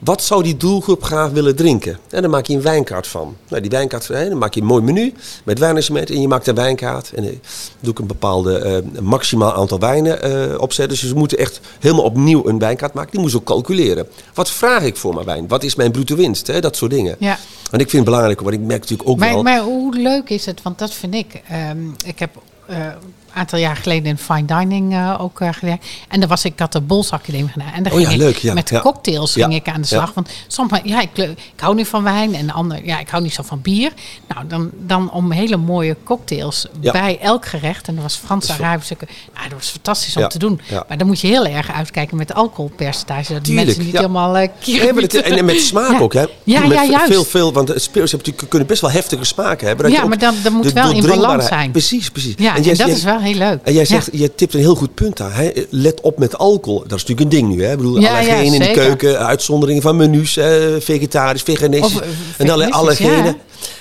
Wat 0.00 0.22
zou 0.22 0.42
die 0.42 0.56
doelgroep 0.56 1.02
graag 1.04 1.30
willen 1.30 1.56
drinken? 1.56 1.98
En 2.10 2.22
dan 2.22 2.30
maak 2.30 2.46
je 2.46 2.54
een 2.54 2.62
wijnkaart 2.62 3.06
van. 3.06 3.36
Nou, 3.48 3.62
die 3.62 3.70
wijnkaart, 3.70 4.08
hè, 4.08 4.28
dan 4.28 4.38
maak 4.38 4.54
je 4.54 4.60
een 4.60 4.66
mooi 4.66 4.82
menu 4.82 5.12
met 5.44 5.58
wijnarrangement. 5.58 6.10
En 6.10 6.20
je 6.20 6.28
maakt 6.28 6.46
een 6.46 6.54
wijnkaart. 6.54 7.12
En 7.14 7.22
dan 7.24 7.32
doe 7.80 7.92
ik 7.92 7.98
een 7.98 8.06
bepaalde 8.06 8.58
eh, 8.58 9.00
maximaal 9.02 9.52
aantal 9.54 9.78
wijnen 9.78 10.22
eh, 10.22 10.60
opzetten. 10.60 10.98
Dus 10.98 11.08
ze 11.08 11.14
moeten 11.14 11.38
echt 11.38 11.60
helemaal 11.80 12.04
opnieuw 12.04 12.46
een 12.48 12.58
wijnkaart 12.58 12.92
maken. 12.92 13.10
Die 13.10 13.20
moeten 13.20 13.38
ze 13.38 13.44
ook 13.46 13.54
calculeren. 13.56 14.06
Wat 14.34 14.50
vraag 14.50 14.82
ik 14.82 14.96
voor 14.96 15.14
mijn 15.14 15.26
wijn? 15.26 15.48
Wat 15.48 15.62
is 15.62 15.74
mijn 15.74 15.90
bruto 15.92 16.16
winst? 16.16 16.46
Hè? 16.46 16.60
Dat 16.60 16.76
soort 16.76 16.90
dingen. 16.90 17.16
Ja. 17.18 17.38
En 17.70 17.78
ik 17.80 17.90
vind 17.90 17.92
het 17.92 18.04
belangrijk, 18.04 18.40
want 18.40 18.54
ik 18.54 18.60
merk 18.60 18.80
natuurlijk 18.80 19.08
ook 19.08 19.18
Maar, 19.18 19.32
wel... 19.32 19.42
maar 19.42 19.60
hoe 19.60 19.94
leuk 19.96 20.30
is 20.30 20.46
het? 20.46 20.62
Want 20.62 20.78
dat 20.78 20.92
vind 20.94 21.14
ik. 21.14 21.42
ehm, 21.48 21.78
ik 22.06 22.18
heb 22.18 22.30
eh, 22.66 22.76
aantal 23.34 23.58
jaar 23.58 23.76
geleden 23.76 24.04
in 24.08 24.18
fine 24.18 24.44
dining 24.44 24.92
eh, 24.94 25.16
ook 25.20 25.40
eh, 25.40 25.48
gewerkt. 25.52 25.86
En 26.08 26.20
dan 26.20 26.28
was 26.28 26.44
ik, 26.44 26.58
had 26.58 26.72
de 26.72 26.80
Bols 26.80 27.10
Academie 27.10 27.48
gedaan. 27.48 27.72
En 27.72 27.82
dan 27.82 27.92
Oh 27.92 27.98
ging 27.98 28.10
ja, 28.10 28.16
leuk, 28.16 28.36
ja, 28.36 28.54
met 28.54 28.68
ja. 28.68 28.80
cocktails 28.80 29.32
ging 29.32 29.54
ik 29.54 29.68
aan 29.68 29.80
de 29.80 29.86
slag. 29.86 30.14
Want 30.14 30.28
soms, 30.46 30.72
ja, 30.84 31.00
ik, 31.00 31.16
ik 31.18 31.36
hou 31.60 31.74
niet 31.74 31.88
van 31.88 32.02
wijn. 32.02 32.34
En 32.34 32.46
de 32.46 32.52
ander, 32.52 32.84
ja, 32.84 32.98
ik 32.98 33.08
hou 33.08 33.22
niet 33.22 33.34
zo 33.34 33.42
van 33.42 33.60
bier. 33.60 33.92
Nou, 34.28 34.46
dan, 34.46 34.70
dan 34.86 35.10
om 35.12 35.30
hele 35.32 35.56
mooie 35.56 35.96
cocktails 36.04 36.66
bij 36.80 37.18
elk 37.20 37.46
gerecht. 37.46 37.88
En 37.88 37.94
dat 37.94 38.02
was 38.02 38.16
Frans 38.16 38.46
Dat 38.46 38.56
is 38.56 38.62
Arabische. 38.62 38.96
Nou, 39.34 39.48
dat 39.48 39.58
was 39.58 39.68
fantastisch 39.68 40.16
om 40.16 40.28
te 40.28 40.38
doen. 40.38 40.60
Maar 40.88 40.98
dan 40.98 41.06
moet 41.06 41.20
je 41.20 41.26
heel 41.26 41.46
erg 41.46 41.72
uitkijken 41.72 42.16
met 42.16 42.28
de 42.28 42.34
alcoholpercentage. 42.34 43.32
Dat 43.32 43.44
Tuurlijk, 43.44 43.66
mensen 43.66 43.84
niet 43.84 43.96
helemaal 43.96 44.36
uh, 44.40 44.48
Nee, 44.66 44.92
maar 44.92 45.02
het- 45.02 45.14
en, 45.20 45.44
met 45.44 45.60
smaak 45.60 46.00
ook, 46.00 46.12
hè? 46.12 46.24
Ja, 46.44 46.60
met 46.60 46.70
ja, 46.72 46.84
juist. 46.84 47.06
Veel, 47.06 47.24
veel, 47.24 47.52
want 47.52 47.68
spirits 47.68 47.92
hebben 47.92 48.18
natuurlijk, 48.18 48.48
kunnen 48.48 48.68
best 48.68 48.80
wel 48.80 48.90
heftige 48.90 49.24
smaken 49.24 49.66
hebben. 49.66 49.84
dat 49.90 49.94
Ja, 49.94 50.04
maar 50.06 50.18
dan- 50.18 50.34
dan 50.42 50.52
moet 50.52 50.62
de 50.62 50.72
wel 50.72 50.90
in 50.92 51.06
balans 51.06 51.46
zijn. 51.46 51.70
Precies, 51.70 52.10
precies. 52.10 52.34
Ja, 52.36 52.56
en, 52.56 52.62
jij- 52.62 52.74
dat 52.74 52.88
is 52.88 53.02
wel 53.02 53.19
heel 53.20 53.34
leuk. 53.34 53.58
En 53.62 53.72
jij 53.72 53.84
zegt, 53.84 54.08
je 54.12 54.34
tipt 54.34 54.54
een 54.54 54.60
heel 54.60 54.74
goed 54.74 54.94
punt 54.94 55.20
aan. 55.20 55.32
Hè? 55.32 55.50
Let 55.70 56.00
op 56.00 56.18
met 56.18 56.38
alcohol. 56.38 56.78
Dat 56.86 56.98
is 56.98 57.04
natuurlijk 57.04 57.20
een 57.20 57.28
ding 57.28 57.48
nu. 57.56 57.64
Hè? 57.64 57.70
Ik 57.70 57.76
bedoel, 57.76 57.96
allergenen 57.96 58.52
in 58.54 58.60
de 58.60 58.70
keuken, 58.70 59.18
uitzonderingen 59.26 59.82
van 59.82 59.96
menus, 59.96 60.38
vegetarisch, 60.78 61.42
veganistisch. 61.42 61.94
Of, 61.94 62.00
eh, 62.00 62.08
en 62.08 62.14
veganistisch, 62.36 62.74
allergenen. 62.74 63.36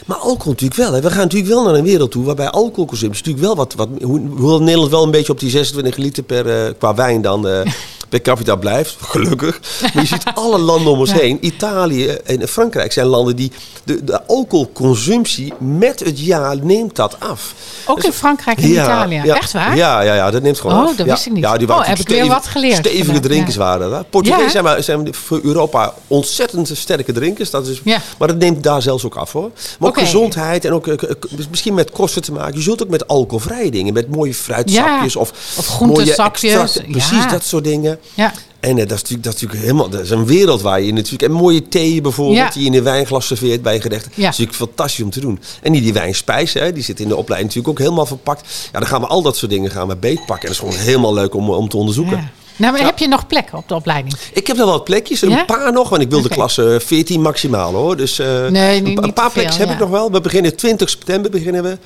Maar 0.05 0.17
alcohol 0.17 0.51
natuurlijk 0.51 0.79
wel. 0.79 0.93
Hè? 0.93 1.01
We 1.01 1.09
gaan 1.09 1.23
natuurlijk 1.23 1.51
wel 1.51 1.63
naar 1.63 1.73
een 1.73 1.83
wereld 1.83 2.11
toe 2.11 2.25
waarbij 2.25 2.49
alcoholconsumptie 2.49 3.25
natuurlijk 3.25 3.45
wel 3.45 3.55
wat... 3.55 3.73
wat 3.73 3.89
hoe, 4.01 4.21
hoewel 4.37 4.61
Nederland 4.61 4.91
wel 4.91 5.03
een 5.03 5.11
beetje 5.11 5.31
op 5.31 5.39
die 5.39 5.49
26 5.49 5.95
liter 5.95 6.23
per, 6.23 6.49
eh, 6.49 6.73
qua 6.77 6.93
wijn 6.93 7.21
dan... 7.21 7.47
eh, 7.47 7.61
per 8.09 8.21
capita 8.21 8.55
blijft, 8.55 8.97
gelukkig. 9.01 9.59
Maar 9.81 10.03
je 10.03 10.07
ziet 10.07 10.23
alle 10.33 10.57
landen 10.57 10.91
om 10.91 10.99
ons 10.99 11.09
Ja. 11.11 11.15
heen. 11.17 11.37
Italië 11.41 12.07
en 12.07 12.47
Frankrijk 12.47 12.91
zijn 12.91 13.05
landen 13.07 13.35
die... 13.35 13.51
De, 13.83 14.03
de 14.03 14.25
alcoholconsumptie 14.27 15.53
met 15.57 15.99
het 15.99 16.19
jaar 16.19 16.57
neemt 16.65 16.95
dat 16.95 17.15
af. 17.19 17.53
Ook 17.85 18.03
in 18.03 18.11
Frankrijk 18.13 18.57
en 18.57 18.69
Italië. 18.71 19.17
Echt 19.17 19.51
waar? 19.51 19.75
Ja, 19.75 20.01
ja, 20.01 20.13
ja, 20.15 20.31
dat 20.31 20.41
neemt 20.41 20.59
gewoon 20.59 20.75
Oh, 20.77 20.83
af. 20.89 20.95
dat 20.95 21.05
ja. 21.05 21.11
wist 21.11 21.25
ik 21.25 21.31
niet. 21.31 21.43
Ja, 21.43 21.57
die 21.57 21.67
Oh, 21.67 21.73
waren 21.73 21.89
heb 21.89 21.99
ik 21.99 22.07
weer 22.09 22.27
wat 22.27 22.47
geleerd 22.47 22.75
Stevige 22.77 23.03
vandaag, 23.05 23.21
drinkers 23.23 23.55
ja. 23.55 23.61
waren 23.61 23.89
dat. 23.91 24.09
Portugees 24.09 24.43
Ja. 24.43 24.49
zijn, 24.49 24.63
maar, 24.63 24.83
zijn 24.83 25.13
voor 25.15 25.39
Europa 25.43 25.93
ontzettend 26.07 26.71
sterke 26.73 27.11
drinkers. 27.11 27.49
Dat 27.49 27.67
is, 27.67 27.81
Ja. 27.83 28.01
Maar 28.17 28.27
dat 28.27 28.37
neemt 28.37 28.63
daar 28.63 28.81
zelfs 28.81 29.03
ook 29.05 29.15
af 29.15 29.31
hoor. 29.31 29.51
Maar 29.79 29.89
ook 29.89 29.99
gezondheid 29.99 30.65
en 30.65 30.73
ook 30.73 30.87
eh, 30.87 30.95
k- 30.97 31.25
misschien 31.49 31.73
met 31.73 31.91
kosten 31.91 32.21
te 32.21 32.31
maken. 32.31 32.55
Je 32.55 32.61
zult 32.61 32.83
ook 32.83 32.89
met 32.89 33.07
alcoholvrije 33.07 33.71
dingen, 33.71 33.93
met 33.93 34.11
mooie 34.15 34.33
fruitsapjes 34.33 35.13
Ja. 35.13 35.19
of, 35.19 35.31
mooie 35.79 36.01
extracten. 36.01 36.69
Precies, 36.91 37.09
Ja. 37.23 37.27
dat 37.29 37.43
soort 37.43 37.63
dingen. 37.63 37.98
Ja. 38.13 38.33
En 38.59 38.77
eh, 38.77 38.87
dat, 38.87 38.91
is 38.91 39.01
natuurlijk, 39.01 39.23
dat 39.23 39.33
is 39.35 39.41
natuurlijk 39.41 39.61
helemaal, 39.69 39.89
dat 39.89 40.01
is 40.01 40.09
een 40.09 40.25
wereld 40.25 40.61
waar 40.61 40.81
je 40.81 40.93
natuurlijk, 40.93 41.23
en 41.23 41.31
mooie 41.31 41.67
thee 41.67 42.01
bijvoorbeeld, 42.01 42.37
Ja. 42.37 42.49
die 42.49 42.61
je 42.61 42.67
in 42.67 42.73
een 42.73 42.83
wijnglas 42.83 43.27
serveert 43.27 43.61
bij 43.61 43.73
je 43.73 43.81
gerechten. 43.81 44.11
Ja. 44.15 44.23
Dat 44.23 44.33
is 44.33 44.39
natuurlijk 44.39 44.69
fantastisch 44.69 45.03
om 45.03 45.09
te 45.09 45.19
doen. 45.19 45.39
En 45.61 45.71
die, 45.71 45.81
die 45.81 45.93
wijnspijs, 45.93 46.53
hè, 46.53 46.73
die 46.73 46.83
zit 46.83 46.99
in 46.99 47.07
de 47.07 47.15
opleiding 47.15 47.53
natuurlijk 47.53 47.79
ook 47.79 47.85
helemaal 47.85 48.05
verpakt. 48.05 48.69
Ja, 48.71 48.79
dan 48.79 48.87
gaan 48.87 49.01
we 49.01 49.07
al 49.07 49.21
dat 49.21 49.37
soort 49.37 49.51
dingen 49.51 49.71
gaan 49.71 49.87
we 49.87 49.95
beetpakken. 49.95 50.49
En 50.49 50.55
dat 50.55 50.63
is 50.63 50.69
gewoon 50.73 50.85
helemaal 50.85 51.13
leuk 51.13 51.33
om, 51.35 51.49
om 51.49 51.69
te 51.69 51.77
onderzoeken. 51.77 52.31
Nou, 52.59 52.71
maar 52.71 52.81
Ja. 52.81 52.87
heb 52.87 52.97
je 52.99 53.07
nog 53.07 53.27
plekken 53.27 53.57
op 53.57 53.67
de 53.67 53.75
opleiding? 53.75 54.13
Ik 54.33 54.47
heb 54.47 54.57
wel 54.57 54.65
wat 54.67 54.83
plekjes, 54.83 55.21
een 55.21 55.29
Ja? 55.29 55.43
paar 55.45 55.73
nog, 55.73 55.89
want 55.89 56.01
ik 56.01 56.09
wil 56.09 56.21
de 56.21 56.29
klasse 56.29 56.81
14 56.85 57.21
maximaal 57.21 57.73
hoor. 57.73 57.97
Dus 57.97 58.19
eh, 58.19 58.47
Nee, 58.47 58.83
een, 58.85 59.13
paar 59.13 59.31
plekjes 59.31 59.55
veel, 59.55 59.65
heb 59.65 59.73
ik 59.73 59.79
nog 59.81 59.89
wel. 59.89 60.11
We 60.11 60.21
beginnen 60.21 60.55
20 60.55 60.89
september 60.89 61.31
beginnen 61.31 61.63
we. 61.63 61.77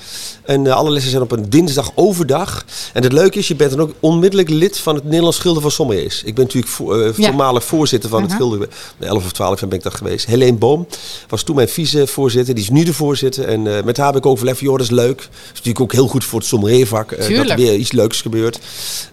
En 0.43 0.67
eh, 0.67 0.73
alle 0.75 0.89
lessen 0.91 1.11
zijn 1.11 1.23
op 1.23 1.31
een 1.31 1.49
dinsdag 1.49 1.91
overdag. 1.95 2.65
En 2.93 3.03
het 3.03 3.11
leuke 3.13 3.37
is, 3.39 3.47
je 3.47 3.55
bent 3.55 3.71
dan 3.71 3.79
ook 3.79 3.93
onmiddellijk 3.99 4.49
lid 4.49 4.77
van 4.79 4.95
het 4.95 5.03
Nederlands 5.03 5.37
Schilder 5.37 5.61
van 5.61 5.71
Sommeliers. 5.71 6.23
Ik 6.23 6.35
ben 6.35 6.43
natuurlijk 6.43 6.73
vo- 6.73 7.01
eh, 7.01 7.13
voormalig 7.13 7.63
voorzitter 7.63 8.09
van 8.09 8.21
het. 8.21 8.31
Schilder. 8.31 8.67
11 8.99 9.25
of 9.25 9.31
12 9.31 9.59
jaar 9.59 9.69
ben 9.69 9.77
ik 9.77 9.83
dat 9.83 9.93
geweest. 9.95 10.25
Helene 10.25 10.57
Boom 10.57 10.87
was 11.29 11.43
toen 11.43 11.55
mijn 11.55 11.69
vicevoorzitter. 11.69 12.53
Die 12.55 12.63
is 12.63 12.69
nu 12.69 12.83
de 12.83 12.93
voorzitter. 12.93 13.47
En 13.47 13.61
met 13.85 13.97
haar 13.97 14.05
heb 14.07 14.15
ik 14.15 14.25
overlegd 14.25 14.59
joh, 14.59 14.71
dat 14.77 14.81
is 14.85 14.91
leuk. 14.91 15.17
Dat 15.17 15.27
is 15.43 15.49
natuurlijk 15.53 15.79
ook 15.79 15.91
heel 15.91 16.07
goed 16.07 16.23
voor 16.23 16.39
het 16.39 16.47
sommeliervak. 16.47 17.09
dat 17.09 17.49
er 17.49 17.55
weer 17.55 17.75
iets 17.75 17.91
leuks 17.91 18.21
gebeurt. 18.21 18.59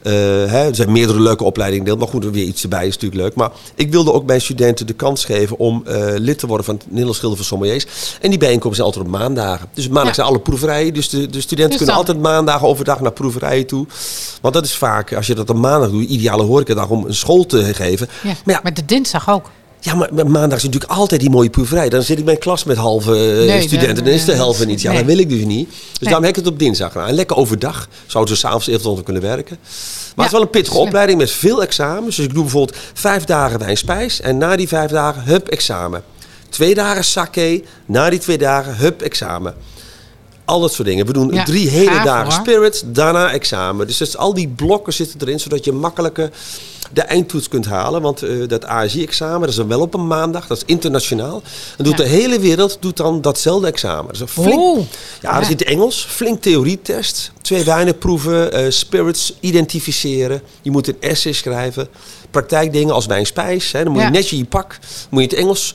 Hè, 0.02 0.68
er 0.68 0.74
zijn 0.74 0.92
meerdere 0.92 1.20
leuke 1.20 1.44
opleidingen 1.50 1.84
deel. 1.84 1.96
Maar 1.96 2.08
goed, 2.08 2.24
er 2.24 2.30
weer 2.32 2.44
iets 2.44 2.62
erbij 2.62 2.86
is 2.86 2.94
natuurlijk 2.94 3.20
leuk. 3.22 3.34
Maar 3.34 3.50
ik 3.74 3.90
wilde 3.90 4.12
ook 4.12 4.26
mijn 4.26 4.40
studenten 4.40 4.86
de 4.86 4.92
kans 4.92 5.24
geven 5.24 5.58
om 5.58 5.82
eh, 5.86 6.04
lid 6.16 6.38
te 6.38 6.46
worden 6.46 6.64
van 6.66 6.74
het 6.74 6.84
Nederlands 6.86 7.16
Schilder 7.18 7.38
van 7.38 7.46
Sommeliers. 7.46 7.86
En 8.20 8.30
die 8.30 8.38
bijeenkomsten 8.38 8.84
zijn 8.84 8.86
altijd 8.86 9.06
op 9.06 9.20
maandagen. 9.20 9.68
Dus 9.74 9.86
maandag 9.88 10.06
Ja. 10.06 10.14
zijn 10.14 10.26
alle 10.26 10.40
proeverijen. 10.40 10.94
Dus 10.94 11.08
de, 11.08 11.26
de 11.26 11.40
studenten 11.40 11.68
Dus 11.68 11.76
kunnen 11.78 11.94
altijd 11.96 12.20
maandagen 12.20 12.66
overdag 12.68 13.00
naar 13.00 13.12
proeverijen 13.12 13.66
toe. 13.66 13.86
Want 14.40 14.54
dat 14.54 14.64
is 14.64 14.74
vaak, 14.74 15.14
als 15.14 15.26
je 15.26 15.34
dat 15.34 15.50
op 15.50 15.56
maandag 15.56 15.90
doet, 15.90 16.08
ideale 16.08 16.42
horecadag 16.42 16.88
om 16.88 17.04
een 17.04 17.14
school 17.14 17.46
te 17.46 17.74
geven. 17.74 18.08
Ja. 18.22 18.34
Maar 18.44 18.54
ja, 18.54 18.60
Maar 18.62 18.74
de 18.74 18.84
dinsdag 18.84 19.30
ook. 19.30 19.50
Ja, 19.80 19.94
maar 19.94 20.26
maandag 20.26 20.58
is 20.58 20.64
natuurlijk 20.64 20.92
altijd 20.92 21.20
die 21.20 21.30
mooie 21.30 21.50
proeverij. 21.50 21.88
Dan 21.88 22.02
zit 22.02 22.18
ik 22.18 22.24
bij 22.24 22.34
een 22.34 22.40
klas 22.40 22.64
met 22.64 22.76
halve 22.76 23.10
eh, 23.12 23.46
Nee, 23.46 23.60
studenten. 23.62 23.94
dan, 23.94 24.04
Dan 24.04 24.12
is 24.12 24.24
de 24.24 24.32
helft 24.32 24.66
niet. 24.66 24.80
Ja, 24.80 24.88
nee. 24.90 24.98
dat 24.98 25.06
wil 25.06 25.18
ik 25.18 25.28
dus 25.28 25.44
niet. 25.44 25.68
Dus 25.68 25.76
Nee. 25.78 25.86
daarom 26.00 26.22
heb 26.24 26.36
ik 26.36 26.44
het 26.44 26.52
op 26.52 26.58
dinsdag 26.58 26.92
gedaan. 26.92 27.08
En 27.08 27.14
lekker 27.14 27.36
overdag. 27.36 27.88
Zouden 28.06 28.34
ze 28.34 28.40
s'avonds 28.40 28.66
eventueel 28.66 28.94
nog 28.94 29.04
kunnen 29.04 29.22
werken. 29.22 29.58
Maar 29.60 30.24
het 30.24 30.24
is 30.26 30.32
wel 30.32 30.40
een 30.42 30.50
pittige 30.50 30.74
slim. 30.76 30.86
opleiding 30.86 31.18
met 31.18 31.30
veel 31.30 31.62
examens. 31.62 32.16
Dus 32.16 32.24
ik 32.24 32.34
doe 32.34 32.42
bijvoorbeeld 32.42 32.78
vijf 32.94 33.24
dagen 33.24 33.58
wijnspijs. 33.58 34.20
En 34.20 34.38
na 34.38 34.56
die 34.56 34.68
vijf 34.68 34.90
dagen, 34.90 35.22
hup, 35.22 35.48
examen. 35.48 36.02
Twee 36.48 36.74
dagen 36.74 37.04
sake. 37.04 37.62
Na 37.86 38.10
die 38.10 38.18
twee 38.18 38.38
dagen, 38.38 38.76
hup, 38.76 39.02
examen. 39.02 39.54
Al 40.50 40.60
dat 40.60 40.72
soort 40.72 40.88
dingen. 40.88 41.06
We 41.06 41.12
doen 41.12 41.32
Ja, 41.32 41.44
drie 41.44 41.68
hele 41.68 41.90
gaaf, 41.90 42.04
dagen 42.04 42.22
hoor. 42.32 42.32
spirits, 42.46 42.82
daarna 42.86 43.32
examen. 43.32 43.86
Dus, 43.86 43.96
dus 43.96 44.16
al 44.16 44.34
die 44.34 44.48
blokken 44.48 44.92
zitten 44.92 45.20
erin, 45.20 45.40
zodat 45.40 45.64
je 45.64 45.72
makkelijker 45.72 46.30
de 46.92 47.00
eindtoets 47.00 47.48
kunt 47.48 47.66
halen. 47.66 48.02
Want 48.02 48.22
eh, 48.22 48.48
dat 48.48 48.64
ASI-examen, 48.64 49.40
dat 49.40 49.48
is 49.48 49.54
dan 49.54 49.68
wel 49.68 49.80
op 49.80 49.94
een 49.94 50.06
maandag, 50.06 50.46
dat 50.46 50.56
is 50.56 50.62
internationaal. 50.66 51.42
En 51.78 51.84
doet 51.84 51.98
Ja. 51.98 52.04
de 52.04 52.08
hele 52.10 52.38
wereld 52.40 52.76
doet 52.80 52.96
dan 52.96 53.20
datzelfde 53.20 53.66
examen. 53.66 54.04
Dat 54.06 54.14
is 54.14 54.20
een 54.20 54.28
flink, 54.28 54.60
Oeh. 54.60 54.84
ja, 55.22 55.38
dat 55.38 55.46
zit 55.48 55.62
in 55.62 55.66
Engels, 55.72 56.06
flink 56.08 56.42
theorietest. 56.42 57.32
Twee 57.42 57.64
wijnen 57.64 57.98
proeven, 57.98 58.52
eh, 58.52 58.70
spirits 58.70 59.34
identificeren. 59.40 60.42
Je 60.62 60.70
moet 60.70 60.88
een 60.88 60.96
essay 61.00 61.32
schrijven. 61.32 61.88
Praktijkdingen 62.30 62.94
als 62.94 63.06
wijnspijs. 63.06 63.72
Hè. 63.72 63.84
Dan 63.84 63.92
moet 63.92 64.02
je 64.02 64.08
netjes 64.08 64.38
je 64.38 64.44
pak, 64.44 64.78
moet 65.10 65.22
je 65.22 65.28
het 65.28 65.36
Engels. 65.38 65.74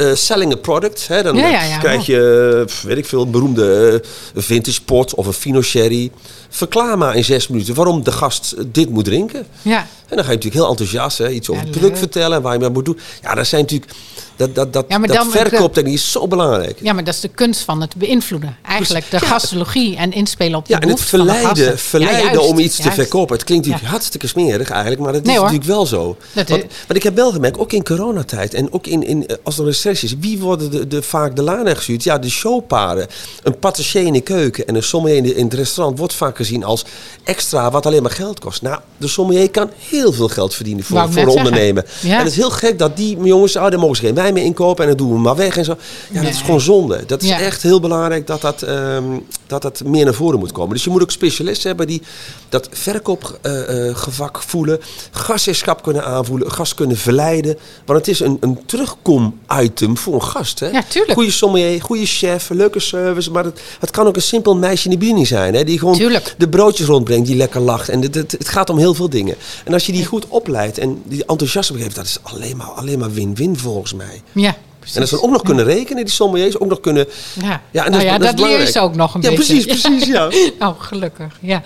Eh, 0.00 0.14
selling 0.14 0.52
a 0.52 0.56
product. 0.56 1.08
Hè. 1.08 1.22
Dan 1.22 1.36
Ja, 1.36 1.48
ja, 1.48 1.64
ja. 1.64 1.78
krijg 1.78 2.06
je, 2.06 2.64
weet 2.82 2.96
ik 2.96 3.06
veel, 3.06 3.22
een 3.22 3.30
beroemde 3.30 4.00
eh, 4.34 4.42
vintage 4.42 4.82
pot 4.82 5.14
of 5.14 5.26
een 5.26 5.32
fino 5.32 5.62
sherry. 5.62 6.10
Verklaar 6.50 6.98
maar 6.98 7.16
in 7.16 7.24
zes 7.24 7.48
minuten 7.48 7.74
waarom 7.74 8.04
de 8.04 8.12
gast 8.12 8.54
dit 8.66 8.90
moet 8.90 9.04
drinken. 9.04 9.46
Ja. 9.62 9.78
En 9.78 10.16
dan 10.16 10.24
ga 10.24 10.30
je 10.30 10.36
natuurlijk 10.36 10.54
heel 10.62 10.68
enthousiast 10.70 11.18
hè, 11.18 11.28
iets 11.30 11.48
over 11.48 11.62
het 11.62 11.70
product 11.70 11.98
vertellen 11.98 12.36
en 12.36 12.42
waar 12.42 12.52
je 12.52 12.58
mee 12.58 12.70
moet 12.70 12.84
doen. 12.84 12.98
Ja, 13.22 13.34
dat 13.34 13.46
zijn 13.46 13.60
natuurlijk. 13.60 13.92
Dat, 14.36 14.54
dat, 14.54 14.72
dat, 14.72 14.84
Ja, 14.88 14.98
dat 14.98 15.26
verkooptechniek 15.30 15.94
is 15.94 16.10
zo 16.12 16.28
belangrijk. 16.28 16.78
ja, 16.82 16.92
maar 16.92 17.04
dat 17.04 17.14
is 17.14 17.20
de 17.20 17.28
kunst 17.28 17.60
van 17.60 17.80
het 17.80 17.96
beïnvloeden. 17.96 18.56
Eigenlijk 18.62 19.10
de 19.10 19.18
Ja. 19.20 19.26
gastologie 19.26 19.96
en 19.96 20.12
inspelen 20.12 20.58
op 20.58 20.66
de 20.66 20.72
Ja, 20.72 20.80
en 20.80 20.88
het 20.88 21.00
verleiden, 21.00 21.78
verleiden 21.78 22.24
Ja, 22.26 22.32
juist, 22.32 22.48
om 22.48 22.58
iets 22.58 22.76
te 22.76 22.90
verkopen. 22.92 23.36
Het 23.36 23.44
klinkt 23.44 23.64
natuurlijk 23.66 23.92
hartstikke 23.92 24.26
smerig 24.26 24.70
eigenlijk, 24.70 25.00
maar 25.02 25.12
dat 25.12 25.22
Nee, 25.22 25.32
is 25.32 25.40
hoor. 25.40 25.50
natuurlijk 25.50 25.76
wel 25.76 25.86
zo. 25.86 26.16
Dat 26.32 26.48
want, 26.48 26.62
is- 26.64 26.68
want 26.86 26.96
ik 26.98 27.02
heb 27.02 27.14
wel 27.16 27.32
gemerkt, 27.32 27.58
ook 27.58 27.72
in 27.72 27.84
coronatijd 27.84 28.54
en 28.54 28.72
ook 28.72 28.86
in, 28.86 29.02
in, 29.06 29.26
eh, 29.26 29.36
als 29.42 29.58
er 29.58 29.64
recessie 29.64 30.08
is, 30.08 30.14
wie 30.20 30.38
worden 30.38 30.70
de, 30.70 30.86
de, 30.86 31.02
vaak 31.02 31.36
de 31.36 31.42
laan 31.42 31.76
gestuurd? 31.76 32.02
Ja, 32.02 32.18
de 32.18 32.30
showparen. 32.30 33.06
Een 33.42 33.58
patissier 33.58 34.02
in 34.06 34.12
de 34.12 34.20
keuken 34.20 34.66
en 34.66 34.74
een 34.74 34.82
sommelier 34.82 35.16
in, 35.16 35.22
de- 35.22 35.34
in 35.34 35.44
het 35.44 35.54
restaurant 35.54 35.98
wordt 35.98 36.14
vaak 36.14 36.36
gezien 36.44 36.64
als 36.64 36.84
extra 37.24 37.70
wat 37.70 37.86
alleen 37.86 38.02
maar 38.02 38.10
geld 38.10 38.40
kost. 38.40 38.62
Nou, 38.62 38.80
de 38.96 39.08
sommelier 39.08 39.50
kan 39.50 39.70
heel 39.88 40.12
veel 40.12 40.28
geld 40.28 40.54
verdienen 40.54 40.84
voor, 40.84 41.12
voor 41.12 41.22
een 41.22 41.28
ondernemer. 41.28 41.84
Ja. 42.02 42.12
En 42.12 42.18
het 42.18 42.26
is 42.30 42.36
heel 42.36 42.50
gek 42.50 42.78
dat 42.78 42.96
die 42.96 43.16
jongens, 43.22 43.56
oh, 43.56 43.62
daar 43.70 43.78
mogen 43.78 43.96
ze 43.96 44.02
geen 44.02 44.14
wijn 44.14 44.34
meer 44.34 44.44
inkopen 44.44 44.84
en 44.84 44.88
dan 44.96 45.06
doen 45.06 45.14
we 45.14 45.20
maar 45.20 45.36
weg 45.36 45.56
en 45.56 45.64
zo. 45.64 45.76
Ja, 46.10 46.22
dat 46.22 46.30
is 46.32 46.40
gewoon 46.40 46.60
zonde. 46.60 47.04
Dat 47.06 47.22
is 47.22 47.28
Ja. 47.28 47.38
echt 47.40 47.62
heel 47.62 47.80
belangrijk 47.80 48.26
dat 48.26 48.40
dat, 48.40 48.62
ehm, 48.62 49.04
dat 49.46 49.62
dat 49.62 49.82
meer 49.84 50.04
naar 50.04 50.14
voren 50.14 50.38
moet 50.38 50.52
komen. 50.52 50.74
Dus 50.74 50.84
je 50.84 50.90
moet 50.90 51.02
ook 51.02 51.10
specialisten 51.10 51.68
hebben 51.68 51.86
die 51.86 52.02
dat 52.48 52.68
verkoopgevak 52.72 54.42
voelen, 54.42 54.80
gastheerschap 55.10 55.82
kunnen 55.82 56.04
aanvoelen, 56.04 56.52
gast 56.52 56.74
kunnen 56.74 56.96
verleiden. 56.96 57.58
Want 57.84 57.98
het 57.98 58.08
is 58.08 58.20
een, 58.20 58.36
een 58.40 58.58
terugkom-item 58.66 59.96
voor 59.96 60.14
een 60.14 60.22
gast. 60.22 60.60
Hè? 60.60 60.68
Ja, 60.68 60.82
tuurlijk. 60.88 61.12
Goede 61.12 61.30
sommelier, 61.30 61.82
goede 61.82 62.06
chef, 62.06 62.48
leuke 62.48 62.80
service. 62.80 63.30
Maar 63.30 63.44
het, 63.44 63.60
het 63.80 63.90
kan 63.90 64.06
ook 64.06 64.16
een 64.16 64.22
simpel 64.22 64.56
meisje 64.56 64.84
in 64.84 64.90
de 64.90 64.98
bediening 64.98 65.26
zijn. 65.26 65.54
Hè? 65.54 65.64
Die 65.64 65.78
gewoon 65.78 65.94
Tuurlijk. 65.94 66.29
De 66.36 66.48
broodjes 66.48 66.86
rondbrengt, 66.86 67.26
die 67.26 67.36
lekker 67.36 67.60
lacht. 67.60 67.88
En 67.88 68.00
het, 68.02 68.14
het, 68.14 68.32
het 68.32 68.48
gaat 68.48 68.70
om 68.70 68.78
heel 68.78 68.94
veel 68.94 69.08
dingen. 69.10 69.34
En 69.64 69.72
als 69.72 69.86
je 69.86 69.92
die 69.92 70.04
goed 70.06 70.26
opleidt 70.28 70.78
en 70.78 71.02
die 71.04 71.24
enthousiasme 71.24 71.78
geeft, 71.78 71.94
dat 71.96 72.04
is 72.04 72.18
alleen 72.22 72.56
maar 72.56 72.66
alleen 72.66 72.98
maar 72.98 73.12
win-win 73.12 73.58
volgens 73.58 73.94
mij. 73.94 74.22
Ja. 74.32 74.56
precies. 74.78 74.94
En 74.94 75.00
dat 75.00 75.10
ze 75.10 75.22
ook 75.22 75.30
nog 75.30 75.42
kunnen 75.42 75.64
rekenen, 75.64 76.04
die 76.04 76.14
sommeliers. 76.14 76.58
Ook 76.58 76.68
nog 76.68 76.80
kunnen... 76.80 77.06
Ja, 77.42 77.60
Ja, 77.70 77.84
en 77.84 77.90
nou 77.90 77.92
dat 77.92 78.00
is- 78.02 78.02
ja, 78.02 78.18
dat 78.18 78.36
dat, 78.36 78.38
is 78.46 78.52
leer 78.52 78.60
je 78.60 78.70
ze 78.72 78.80
ook 78.80 78.94
nog 78.94 79.14
een 79.14 79.20
Ja, 79.22 79.28
beetje. 79.30 79.44
precies, 79.44 79.64
precies, 79.80 80.06
ja. 80.08 80.28
Oh, 80.68 80.80
gelukkig, 80.80 81.38
ja. 81.40 81.62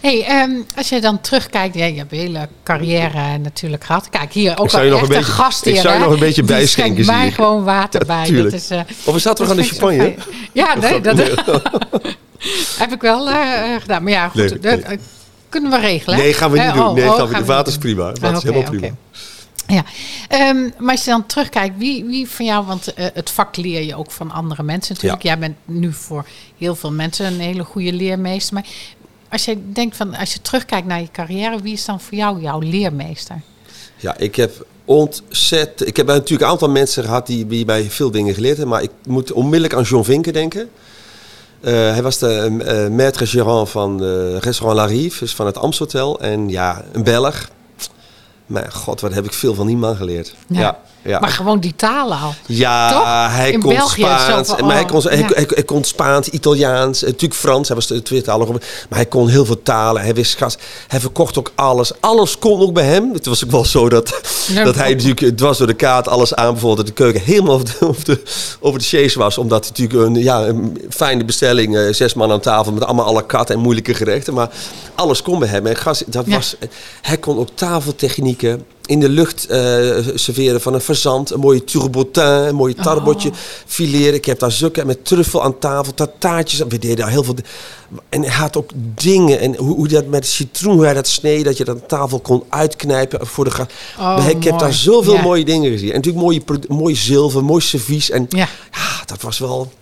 Hey, 0.00 0.24
ehm, 0.24 0.50
als 0.76 0.88
je 0.88 1.00
dan 1.00 1.20
terugkijkt, 1.20 1.74
ja, 1.74 1.84
je 1.84 1.96
hebt 1.96 2.12
een 2.12 2.18
hele 2.18 2.48
carrière 2.64 3.38
natuurlijk 3.38 3.84
gehad. 3.84 4.08
Kijk, 4.10 4.32
hier 4.32 4.50
ook 4.50 4.66
Ik 4.66 4.72
al 4.74 4.80
echt 4.80 4.92
een 4.92 4.98
een 5.02 5.08
beetje- 5.08 5.22
gast 5.24 5.66
ik 5.66 5.72
hier, 5.72 5.82
zou 5.82 5.94
je 5.94 5.98
hè? 6.00 6.04
nog 6.06 6.14
een 6.14 6.20
beetje 6.20 6.42
bijschenken, 6.42 7.06
mij 7.06 7.30
gewoon 7.30 7.64
water 7.64 8.00
Ja, 8.00 8.06
bij. 8.06 8.42
Dat 8.42 8.52
is, 8.52 8.70
eh, 8.70 8.80
Of 9.04 9.14
we 9.14 9.20
zaten 9.20 9.22
dat 9.22 9.38
nog 9.38 9.50
aan 9.50 9.56
de 9.56 9.62
ik 9.62 9.68
champagne. 9.80 10.14
Ja, 10.52 10.74
nee, 10.74 11.00
dat 11.14 11.16
heb 12.78 12.92
ik 12.92 13.00
wel 13.00 13.28
eh, 13.30 13.74
eh, 13.74 13.80
gedaan. 13.80 14.02
Maar 14.02 14.12
ja, 14.12 14.28
goed, 14.28 14.36
Nee, 14.40 14.48
dat 14.48 14.62
nee. 14.62 14.82
eh, 14.82 14.98
kunnen 15.48 15.70
we 15.70 15.78
regelen. 15.78 16.18
Nee, 16.18 16.32
gaan 16.32 16.50
we 16.50 16.58
niet 16.58 16.74
doen. 16.74 16.86
oh, 16.86 16.94
Nee, 16.94 17.04
oh, 17.04 17.16
gaan 17.16 17.28
we 17.28 17.44
Water 17.44 17.72
is 17.72 17.78
prima. 17.78 18.02
Water 18.02 18.22
is 18.30 18.36
Ah, 18.36 18.42
helemaal 18.42 18.70
prima. 18.70 18.94
Ja, 19.66 19.84
Ehm, 20.28 20.70
maar 20.78 20.90
als 20.90 21.04
je 21.04 21.10
dan 21.10 21.26
terugkijkt, 21.26 21.78
wie, 21.78 22.04
wie 22.04 22.28
van 22.28 22.44
jou, 22.44 22.66
want 22.66 22.92
het 22.96 23.30
vak 23.30 23.56
leer 23.56 23.82
je 23.82 23.94
ook 23.94 24.10
van 24.10 24.30
andere 24.30 24.62
mensen 24.62 24.94
natuurlijk. 24.94 25.22
Ja. 25.22 25.28
Jij 25.28 25.38
bent 25.38 25.56
nu 25.64 25.92
voor 25.92 26.26
heel 26.58 26.76
veel 26.76 26.92
mensen 26.92 27.26
een 27.26 27.40
hele 27.40 27.64
goede 27.64 27.92
leermeester. 27.92 28.54
Maar 28.54 28.66
als 29.28 29.44
je 29.44 29.72
denkt 29.72 29.96
van, 29.96 30.14
als 30.14 30.32
je 30.32 30.42
terugkijkt 30.42 30.86
naar 30.86 31.00
je 31.00 31.08
carrière, 31.12 31.60
wie 31.62 31.72
is 31.72 31.84
dan 31.84 32.00
voor 32.00 32.18
jou 32.18 32.40
jouw 32.40 32.58
leermeester? 32.58 33.40
Ja, 33.96 34.16
ik 34.16 34.36
heb 34.36 34.66
ontzettend... 34.84 35.88
Ik 35.88 35.96
heb 35.96 36.06
natuurlijk 36.06 36.42
een 36.42 36.48
aantal 36.48 36.70
mensen 36.70 37.04
gehad 37.04 37.26
die, 37.26 37.46
die 37.46 37.64
mij 37.64 37.90
veel 37.90 38.10
dingen 38.10 38.34
geleerd 38.34 38.56
hebben. 38.56 38.74
Maar 38.74 38.82
ik 38.82 38.90
moet 39.06 39.32
onmiddellijk 39.32 39.74
aan 39.74 39.82
John 39.82 40.04
Vinken 40.04 40.32
denken. 40.32 40.70
Eh, 41.60 41.72
hij 41.72 42.02
was 42.02 42.18
de 42.18 42.56
eh, 42.64 42.86
maître 42.98 43.26
gérant 43.26 43.70
van 43.70 44.04
eh, 44.04 44.36
restaurant 44.36 44.80
La 44.80 44.84
Rive, 44.84 45.18
dus 45.18 45.34
van 45.34 45.46
het 45.46 45.58
Amstelhotel. 45.58 46.20
En 46.20 46.48
ja, 46.48 46.84
een 46.92 47.02
Belg. 47.02 47.48
Maar 48.46 48.72
god, 48.72 49.00
wat 49.00 49.14
heb 49.14 49.24
ik 49.24 49.32
veel 49.32 49.54
van 49.54 49.66
die 49.66 49.76
man 49.76 49.96
geleerd. 49.96 50.34
Ja. 50.46 50.60
Ja, 50.60 50.78
ja. 51.02 51.18
Maar 51.20 51.30
gewoon 51.30 51.60
die 51.60 51.74
talen 51.76 52.18
al. 52.18 52.34
Ja, 52.46 52.92
Toch? 52.92 53.34
hij 53.36 53.50
In 53.52 53.60
kon 53.60 53.74
België 53.74 54.00
Spaans. 54.02 54.48
van, 54.48 54.64
maar 54.66 54.74
hij, 54.74 54.82
oh, 54.82 54.88
kon, 54.88 55.02
hij, 55.02 55.18
ja. 55.18 55.26
hij, 55.34 55.46
hij 55.48 55.62
kon 55.64 55.84
Spaans, 55.84 56.28
Italiaans, 56.28 57.02
eh, 57.02 57.06
natuurlijk 57.08 57.40
Frans. 57.40 57.66
Hij 57.68 57.76
was 57.76 57.86
de 57.86 58.02
tweetalig. 58.02 58.48
Maar 58.48 58.58
hij 58.88 59.06
kon 59.06 59.28
heel 59.28 59.44
veel 59.44 59.62
talen. 59.62 60.02
Hij 60.02 60.14
wist 60.14 60.36
gas. 60.36 60.56
Hij 60.88 61.00
verkocht 61.00 61.38
ook 61.38 61.52
alles. 61.54 61.92
Alles 62.00 62.38
kon 62.38 62.60
ook 62.60 62.72
bij 62.72 62.84
hem. 62.84 63.12
Het 63.12 63.26
was 63.26 63.44
ook 63.44 63.50
wel 63.50 63.64
zo 63.64 63.88
dat, 63.88 64.20
dat 64.64 64.74
hij 64.74 64.90
natuurlijk 64.90 65.22
eh, 65.22 65.28
dwars 65.28 65.58
door 65.58 65.66
de 65.66 65.74
kaart 65.74 66.08
alles 66.08 66.34
aanbevoelde. 66.34 66.76
Dat 66.76 66.86
de 66.86 66.92
keuken 66.92 67.20
helemaal 67.22 67.54
over 67.54 67.66
de, 67.78 67.86
over 67.86 68.04
de, 68.04 68.22
over 68.60 68.78
de 68.78 68.84
chaise 68.84 69.18
was. 69.18 69.38
Omdat 69.38 69.64
hij 69.68 69.72
natuurlijk 69.86 70.08
een, 70.16 70.22
ja, 70.22 70.46
een 70.46 70.78
fijne 70.90 71.24
bestelling. 71.24 71.76
eh, 71.76 71.92
zes 71.92 72.14
man 72.14 72.30
aan 72.32 72.40
tafel 72.40 72.72
met 72.72 72.84
allemaal 72.84 73.06
à 73.06 73.12
la 73.12 73.22
carte 73.26 73.52
en 73.52 73.58
moeilijke 73.58 73.94
gerechten. 73.94 74.34
Maar 74.34 74.48
alles 74.94 75.22
kon 75.22 75.38
bij 75.38 75.48
hem. 75.48 75.66
En 75.66 75.76
gas, 75.76 76.02
dat 76.06 76.26
Ja. 76.26 76.34
was, 76.34 76.56
hij 77.02 77.16
kon 77.18 77.38
ook 77.38 77.48
tafeltechnieken 77.54 78.64
in 78.90 79.00
de 79.00 79.08
lucht 79.08 79.46
eh, 79.46 79.58
serveren 80.14 80.60
van 80.60 80.74
een 80.74 80.80
fazant. 80.80 81.30
Een 81.30 81.40
mooie 81.40 81.64
turbotin, 81.64 82.22
een 82.22 82.54
mooie 82.54 82.74
tarbotje. 82.74 83.30
Fileren. 83.66 84.14
Ik 84.14 84.24
heb 84.24 84.38
daar 84.38 84.52
zukken 84.52 84.86
met 84.86 85.04
truffel 85.04 85.42
aan 85.42 85.58
tafel. 85.58 85.94
Tataartjes. 85.94 86.58
We 86.68 86.78
deden 86.78 86.96
daar 86.96 87.08
heel 87.10 87.24
veel. 87.24 87.34
En 88.08 88.22
hij 88.22 88.30
had 88.34 88.56
ook 88.56 88.70
dingen. 88.94 89.40
En 89.40 89.56
hoe, 89.56 89.74
hoe 89.74 89.88
dat 89.88 90.06
met 90.06 90.26
citroen, 90.26 90.74
hoe 90.74 90.84
hij 90.84 90.94
dat 90.94 91.08
sneed. 91.08 91.44
Dat 91.44 91.56
je 91.56 91.64
dat 91.64 91.74
aan 91.80 91.86
tafel 91.86 92.20
kon 92.20 92.42
uitknijpen 92.48 93.26
voor 93.26 93.44
de. 93.44 93.66
Oh, 93.98 94.24
ik 94.28 94.44
heb 94.44 94.58
daar 94.58 94.72
zoveel 94.72 95.16
mooie 95.18 95.44
dingen 95.44 95.70
gezien. 95.70 95.88
En 95.88 95.94
natuurlijk 95.94 96.24
mooie, 96.24 96.40
pro- 96.40 96.74
mooi 96.76 96.96
zilver, 96.96 97.44
mooi 97.44 97.60
servies. 97.62 98.10
En 98.10 98.26
Ja. 98.28 98.48
ja, 98.70 99.04
dat 99.06 99.22
was 99.22 99.38
wel... 99.38 99.72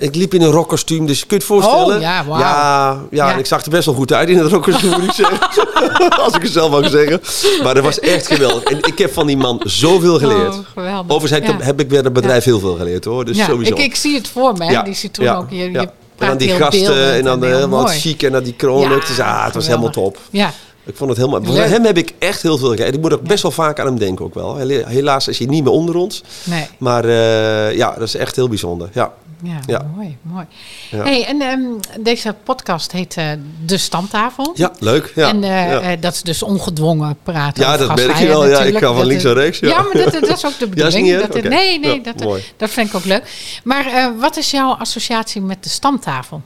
Ik 0.00 0.14
liep 0.14 0.34
in 0.34 0.42
een 0.42 0.50
rockkostuum, 0.50 1.06
dus 1.06 1.20
je 1.20 1.26
kunt 1.26 1.40
je 1.40 1.46
voorstellen. 1.46 1.96
Oh, 1.96 2.00
ja, 2.02 2.24
wauw. 2.24 2.38
ja, 2.40 2.90
ja, 3.10 3.26
Ja. 3.26 3.32
en 3.32 3.38
ik 3.38 3.46
zag 3.46 3.64
er 3.64 3.70
best 3.70 3.84
wel 3.86 3.94
goed 3.94 4.12
uit 4.12 4.28
in 4.28 4.38
het 4.38 4.50
rockkostuum, 4.52 4.90
moet 4.90 5.08
ik 5.08 5.12
zeggen. 5.12 5.38
Als 6.24 6.34
ik 6.34 6.42
het 6.42 6.52
zelf 6.52 6.70
mag 6.70 6.90
zeggen. 6.90 7.20
Maar 7.62 7.74
dat 7.74 7.84
was 7.84 8.00
echt 8.00 8.26
geweldig. 8.26 8.62
En 8.62 8.78
ik 8.78 8.98
heb 8.98 9.12
van 9.12 9.26
die 9.26 9.36
man 9.36 9.60
zoveel 9.64 10.18
geleerd. 10.18 10.54
Oh, 10.54 10.58
geweldig. 10.74 11.16
Overigens 11.16 11.30
heb, 11.46 11.54
ik- 11.54 11.60
Ja. 11.60 11.64
heb 11.66 11.80
ik 11.80 11.88
weer 11.90 12.04
het 12.04 12.12
bedrijf 12.12 12.44
heel 12.44 12.60
veel 12.60 12.76
geleerd 12.76 13.04
hoor. 13.04 13.24
Dus 13.24 13.36
ja, 13.36 13.44
sowieso. 13.46 13.74
ik, 13.74 13.78
ik 13.80 13.94
zie 13.96 14.14
het 14.14 14.28
voor 14.28 14.52
me, 14.56 14.64
hè, 14.64 14.70
Ja, 14.70 14.82
die 14.82 14.94
citroen 14.94 15.26
ja, 15.26 15.34
ook. 15.36 15.50
Je, 15.50 15.70
je. 15.70 15.78
En 16.18 16.26
dan 16.28 16.36
die 16.36 16.48
gasten 16.50 17.12
en 17.12 17.24
dan 17.24 17.44
helemaal 17.44 17.86
chic 17.86 18.22
en 18.22 18.32
dan 18.32 18.42
die 18.42 18.52
kronen. 18.54 19.00
Ja, 19.16 19.36
ah, 19.38 19.44
het 19.44 19.54
was 19.54 19.66
helemaal 19.66 19.90
top. 19.90 20.18
Ja, 20.30 20.52
Ik 20.84 20.96
vond 20.96 21.10
het 21.10 21.18
helemaal... 21.18 21.40
Van 21.44 21.54
hem 21.56 21.84
heb 21.84 21.96
ik 21.98 22.14
echt 22.18 22.42
heel 22.42 22.58
veel 22.58 22.68
geleerd. 22.68 22.94
Ik 22.94 23.00
moet 23.00 23.12
ook 23.12 23.22
best 23.22 23.42
wel 23.42 23.50
vaak 23.50 23.80
aan 23.80 23.86
hem 23.86 23.98
denken 23.98 24.24
ook 24.24 24.34
wel. 24.34 24.56
Helaas 24.86 25.28
is 25.28 25.38
hij 25.38 25.46
niet 25.46 25.64
meer 25.64 25.72
onder 25.72 25.94
ons. 25.96 26.22
nee. 26.44 26.66
Maar 26.78 27.04
eh, 27.04 27.76
ja, 27.76 27.90
dat 27.98 28.02
is 28.02 28.14
echt 28.14 28.36
heel 28.36 28.48
bijzonder. 28.48 28.88
Ja. 28.92 29.12
Ja, 29.42 29.60
Ja. 29.66 29.86
mooi, 29.96 30.16
mooi. 30.22 30.46
Ja. 30.90 31.02
Hey, 31.02 31.26
en 31.26 31.40
ehm, 31.40 31.60
deze 32.00 32.34
podcast 32.44 32.92
heet 32.92 33.16
eh, 33.16 33.26
De 33.64 33.78
Stamtafel. 33.78 34.52
Ja, 34.54 34.72
leuk. 34.78 35.12
Ja, 35.14 35.28
en 35.28 35.44
eh, 35.44 35.92
eh, 35.92 36.00
dat 36.00 36.14
is 36.14 36.22
dus 36.22 36.42
ongedwongen 36.42 37.16
praten. 37.22 37.62
Ja, 37.64 37.76
dat 37.76 37.96
merk 37.96 38.16
je 38.16 38.26
wel. 38.26 38.46
Ja, 38.46 38.60
ik 38.62 38.78
ga 38.78 38.94
van 38.94 39.06
links 39.06 39.22
naar 39.22 39.34
rechts, 39.34 39.58
ja. 39.58 39.82
Maar 39.82 39.92
dat, 39.92 40.12
dat 40.12 40.28
is 40.28 40.46
ook 40.46 40.58
de 40.58 40.68
bedoeling. 40.68 41.06
niet 41.06 41.32
dat. 41.32 41.42
Nee, 41.42 41.78
nee, 41.78 42.00
dat, 42.00 42.40
dat 42.56 42.70
vind 42.70 42.88
ik 42.88 42.94
ook 42.94 43.04
leuk. 43.04 43.60
Maar 43.64 44.12
wat 44.18 44.36
is 44.36 44.50
jouw 44.50 44.72
associatie 44.72 45.40
met 45.40 45.62
de 45.62 45.68
stamtafel? 45.68 46.42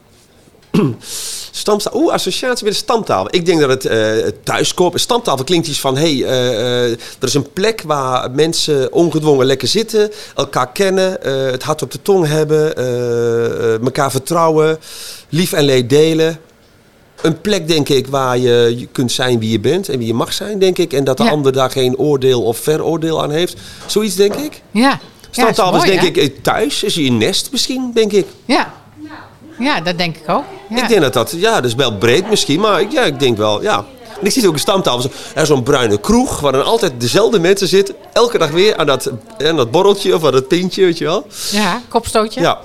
Stamtafel. 1.51 2.01
Oeh, 2.01 2.13
associatie 2.13 2.65
met 2.65 2.73
de 2.73 2.79
stamtafel. 2.79 3.29
Ik 3.31 3.47
denk 3.47 3.61
dat 3.61 3.69
het 3.69 3.85
eh 3.87 4.33
thuiskoop. 4.43 4.99
Stamtafel 4.99 5.45
klinkt 5.45 5.67
iets 5.67 5.81
van: 5.81 5.97
hé, 5.97 6.19
hey, 6.19 6.25
eh, 6.25 6.91
er 6.91 6.99
is 7.21 7.35
een 7.35 7.53
plek 7.53 7.83
waar 7.87 8.31
mensen 8.31 8.93
ongedwongen 8.93 9.47
lekker 9.47 9.69
zitten, 9.69 10.11
elkaar 10.35 10.73
kennen, 10.73 11.19
het 11.51 11.63
hart 11.63 11.83
op 11.83 11.91
de 11.91 12.03
tong 12.03 12.27
hebben, 12.27 12.77
elkaar 13.85 14.11
vertrouwen, 14.11 14.79
lief 15.29 15.53
en 15.53 15.65
leed 15.65 15.89
delen. 15.91 16.39
Een 17.23 17.41
plek, 17.41 17.69
denk 17.69 17.89
ik, 17.89 18.07
waar 18.07 18.39
je, 18.39 18.89
kunt 18.93 19.13
zijn 19.13 19.39
wie 19.39 19.51
je 19.51 19.61
bent 19.61 19.89
en 19.89 19.99
wie 19.99 20.07
je 20.07 20.15
mag 20.15 20.33
zijn, 20.33 20.59
denk 20.59 20.79
ik. 20.79 20.93
En 20.93 21.05
dat 21.05 21.17
de 21.17 21.25
Ja. 21.25 21.31
ander 21.31 21.53
daar 21.53 21.71
geen 21.71 21.99
oordeel 21.99 22.43
of 22.43 22.59
veroordeel 22.59 23.23
aan 23.23 23.31
heeft. 23.31 23.57
Zoiets, 23.87 24.15
denk 24.15 24.35
ik. 24.35 24.63
Ja, 24.71 25.01
Stamtafel 25.31 25.73
ja, 25.73 25.79
is, 25.79 25.87
mooi, 25.87 26.01
denk 26.01 26.17
hè? 26.17 26.23
ik, 26.23 26.43
thuis. 26.43 26.83
Is 26.83 26.95
je 26.95 27.11
nest 27.11 27.49
misschien, 27.53 27.91
denk 27.95 28.13
ik. 28.13 28.27
Ja. 28.45 28.73
Ja, 29.59 29.81
dat 29.81 29.99
denk 29.99 30.17
ik 30.17 30.29
ook. 30.29 30.45
Ja. 30.69 30.83
Ik 30.83 30.89
denk 30.89 31.01
dat 31.01 31.13
dat, 31.13 31.35
ja, 31.37 31.55
dat 31.55 31.65
is 31.65 31.75
wel 31.75 31.97
breed 31.97 32.29
misschien, 32.31 32.61
maar 32.61 32.81
ik, 32.81 32.93
ja, 32.93 33.03
ik 33.03 33.19
denk 33.21 33.37
wel, 33.37 33.63
ja. 33.63 33.85
En 34.21 34.27
ik 34.27 34.33
zie 34.33 34.41
het 34.41 34.47
ook 34.51 34.55
een 34.57 34.61
stamtafel, 34.61 35.01
zo- 35.01 35.11
er 35.35 35.47
zo'n 35.47 35.63
bruine 35.63 35.99
kroeg, 36.01 36.41
waar 36.41 36.53
dan 36.53 36.65
altijd 36.65 36.93
dezelfde 36.99 37.39
mensen 37.39 37.69
zitten. 37.69 37.95
Elke 38.13 38.39
dag 38.39 38.51
weer 38.51 38.77
aan 38.77 38.87
dat, 38.87 39.11
aan 39.39 39.57
dat 39.57 39.71
borreltje 39.71 40.15
of 40.15 40.25
aan 40.25 40.33
dat 40.33 40.49
pintje, 40.49 40.85
weet 40.85 40.99
je 40.99 41.05
wel. 41.05 41.27
Ja, 41.51 41.81
kopstootje. 41.89 42.41
Ja. 42.41 42.59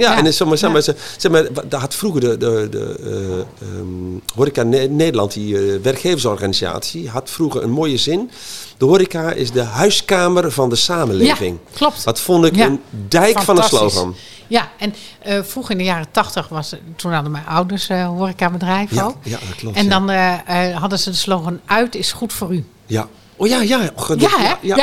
Ja, 0.00 0.16
en 0.24 0.34
zeg 0.34 0.48
maar, 0.48 0.58
zeg 0.58 0.72
maar, 0.72 0.82
zeg 1.16 1.30
maar, 1.30 1.46
daar 1.68 1.80
had 1.80 1.94
vroeger 1.94 2.20
de, 2.20 2.36
de, 2.36 2.66
de 2.70 2.96
eh, 3.02 3.68
ehm, 3.68 3.86
Horeca 4.34 4.62
Ne- 4.62 4.86
Nederland, 4.86 5.32
die 5.32 5.58
eh, 5.74 5.80
werkgeversorganisatie, 5.82 7.08
had 7.08 7.30
vroeger 7.30 7.62
een 7.62 7.70
mooie 7.70 7.96
zin. 7.96 8.30
De 8.76 8.84
horeca 8.84 9.32
is 9.32 9.50
de 9.50 9.62
huiskamer 9.62 10.52
van 10.52 10.68
de 10.68 10.76
samenleving. 10.76 11.58
Ja, 11.70 11.76
klopt. 11.76 12.04
Dat 12.04 12.20
vond 12.20 12.44
ik 12.44 12.56
Ja. 12.56 12.66
een 12.66 12.80
dijk 13.08 13.38
van 13.42 13.56
een 13.56 13.62
slogan. 13.62 14.14
Ja, 14.46 14.70
en 14.78 14.94
eh, 15.22 15.42
vroeger 15.42 15.72
in 15.72 15.78
de 15.78 15.84
jaren 15.84 16.10
tachtig 16.10 16.48
was, 16.48 16.74
toen 16.96 17.12
hadden 17.12 17.32
mijn 17.32 17.46
ouders 17.46 17.88
eh 17.88 18.06
horecabedrijf 18.06 18.94
Ja, 18.94 19.04
ook. 19.04 19.16
ja, 19.22 19.38
dat 19.48 19.56
klopt. 19.56 19.76
En 19.76 19.88
dan 19.88 20.08
hadden 20.74 20.98
ze 20.98 21.10
de 21.10 21.16
slogan 21.16 21.60
uit 21.66 21.94
is 21.94 22.12
goed 22.12 22.32
voor 22.32 22.54
u. 22.54 22.64
Ja. 22.86 23.08
Oh 23.42 23.48
ja, 23.48 23.60
ja. 23.62 23.80
Oh, 23.96 24.08
Ja, 24.16 24.28
hè? 24.38 24.52
Ja, 24.60 24.76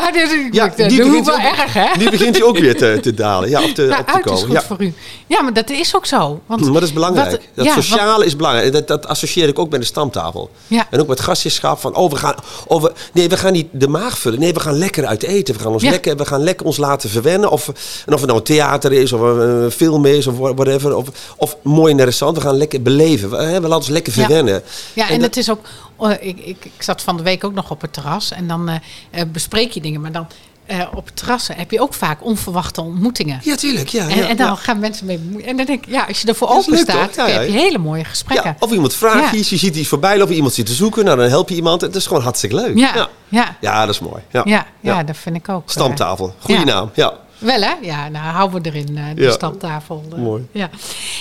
Ja, 0.52 0.70
doe 0.88 0.98
begint 0.98 1.26
wel 1.26 1.40
erg, 1.40 1.74
hè? 1.74 1.86
Die 1.98 2.10
begint 2.10 2.36
hij 2.38 2.44
ook 2.46 2.58
weer 2.58 2.78
te, 2.78 3.00
te 3.02 3.14
dalen. 3.14 3.50
Ja, 3.50 3.64
op 3.64 3.70
te, 3.70 3.82
Nou, 3.88 4.00
op 4.02 4.08
te 4.08 4.14
uit 4.14 4.26
is 4.26 4.32
komen. 4.32 4.46
goed 4.46 4.52
Ja. 4.56 4.62
voor 4.64 4.82
u. 4.82 4.94
Ja, 5.28 5.42
maar 5.42 5.54
dat 5.54 5.70
is 5.70 5.96
ook 5.96 6.06
zo. 6.06 6.42
Want 6.46 6.62
Maar 6.62 6.74
dat 6.74 6.84
is 6.84 6.94
belangrijk. 6.94 7.32
wat- 7.32 7.40
dat 7.54 7.66
ja, 7.66 7.74
sociale 7.74 8.26
is 8.26 8.36
belangrijk. 8.36 8.66
En 8.68 8.72
Dat, 8.74 8.88
dat 8.88 9.08
associeer 9.08 9.48
ik 9.48 9.60
ook 9.60 9.70
met 9.70 9.80
de 9.80 9.86
stamtafel. 9.86 10.50
Ja. 10.68 10.88
En 10.90 11.00
ook 11.00 11.08
met 11.08 11.20
gastjeschap. 11.20 11.80
Van, 11.80 11.96
oh, 11.96 12.10
we 12.12 12.16
gaan, 12.16 12.36
oh, 12.68 12.82
we, 12.82 12.92
nee, 13.14 13.30
we 13.30 13.38
gaan 13.38 13.54
niet 13.54 13.68
de 13.72 13.88
maag 13.88 14.18
vullen. 14.18 14.40
Nee, 14.40 14.54
we 14.54 14.60
gaan 14.60 14.78
lekker 14.78 15.06
uit 15.06 15.24
eten. 15.24 15.54
We 15.56 15.60
gaan, 15.62 15.72
ons 15.72 15.84
Ja. 15.84 15.90
lekker, 15.90 16.16
we 16.18 16.26
gaan 16.26 16.44
lekker 16.44 16.66
ons 16.66 16.78
laten 16.78 17.10
verwennen. 17.10 17.50
Of, 17.52 17.68
en 18.06 18.14
of 18.14 18.20
het 18.20 18.26
nou 18.26 18.38
een 18.38 18.44
theater 18.46 18.92
is, 18.94 19.14
of 19.14 19.22
een, 19.22 19.72
film 19.72 20.06
is, 20.06 20.28
of 20.28 20.38
whatever. 20.38 20.96
Of, 20.96 21.08
of 21.38 21.58
mooi 21.64 21.92
in 21.94 22.00
een 22.00 22.06
restaurant. 22.06 22.42
We 22.42 22.48
gaan 22.48 22.58
lekker 22.58 22.82
beleven. 22.82 23.30
We, 23.30 23.36
hè, 23.38 23.54
we 23.54 23.62
laten 23.62 23.76
ons 23.76 23.88
lekker 23.88 24.14
Ja. 24.16 24.26
verwennen. 24.26 24.62
Ja, 24.94 25.10
en, 25.10 25.16
dat- 25.16 25.26
het 25.26 25.38
is 25.38 25.50
ook. 25.52 25.60
Oh, 25.98 26.12
ik, 26.12 26.40
ik, 26.40 26.66
ik 26.66 26.84
zat 26.84 27.02
van 27.02 27.18
de 27.18 27.24
week 27.24 27.44
ook 27.44 27.54
nog 27.54 27.72
op 27.72 27.82
het 27.82 27.94
terras 27.94 28.32
en 28.32 28.48
dan 28.48 28.70
eh, 28.70 28.76
eh, 29.10 29.28
bespreek 29.32 29.72
je 29.72 29.82
dingen, 29.82 30.02
maar 30.02 30.12
dan 30.12 30.28
eh, 30.66 30.82
op 30.96 31.06
het 31.06 31.16
terras 31.16 31.50
heb 31.54 31.72
je 31.72 31.82
ook 31.82 31.94
vaak 31.94 32.24
onverwachte 32.24 32.82
ontmoetingen. 32.82 33.40
Ja, 33.44 33.56
tuurlijk. 33.56 33.88
Ja, 33.88 34.10
En, 34.10 34.18
ja, 34.18 34.28
en 34.28 34.38
dan 34.38 34.48
ja. 34.48 34.56
gaan 34.56 34.80
mensen 34.80 35.06
mee. 35.06 35.20
En 35.46 35.58
dan 35.58 35.66
denk 35.66 35.84
ik, 35.84 35.92
ja, 35.92 36.06
als 36.08 36.22
je 36.22 36.28
ervoor 36.28 36.50
open 36.50 36.78
staat? 36.78 37.16
Ja, 37.16 37.28
heb 37.28 37.46
je 37.46 37.52
hele 37.52 37.78
mooie 37.78 38.04
gesprekken. 38.04 38.56
Of 38.60 38.72
iemand 38.72 38.94
vraagt 38.94 39.34
iets, 39.34 39.50
je 39.50 39.58
ziet 39.58 39.76
iets 39.76 39.88
voorbij 39.88 40.18
lopen, 40.18 40.36
iemand 40.36 40.54
zit 40.54 40.66
te 40.66 40.74
zoeken, 40.74 41.06
nou 41.06 41.18
dan 41.18 41.30
help 41.30 41.50
je 41.50 41.56
iemand. 41.56 41.82
Het 41.82 41.96
is 41.96 42.08
gewoon 42.08 42.24
hartstikke 42.24 42.56
leuk. 42.56 42.78
ja, 42.78 43.10
ja. 43.30 43.58
ja, 43.62 43.86
dat 43.86 43.94
is 43.94 44.00
mooi. 44.00 44.22
Ja, 44.32 44.66
ja, 44.82 45.04
dat 45.04 45.18
vind 45.18 45.36
ik 45.36 45.50
ook. 45.50 45.70
Stamtafel, 45.70 46.36
goede 46.40 46.64
naam. 46.64 46.92
Ja. 46.94 47.14
Wel 47.38 47.62
hè? 47.62 47.74
Ja, 47.82 48.10
nou 48.10 48.26
houden 48.26 48.62
we 48.64 48.70
erin, 48.70 48.98
eh, 48.98 49.04
de 49.16 49.22
Ja. 49.22 49.32
stamtafel. 49.32 50.04
eh. 50.12 50.18
Mooi. 50.18 50.46
Ja. 50.52 50.70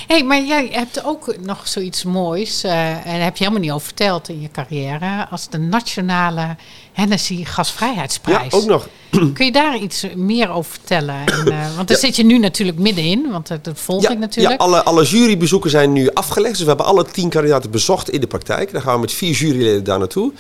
hey, 0.07 0.23
maar 0.25 0.43
jij 0.43 0.69
hebt 0.73 1.05
ook 1.05 1.35
nog 1.41 1.69
zoiets 1.69 2.05
moois, 2.05 2.65
eh, 2.65 2.91
en 2.91 3.03
daar 3.05 3.21
heb 3.25 3.37
je 3.37 3.45
helemaal 3.45 3.63
niet 3.65 3.73
over 3.73 3.87
verteld 3.87 4.29
in 4.29 4.41
je 4.41 4.51
carrière, 4.53 5.27
als 5.31 5.49
de 5.49 5.59
Nationale 5.59 6.57
Hennessy 6.93 7.45
Gasvrijheidsprijs. 7.45 8.53
ja, 8.53 8.59
ook 8.59 8.65
nog. 8.65 8.89
Kun 9.35 9.45
je 9.45 9.53
daar 9.53 9.77
iets 9.77 10.07
meer 10.15 10.51
over 10.51 10.71
vertellen? 10.73 11.15
En, 11.27 11.75
want 11.77 11.89
daar 11.89 11.97
zit 11.97 12.17
je 12.17 12.25
nu 12.25 12.39
natuurlijk 12.39 12.79
middenin, 12.79 13.31
want 13.31 13.47
dat, 13.49 13.65
dat 13.65 13.79
volg 13.81 14.03
Ja, 14.03 14.11
ik 14.11 14.19
natuurlijk. 14.19 14.61
ja 14.61 14.67
alle, 14.67 14.83
alle 14.83 15.05
jurybezoeken 15.05 15.71
zijn 15.71 15.93
nu 15.93 16.11
afgelegd. 16.13 16.53
Dus 16.53 16.63
we 16.63 16.69
hebben 16.69 16.87
alle 16.87 17.05
tien 17.05 17.29
kandidaten 17.29 17.71
bezocht 17.71 18.11
in 18.11 18.21
de 18.21 18.27
praktijk. 18.27 18.73
Dan 18.73 18.83
gaan 18.83 18.95
we 18.95 19.01
met 19.01 19.13
vier 19.13 19.33
juryleden 19.35 19.85
daar 19.85 19.99
naartoe. 19.99 20.33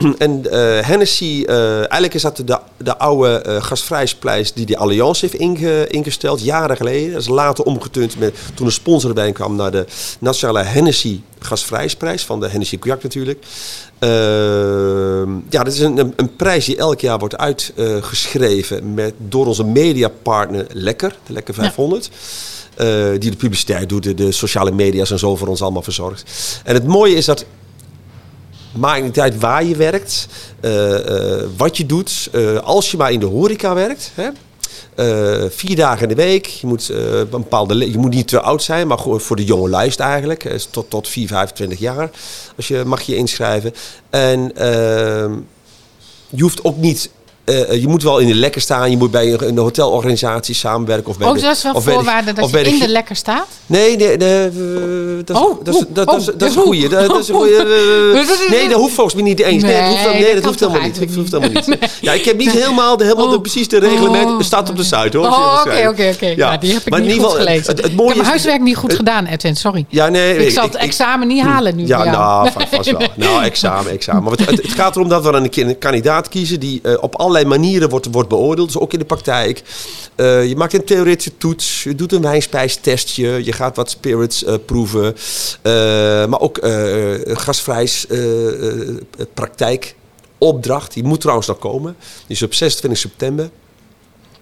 En 0.18 0.50
eh, 0.50 0.86
Hennessy, 0.86 1.44
eh, 1.46 1.76
eigenlijk 1.76 2.14
is 2.14 2.22
dat 2.22 2.36
de 2.36 2.58
de 2.82 2.98
oude 2.98 3.58
gasvrijsprijs 3.60 4.52
die 4.52 4.66
de 4.66 4.76
Allianz 4.76 5.20
heeft 5.20 5.34
inge- 5.34 5.86
ingesteld, 5.86 6.42
jaren 6.42 6.76
geleden. 6.76 7.12
Dat 7.12 7.20
is 7.20 7.28
later 7.28 7.64
omgeturnd 7.64 8.18
met, 8.18 8.34
toen 8.54 8.66
een 8.66 8.72
sponsor 8.72 9.08
erbij 9.08 9.32
kwam 9.32 9.56
naar 9.56 9.70
de 9.70 9.86
Nationale 10.18 10.62
Hennessy 10.62 11.20
gasvrijsprijs 11.38 12.24
van 12.24 12.40
de 12.40 12.48
Hennessy 12.48 12.78
Cognac 12.78 13.02
natuurlijk. 13.02 13.44
Ehm, 13.98 15.32
ja, 15.48 15.62
dat 15.62 15.72
is 15.72 15.80
een, 15.80 16.12
een, 16.16 16.36
prijs 16.36 16.64
die 16.64 16.76
elk 16.76 17.00
jaar 17.00 17.18
wordt 17.18 17.36
uitgeschreven 17.36 18.94
met, 18.94 19.14
door 19.18 19.46
onze 19.46 19.64
mediapartner 19.64 20.66
Lekker, 20.72 21.16
de 21.26 21.32
Lekker 21.32 21.54
500. 21.54 22.10
eh, 22.76 22.86
die 23.18 23.30
de 23.30 23.36
publiciteit 23.36 23.88
doet, 23.88 24.02
de, 24.02 24.14
de 24.14 24.32
sociale 24.32 24.70
media's 24.70 25.10
en 25.10 25.18
zo 25.18 25.36
voor 25.36 25.48
ons 25.48 25.62
allemaal 25.62 25.82
verzorgt. 25.82 26.24
En 26.64 26.74
het 26.74 26.86
mooie 26.86 27.14
is 27.14 27.24
dat 27.24 27.44
maakt 28.72 29.02
niet 29.02 29.20
uit 29.20 29.38
waar 29.38 29.64
je 29.64 29.76
werkt, 29.76 30.26
eh, 30.60 31.38
eh, 31.38 31.46
wat 31.56 31.76
je 31.76 31.86
doet. 31.86 32.28
eh, 32.32 32.56
als 32.56 32.90
je 32.90 32.96
maar 32.96 33.12
in 33.12 33.20
de 33.20 33.26
horeca 33.26 33.74
werkt, 33.74 34.12
hè, 34.14 34.30
vier 35.50 35.76
dagen 35.76 36.02
in 36.02 36.08
de 36.08 36.22
week. 36.22 36.46
Je 36.46 36.66
moet, 36.66 36.88
een 36.88 37.28
bepaalde, 37.30 37.90
je 37.90 37.98
moet 37.98 38.14
niet 38.14 38.28
te 38.28 38.40
oud 38.40 38.62
zijn, 38.62 38.86
maar 38.86 38.98
voor 38.98 39.36
de 39.36 39.44
jonge 39.44 39.68
lijst 39.68 40.00
eigenlijk. 40.00 40.56
Tot, 40.70 40.90
tot 40.90 41.08
4, 41.08 41.26
25 41.28 41.78
jaar 41.78 42.10
als 42.56 42.68
je, 42.68 42.82
mag 42.86 43.02
je 43.02 43.16
inschrijven. 43.16 43.74
En 44.10 44.56
ehm, 44.56 45.32
je 46.28 46.42
hoeft 46.42 46.64
ook 46.64 46.76
niet... 46.76 47.10
eh, 47.50 47.80
je 47.80 47.88
moet 47.88 48.02
wel 48.02 48.18
in 48.18 48.26
de 48.26 48.34
lekker 48.34 48.60
staan. 48.60 48.90
Je 48.90 48.96
moet 48.96 49.10
bij 49.10 49.32
een, 49.32 49.48
een 49.48 49.58
hotelorganisatie 49.58 50.54
samenwerken. 50.54 51.10
Of 51.10 51.18
bij 51.18 51.28
Oh, 51.28 51.34
de- 51.34 51.40
dat 51.40 51.56
is 51.56 51.62
wel 51.62 51.80
voorwaarde 51.80 52.32
dat 52.32 52.50
je 52.50 52.60
in 52.62 52.78
de 52.78 52.88
lekker 52.88 53.16
staat? 53.16 53.46
Nee, 53.66 53.96
nee, 53.96 54.16
nee, 54.16 54.44
eh, 54.46 54.52
dat, 55.24 55.36
is- 55.36 55.42
Oh, 55.42 55.64
dat, 55.64 55.74
is- 55.74 55.80
oeh, 55.80 55.84
dat, 55.94 56.06
dat, 56.06 56.20
is- 56.20 56.28
oh, 56.30 56.38
dat 56.38 56.48
is 56.48 56.54
ja, 56.54 56.60
een 56.60 56.66
goeie. 56.66 56.88
Dat, 56.88 57.06
dat 57.08 57.18
is 57.18 57.28
een 57.28 57.34
goeie, 57.34 57.56
eh, 57.62 58.50
nee, 58.50 58.68
dat 58.68 58.78
hoeft 58.80 58.94
volgens 58.94 59.14
mij 59.14 59.24
niet 59.24 59.40
eens. 59.40 59.62
Nee, 59.62 59.72
dat 59.74 59.84
hoeft, 59.88 60.04
Nee, 60.04 60.40
dat 60.40 60.58
helemaal 60.60 60.80
niet. 60.82 60.98
Dat 60.98 61.14
hoeft 61.14 61.32
helemaal 61.32 61.62
niet. 61.66 61.78
Ja, 62.00 62.12
ik 62.12 62.24
heb 62.24 62.36
niet 62.36 62.50
helemaal, 62.50 62.96
de, 62.96 63.04
helemaal 63.04 63.28
de, 63.28 63.34
Oh. 63.36 63.40
precies 63.40 63.68
de 63.68 63.78
reglement. 63.78 64.26
Oh. 64.30 64.36
Het 64.36 64.46
staat 64.46 64.70
op 64.70 64.76
de 64.76 64.82
site 64.84 65.16
hoor. 65.16 65.26
Oh, 65.26 65.62
oké, 65.66 65.88
oké, 65.88 66.10
oké. 66.14 66.26
Ja. 66.36 66.56
Die 66.56 66.72
heb 66.72 66.82
ik 66.82 66.90
Maar 66.90 67.00
niet 67.00 67.20
goed 67.22 67.32
gelezen. 67.32 67.54
het- 67.56 67.66
het 67.66 67.78
ik 67.78 67.84
heb 67.96 68.06
mijn 68.06 68.20
is- 68.20 68.26
huiswerk 68.26 68.60
niet 68.60 68.76
goed 68.76 68.92
gedaan, 68.94 69.26
Edwin, 69.26 69.56
sorry. 69.56 69.84
Ja, 69.88 70.08
nee. 70.08 70.36
ik 70.46 70.50
zal 70.50 70.64
het 70.64 70.76
examen 70.76 71.28
niet 71.28 71.42
halen 71.42 71.76
nu 71.76 71.86
Ja, 71.86 72.04
nou, 72.04 72.50
va- 72.50 72.66
vast 72.70 72.90
wel. 72.90 73.00
Nou, 73.14 73.42
examen, 73.44 73.92
examen. 73.92 74.22
Maar 74.22 74.32
het, 74.32 74.60
gaat 74.62 74.96
erom 74.96 75.08
dat 75.08 75.22
we 75.24 75.32
een 75.62 75.78
kandidaat 75.78 76.28
kiezen 76.28 76.60
die 76.60 76.80
eh, 76.82 76.92
op 77.00 77.14
allerlei 77.16 77.39
manieren 77.46 77.88
wordt, 77.88 78.06
wordt 78.10 78.28
beoordeeld. 78.28 78.72
Dus 78.72 78.82
ook 78.82 78.92
in 78.92 78.98
de 78.98 79.04
praktijk. 79.04 79.62
Eh, 80.14 80.48
je 80.48 80.56
maakt 80.56 80.74
een 80.74 80.84
theoretische 80.84 81.36
toets, 81.36 81.82
je 81.82 81.94
doet 81.94 82.12
een 82.12 82.22
wijnspijstestje, 82.22 83.44
je 83.44 83.52
gaat 83.52 83.76
wat 83.76 83.90
spirits 83.90 84.44
eh, 84.44 84.54
proeven. 84.66 85.14
Eh, 85.62 85.72
maar 86.26 86.40
ook 86.40 86.58
gasvrijs 87.24 88.06
praktijkopdracht. 89.34 90.92
Die 90.92 91.04
moet 91.04 91.20
trouwens 91.20 91.48
nog 91.48 91.58
komen. 91.58 91.96
Die 92.26 92.36
is 92.36 92.42
op 92.42 92.54
26 92.54 93.00
september. 93.00 93.50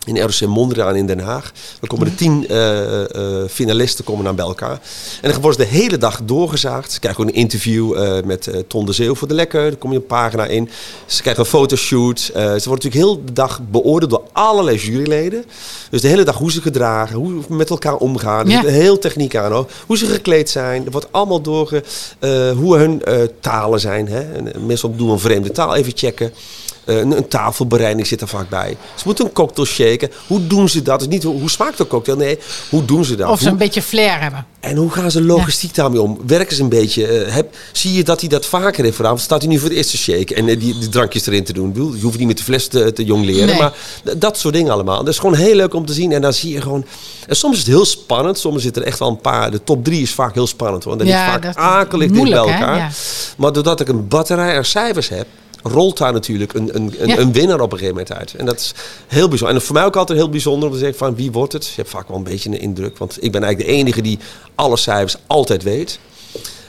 In 0.09 0.21
ROC 0.21 0.49
Mondriaan 0.49 0.97
in 0.97 1.07
Den 1.07 1.21
Haag. 1.21 1.53
Dan 1.81 1.89
komen 1.89 2.07
de 2.07 2.15
tien 2.15 2.49
eh, 2.49 3.43
eh, 3.43 3.49
finalisten 3.49 4.05
komen 4.05 4.25
dan 4.25 4.35
bij 4.35 4.45
elkaar. 4.45 4.81
En 5.23 5.31
dan 5.31 5.41
worden 5.41 5.61
ze 5.61 5.71
de 5.71 5.77
hele 5.77 5.99
dag 5.99 6.21
doorgezaagd. 6.25 6.93
Ze 6.93 7.01
krijgen 7.01 7.23
ook 7.23 7.29
een 7.29 7.35
interview 7.35 7.97
eh, 7.97 8.25
met 8.25 8.51
Ton 8.69 8.87
de 8.87 8.93
Zeeuw 8.93 9.15
voor 9.15 9.29
de 9.29 9.35
Lekker. 9.35 9.63
Daar 9.63 9.77
kom 9.77 9.91
je 9.91 9.97
een 9.97 10.07
pagina 10.07 10.47
in. 10.47 10.71
Ze 11.07 11.21
krijgen 11.23 11.43
een 11.43 11.49
fotoshoot. 11.49 12.21
Ze 12.21 12.33
worden 12.35 12.65
natuurlijk 12.65 12.95
heel 12.95 13.25
de 13.25 13.33
dag 13.33 13.61
beoordeeld 13.71 14.11
door 14.11 14.25
allerlei 14.33 14.77
juryleden. 14.77 15.45
Dus 15.91 16.01
de 16.01 16.09
hele 16.09 16.25
dag 16.25 16.37
hoe 16.37 16.53
ze 16.53 16.63
gedragen, 16.63 17.17
hoe 17.17 17.43
ze 17.47 17.53
met 17.53 17.71
elkaar 17.71 17.97
omgaan. 17.97 18.49
Ja. 18.49 18.63
heel 18.65 18.99
techniek 18.99 19.37
aan. 19.37 19.53
Hoor. 19.53 19.71
Hoe 19.87 19.99
ze 19.99 20.07
gekleed 20.07 20.51
zijn. 20.51 20.85
Er 20.85 20.91
wordt 20.91 21.09
allemaal 21.11 21.41
doorge... 21.41 21.83
hoe 22.57 22.77
hun 22.77 23.03
talen 23.41 23.81
zijn. 23.81 24.09
Hè. 24.09 24.21
En, 24.21 24.67
meestal 24.67 24.97
doen 24.97 25.07
we 25.07 25.13
een 25.13 25.19
vreemde 25.19 25.51
taal 25.51 25.75
even 25.75 25.93
checken. 25.95 26.33
Eh, 26.89 26.97
een, 26.99 27.17
een 27.17 27.29
tafelbereiding 27.29 28.07
zit 28.07 28.21
er 28.21 28.29
vaak 28.29 28.49
bij. 28.49 28.77
Ze 28.95 29.03
moeten 29.05 29.25
een 29.25 29.33
cocktail 29.33 29.67
shaken. 29.67 30.11
Hoe 30.27 30.47
doen 30.47 30.69
ze 30.69 30.83
dat? 30.83 30.99
Dus 30.99 31.09
niet 31.09 31.23
hoe, 31.23 31.41
hoe 31.41 31.51
smaakt 31.51 31.79
de 31.79 31.87
cocktail? 31.87 32.17
Nee, 32.17 32.39
hoe 32.71 32.85
doen 32.85 33.05
ze 33.05 33.15
dat? 33.17 33.29
Of 33.29 33.37
ze 33.39 33.43
Hoe- 33.43 33.53
een 33.53 33.59
beetje 33.59 33.83
flair 33.83 34.21
hebben. 34.21 34.47
en 34.61 34.77
hoe 34.77 34.91
gaan 34.91 35.11
ze 35.11 35.23
logistiek 35.23 35.75
daarmee 35.75 36.01
om? 36.03 36.19
Werken 36.27 36.57
ze 36.57 36.63
een 36.63 36.69
beetje? 36.69 37.07
eh, 37.07 37.35
heb, 37.35 37.55
zie 37.73 37.93
je 37.93 38.05
dat 38.05 38.21
hij 38.21 38.29
dat 38.29 38.47
vaker 38.47 38.85
heeft 38.85 38.97
gedaan? 38.97 39.19
Staat 39.19 39.41
hij 39.43 39.51
nu 39.51 39.59
voor 39.59 39.69
het 39.69 39.77
eerst 39.79 39.91
te 39.91 39.97
shaken 39.97 40.37
en 40.37 40.49
eh, 40.49 40.61
die, 40.61 40.79
die 40.79 40.89
drankjes 40.89 41.27
erin 41.27 41.45
te 41.45 41.53
doen? 41.53 41.73
Je 41.97 42.03
hoeft 42.03 42.19
niet 42.19 42.27
met 42.27 42.37
de 42.39 42.43
fles 42.45 42.67
te, 42.69 42.93
te 42.93 43.05
jong 43.05 43.25
leren. 43.25 43.47
Nee. 43.47 43.59
Maar 43.59 43.73
dat 44.17 44.39
soort 44.39 44.55
dingen 44.55 44.73
allemaal. 44.73 44.99
Dat 44.99 45.09
is 45.13 45.19
gewoon 45.19 45.35
heel 45.35 45.55
leuk 45.55 45.75
om 45.75 45.87
te 45.87 45.93
zien. 45.93 46.13
En 46.13 46.21
dan 46.21 46.33
zie 46.33 46.53
je 46.53 46.61
gewoon... 46.61 46.85
En 47.27 47.37
soms 47.37 47.53
is 47.53 47.59
het 47.59 47.69
heel 47.69 47.85
spannend. 47.85 48.39
Soms 48.39 48.63
zitten 48.63 48.83
er 48.83 48.89
echt 48.89 48.99
wel 48.99 49.09
een 49.09 49.21
paar... 49.21 49.51
De 49.51 49.65
top 49.65 49.85
drie 49.85 50.03
is 50.03 50.13
vaak 50.15 50.35
heel 50.35 50.47
spannend. 50.47 50.85
hoor. 50.85 50.99
Dan 50.99 51.07
Ja, 51.07 51.21
ligt 51.21 51.31
vaak 51.31 51.45
is 51.45 51.55
akelig 51.63 52.11
dicht 52.11 52.23
bij 52.23 52.33
elkaar. 52.33 52.77
Ja. 52.77 52.91
Maar 53.37 53.53
doordat 53.53 53.81
ik 53.81 53.89
een 53.89 54.09
batterij 54.09 54.57
aan 54.57 54.65
cijfers 54.65 55.09
heb... 55.09 55.27
rolt 55.63 55.99
daar 55.99 56.13
natuurlijk 56.13 56.53
een, 56.55 56.71
een, 56.77 56.95
een, 56.99 57.09
Ja. 57.09 57.19
een 57.19 57.33
winnaar 57.33 57.61
op 57.61 57.73
een 57.73 57.79
gegeven 57.79 57.97
moment 58.01 58.19
uit. 58.19 58.35
En 58.35 58.47
dat 58.47 58.57
is 58.59 58.75
heel 59.07 59.29
bijzonder. 59.29 59.57
En 59.57 59.63
voor 59.63 59.75
mij 59.75 59.85
ook 59.85 59.97
altijd 59.97 60.19
heel 60.19 60.29
bijzonder 60.29 60.69
om 60.69 60.75
te 60.75 60.81
zeggen 60.81 60.99
van 60.99 61.15
wie 61.17 61.33
wordt 61.33 61.53
het? 61.53 61.67
Je 61.67 61.73
hebt 61.77 61.89
vaak 61.91 62.09
wel 62.09 62.17
een 62.17 62.23
beetje 62.23 62.49
een 62.49 62.61
indruk. 62.61 62.99
Want 62.99 63.17
ik 63.25 63.33
ben 63.33 63.43
eigenlijk 63.43 63.73
de 63.73 63.77
enige 63.79 64.01
die 64.03 64.19
alle 64.55 64.77
cijfers 64.77 65.17
altijd 65.27 65.63
weet. 65.63 65.99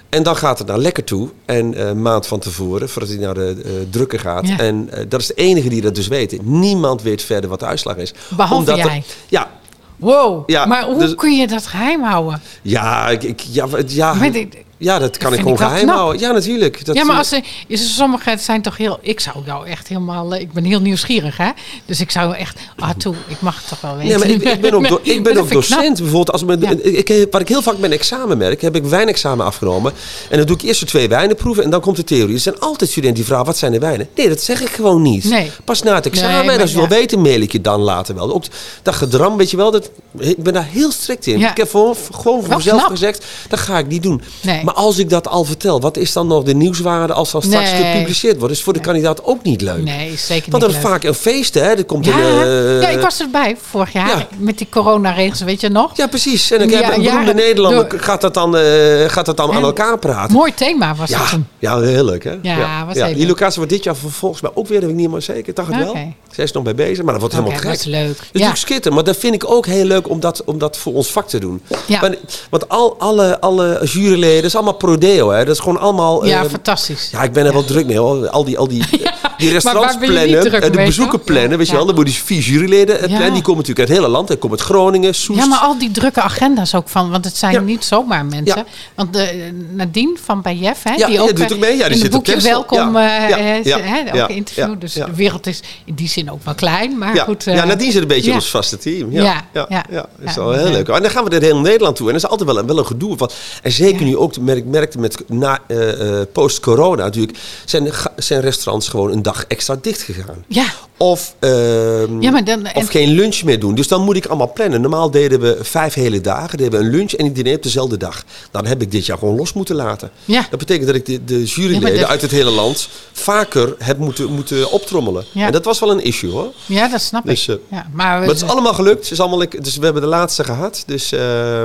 En 0.10 0.24
dan 0.24 0.36
gaat 0.36 0.58
het 0.60 0.68
naar 0.68 0.78
lekker 0.78 1.04
toe. 1.04 1.30
En 1.46 1.74
eh, 1.74 1.88
een 1.88 2.02
maand 2.02 2.28
van 2.28 2.40
tevoren, 2.40 2.90
voordat 2.90 3.12
hij 3.12 3.20
naar 3.20 3.34
de 3.34 3.56
eh, 3.66 3.72
drukker 3.90 4.20
gaat. 4.20 4.48
Ja. 4.48 4.58
En 4.60 4.90
eh, 4.92 5.06
dat 5.10 5.20
is 5.22 5.28
de 5.28 5.34
enige 5.34 5.70
die 5.70 5.82
dat 5.82 5.96
dus 5.96 6.08
weet. 6.08 6.42
Niemand 6.46 7.02
weet 7.02 7.22
verder 7.22 7.50
wat 7.50 7.60
de 7.60 7.66
uitslag 7.66 7.96
is. 7.96 8.14
Behalve 8.38 8.72
er- 8.72 8.78
jij. 8.78 9.04
ja, 9.30 9.52
Wow, 9.96 10.44
Ja, 10.50 10.66
maar 10.66 10.84
hoe 10.86 11.00
dus- 11.00 11.16
kun 11.16 11.36
je 11.38 11.48
dat 11.48 11.68
geheim 11.68 12.04
houden? 12.04 12.42
ja, 12.62 13.10
ik, 13.10 13.24
ik- 13.24 13.40
ja, 13.52 13.68
ja, 13.88 14.14
Maar 14.14 14.32
dit- 14.32 14.56
ja, 14.80 15.00
dat 15.00 15.18
kan 15.18 15.34
ik 15.34 15.40
vind 15.40 15.40
gewoon 15.40 15.54
ik 15.54 15.58
wel 15.60 15.68
geheim 15.68 15.86
knap. 15.86 15.96
houden. 15.98 16.22
Ja, 16.22 16.32
natuurlijk. 16.32 16.86
Dat, 16.86 16.96
ja, 16.96 17.04
maar 17.04 17.12
eh, 17.14 17.18
als 17.20 17.30
ze, 17.30 17.42
is- 17.68 17.96
sommigen 17.96 18.40
zijn 18.40 18.62
toch 18.62 18.78
heel... 18.78 18.98
Ik 19.02 19.20
zou 19.20 19.36
jou 19.46 19.68
echt 19.68 19.88
helemaal... 19.88 20.34
eh, 20.34 20.42
Ik 20.42 20.52
ben 20.52 20.64
heel 20.64 20.80
nieuwsgierig, 20.82 21.38
hè? 21.38 21.50
Dus 21.86 22.00
ik 22.00 22.12
zou 22.12 22.36
echt... 22.36 22.60
Ah, 22.78 22.90
toe, 22.98 23.16
ik 23.28 23.42
mag 23.42 23.56
het 23.58 23.68
toch 23.68 23.82
wel 23.82 23.92
weten. 23.98 24.08
Nee, 24.10 24.18
maar 24.18 24.28
ik, 24.28 24.54
ik 24.56 24.62
ben 24.62 24.74
ook, 24.74 24.88
do- 24.90 25.00
ik 25.04 25.24
ben 25.24 25.32
ook 25.38 25.48
knap. 25.48 25.52
docent. 25.62 25.98
Bijvoorbeeld, 25.98 26.32
als 26.32 26.44
mijn, 26.44 26.60
Ja. 26.62 26.70
ik, 26.82 27.10
ik, 27.10 27.28
wat 27.32 27.42
ik 27.42 27.48
heel 27.48 27.62
vaak 27.62 27.76
een 27.82 27.92
examen 27.92 28.38
merk, 28.38 28.62
heb 28.62 28.76
ik 28.76 28.84
wijnexamen 28.84 29.46
afgenomen. 29.46 29.94
En 30.30 30.38
dan 30.38 30.46
doe 30.48 30.56
ik 30.56 30.62
eerst 30.62 30.80
de 30.80 30.86
twee 30.86 31.08
wijnenproeven 31.10 31.64
en 31.64 31.70
dan 31.70 31.82
komt 31.82 31.96
de 31.96 32.04
theorie. 32.04 32.36
Er 32.36 32.42
zijn 32.42 32.60
altijd 32.60 32.90
studenten 32.90 33.18
die 33.18 33.26
vragen, 33.26 33.46
wat 33.46 33.58
zijn 33.58 33.72
de 33.72 33.80
wijnen? 33.80 34.08
Nee, 34.16 34.30
dat 34.30 34.42
zeg 34.42 34.62
ik 34.62 34.70
gewoon 34.70 35.02
niet. 35.02 35.24
Nee. 35.24 35.52
Pas 35.66 35.82
na 35.84 35.96
het 35.96 36.06
examen, 36.06 36.46
Nee, 36.46 36.56
en 36.56 36.62
als 36.62 36.70
je 36.72 36.76
wil 36.76 36.86
ja. 36.90 36.90
weten, 36.96 37.22
mail 37.22 37.42
ik 37.42 37.52
je 37.52 37.62
dan 37.62 37.80
later 37.82 38.16
wel. 38.16 38.34
Ook 38.34 38.44
dat 38.84 38.96
gedram, 38.96 39.38
weet 39.38 39.52
je 39.52 39.58
wel, 39.58 39.72
dat, 39.72 39.90
ik 40.18 40.44
ben 40.44 40.54
daar 40.54 40.68
heel 40.70 40.92
strikt 40.92 41.28
in. 41.28 41.40
Ja. 41.40 41.52
Ik 41.52 41.58
heb 41.58 41.70
gewoon, 41.70 41.96
gewoon 42.12 42.40
voor 42.40 42.48
Wel 42.50 42.58
mezelf 42.58 42.78
knap. 42.80 42.90
gezegd, 42.92 43.26
dat 43.50 43.60
ga 43.60 43.78
ik 43.78 43.88
niet 43.88 44.04
doen. 44.04 44.22
Nee. 44.42 44.64
Maar 44.70 44.78
als 44.78 44.98
ik 44.98 45.10
dat 45.10 45.28
al 45.28 45.44
vertel, 45.44 45.80
wat 45.82 45.98
is 45.98 46.14
dan 46.14 46.28
nog 46.28 46.44
de 46.44 46.54
nieuwswaarde 46.56 47.14
als 47.14 47.32
dat 47.32 47.44
straks 47.44 47.72
Nee. 47.72 47.92
gepubliceerd 47.92 48.38
wordt? 48.38 48.54
is 48.54 48.64
voor 48.64 48.74
de 48.74 48.80
kandidaat 48.80 49.24
ook 49.24 49.44
niet 49.44 49.62
leuk. 49.62 49.84
Nee, 49.84 50.16
zeker 50.18 50.52
Want 50.52 50.64
niet 50.64 50.72
er 50.72 50.78
is 50.78 50.84
leuk. 50.84 50.92
vaak 50.92 51.04
een 51.04 51.14
feest, 51.14 51.54
hè. 51.54 51.62
Er 51.62 51.86
komt 51.86 52.06
Ja, 52.06 52.12
een... 52.20 52.42
eh, 52.42 52.82
ja, 52.82 52.88
ik 52.90 53.00
was 53.00 53.20
erbij 53.20 53.58
vorig 53.70 53.94
jaar 53.94 54.08
ja. 54.08 54.28
met 54.38 54.58
die 54.58 54.68
coronaregels, 54.70 55.42
weet 55.42 55.62
je 55.62 55.70
nog? 55.70 55.98
Ja, 55.98 56.08
precies. 56.08 56.52
En 56.52 56.62
ik 56.62 56.70
heb 56.72 56.96
een 56.96 57.04
beroemde 57.04 57.34
Nederlander 57.34 57.90
door- 57.90 58.00
gaat 58.00 58.22
dat 58.22 58.34
dan, 58.34 58.58
eh, 58.58 58.64
gaat 59.08 59.26
dat 59.26 59.38
dan 59.38 59.52
aan 59.54 59.64
elkaar 59.64 60.00
praten. 60.00 60.34
Mooi 60.36 60.54
thema 60.54 60.96
was 60.96 61.10
Ja, 61.10 61.26
ja, 61.60 61.80
heel 61.80 62.06
leuk 62.06 62.24
hè? 62.24 62.36
Ja, 62.42 62.86
was 62.86 62.96
heel 62.96 63.14
Die 63.14 63.28
locatie 63.28 63.58
wordt 63.58 63.72
dit 63.72 63.84
jaar 63.84 63.96
volgens 63.96 64.42
mij 64.42 64.52
ook 64.54 64.68
weer, 64.68 64.80
dat 64.80 64.90
ik 64.90 64.96
niet 64.96 65.06
helemaal 65.06 65.22
zeker. 65.26 65.48
Ik 65.50 65.56
dacht 65.56 65.68
het 65.74 65.84
wel. 65.84 65.96
Zij 66.32 66.44
is 66.44 66.52
nog 66.52 66.64
mee 66.64 66.74
bezig, 66.74 67.04
maar 67.04 67.12
dat 67.12 67.20
wordt 67.22 67.36
helemaal 67.36 67.56
dat 67.58 67.66
gek. 67.70 67.74
is 67.80 67.86
leuk. 67.86 68.08
Dat 68.08 68.16
is 68.16 68.18
Ja. 68.22 68.26
natuurlijk 68.32 68.58
schitterend, 68.58 68.96
maar 68.96 69.04
dat 69.14 69.18
vind 69.18 69.34
ik 69.34 69.52
ook 69.52 69.66
heel 69.66 69.86
leuk 69.86 70.10
om 70.10 70.20
dat, 70.20 70.44
om 70.46 70.58
dat 70.58 70.78
voor 70.78 70.94
ons 70.94 71.12
vak 71.12 71.28
te 71.28 71.40
doen. 71.40 71.62
Ja. 71.86 72.00
Want, 72.00 72.16
want 72.50 72.70
al, 72.70 72.96
alle, 73.00 73.40
alle 73.42 73.80
juryleden, 73.84 74.36
dat 74.36 74.44
is 74.46 74.56
allemaal 74.60 74.78
prodeo 74.78 75.30
hè. 75.30 75.46
Dat 75.46 75.56
is 75.56 75.62
gewoon 75.62 75.80
allemaal... 75.80 76.26
Ja, 76.26 76.44
eh, 76.44 76.50
fantastisch. 76.50 77.10
ja, 77.12 77.24
ik 77.24 77.34
ben 77.34 77.46
er 77.46 77.54
wel 77.54 77.64
druk 77.66 77.86
mee 77.86 77.98
hoor. 77.98 78.30
Al 78.30 78.44
die, 78.44 78.58
al 78.58 78.68
die, 78.68 78.84
die 79.40 79.52
restaurants 79.52 79.98
plannen, 79.98 80.52
en 80.62 80.72
de 80.72 80.78
mee, 80.78 80.86
bezoeken 80.86 81.24
plannen, 81.24 81.58
weet 81.58 81.68
je 81.68 81.76
wel. 81.76 81.86
Dan 81.86 81.96
moeten 81.96 82.14
die 82.14 82.24
vier 82.24 82.42
juryleden 82.42 83.00
eh, 83.00 83.06
plannen. 83.06 83.34
Die 83.34 83.42
komen 83.42 83.58
natuurlijk 83.58 83.80
uit 83.80 83.88
het 83.88 83.98
hele 83.98 84.08
land. 84.12 84.28
Die 84.28 84.38
komen 84.38 84.58
uit 84.58 84.68
Groningen, 84.68 85.16
Soest. 85.16 85.40
Ja, 85.40 85.46
maar 85.46 85.60
al 85.60 85.78
die 85.78 85.92
drukke 85.92 86.22
agenda's 86.22 86.76
ook 86.76 86.90
van, 86.90 87.10
want 87.10 87.26
het 87.26 87.38
zijn 87.38 87.66
niet 87.66 87.84
zomaar 87.84 88.26
mensen. 88.26 88.66
Want 88.96 89.14
de, 89.14 89.52
Nadine 89.72 90.18
van 90.24 90.42
Jeff, 90.56 90.84
hè, 90.84 90.94
Ja, 90.94 91.06
die 91.06 91.16
ja, 91.16 91.22
ook 91.22 91.36
doet 91.36 91.46
eh, 91.46 91.56
ook 91.56 91.60
mee. 91.60 91.78
Ja, 91.78 91.84
die 91.84 91.94
in 91.94 92.00
zit 92.00 92.16
op 92.16 92.24
boekje 92.24 92.42
welkom, 92.42 92.96
eh, 92.96 93.66
eh, 93.66 94.24
ook 94.24 94.30
interview. 94.30 94.80
dus 94.80 94.94
de 94.94 95.16
wereld 95.16 95.48
is 95.48 95.62
in 95.86 95.94
die 95.94 96.08
zin 96.08 96.32
ook 96.32 96.44
wel 96.44 96.56
klein, 96.56 96.98
maar 96.98 97.16
Ja, 97.16 97.24
goed. 97.24 97.48
eh, 97.48 97.56
ja, 97.56 97.66
Nadine 97.66 97.92
zit 97.92 98.02
een 98.02 98.08
beetje 98.08 98.30
in 98.30 98.36
ons 98.36 98.50
vaste 98.50 98.78
team. 98.78 99.12
Ja, 99.12 99.46
Ja, 99.54 99.66
ja, 99.70 99.84
dat 99.90 100.30
is 100.30 100.36
wel 100.36 100.52
heel 100.52 100.72
leuk. 100.72 100.88
En 100.88 101.02
dan 101.02 101.12
gaan 101.12 101.24
we 101.24 101.30
door 101.30 101.42
heel 101.42 101.60
Nederland 101.60 101.96
toe. 101.96 102.08
En 102.08 102.14
dat 102.14 102.24
is 102.24 102.30
altijd 102.30 102.50
wel 102.50 102.60
een, 102.60 102.68
wel 102.68 102.78
een 102.78 102.86
gedoe. 102.86 103.18
Van, 103.18 103.30
en 103.64 103.72
zeker 103.72 104.06
nu 104.06 104.18
ook, 104.18 104.40
merk, 104.40 104.66
merkte 104.66 105.00
met 105.00 105.18
na, 105.28 105.60
eh, 105.68 106.20
eh, 106.20 106.28
post-corona 106.34 107.04
natuurlijk, 107.04 107.38
zijn, 107.66 107.84
de 107.84 107.94
zijn 108.16 108.42
restaurants 108.42 108.88
gewoon 108.88 109.12
een 109.12 109.22
dag 109.32 109.46
extra 109.48 109.78
dicht 109.82 110.02
gegaan. 110.02 110.44
Ja, 110.48 110.66
Of, 111.02 111.36
ehm, 111.40 112.22
Ja, 112.22 112.32
maar 112.32 112.44
dan- 112.44 112.66
of 112.66 112.72
en- 112.74 112.88
geen 112.88 113.10
lunch 113.10 113.44
meer 113.44 113.60
doen. 113.60 113.76
Dus 113.76 113.88
dan 113.88 114.02
moet 114.04 114.16
ik 114.16 114.26
allemaal 114.26 114.52
plannen. 114.54 114.82
Normaal 114.82 115.12
deden 115.12 115.40
we 115.40 115.58
vijf 115.62 115.94
hele 115.94 116.22
dagen. 116.22 116.58
Deden 116.58 116.80
we 116.80 116.86
een 116.86 116.92
lunch 116.92 117.12
en 117.12 117.26
een 117.26 117.34
diner 117.34 117.56
op 117.56 117.64
dezelfde 117.64 117.98
dag. 117.98 118.24
Dan 118.52 118.66
heb 118.66 118.82
ik 118.82 118.92
dit 118.92 119.06
jaar 119.06 119.18
gewoon 119.18 119.36
los 119.36 119.54
moeten 119.54 119.76
laten. 119.76 120.12
Ja. 120.26 120.48
Dat 120.50 120.60
betekent 120.60 120.88
dat 120.88 120.96
ik 120.96 121.06
de, 121.06 121.24
de 121.26 121.44
juryleden 121.44 122.00
dat- 122.00 122.10
uit 122.10 122.22
het 122.22 122.32
hele 122.32 122.50
land 122.50 122.90
vaker 123.14 123.76
heb 123.78 123.98
moeten, 123.98 124.32
moeten 124.34 124.72
optrommelen. 124.72 125.26
Ja. 125.32 125.46
En 125.46 125.52
dat 125.52 125.66
was 125.66 125.80
wel 125.80 125.92
een 125.92 126.04
issue 126.04 126.32
hoor. 126.32 126.52
ja, 126.66 126.88
dat 126.88 127.02
snap 127.02 127.26
Dus, 127.26 127.48
ik. 127.48 127.56
eh, 127.56 127.62
Ja, 127.78 127.88
maar, 127.94 128.20
Maar 128.20 128.28
het 128.28 128.36
is 128.36 128.44
allemaal 128.44 128.74
gelukt. 128.74 129.04
Het 129.04 129.12
is 129.12 129.20
allemaal, 129.20 129.46
dus 129.62 129.78
we 129.78 129.84
hebben 129.84 130.02
de 130.02 130.08
laatste 130.08 130.44
gehad. 130.44 130.84
Dus 130.86 131.12
eh, 131.12 131.64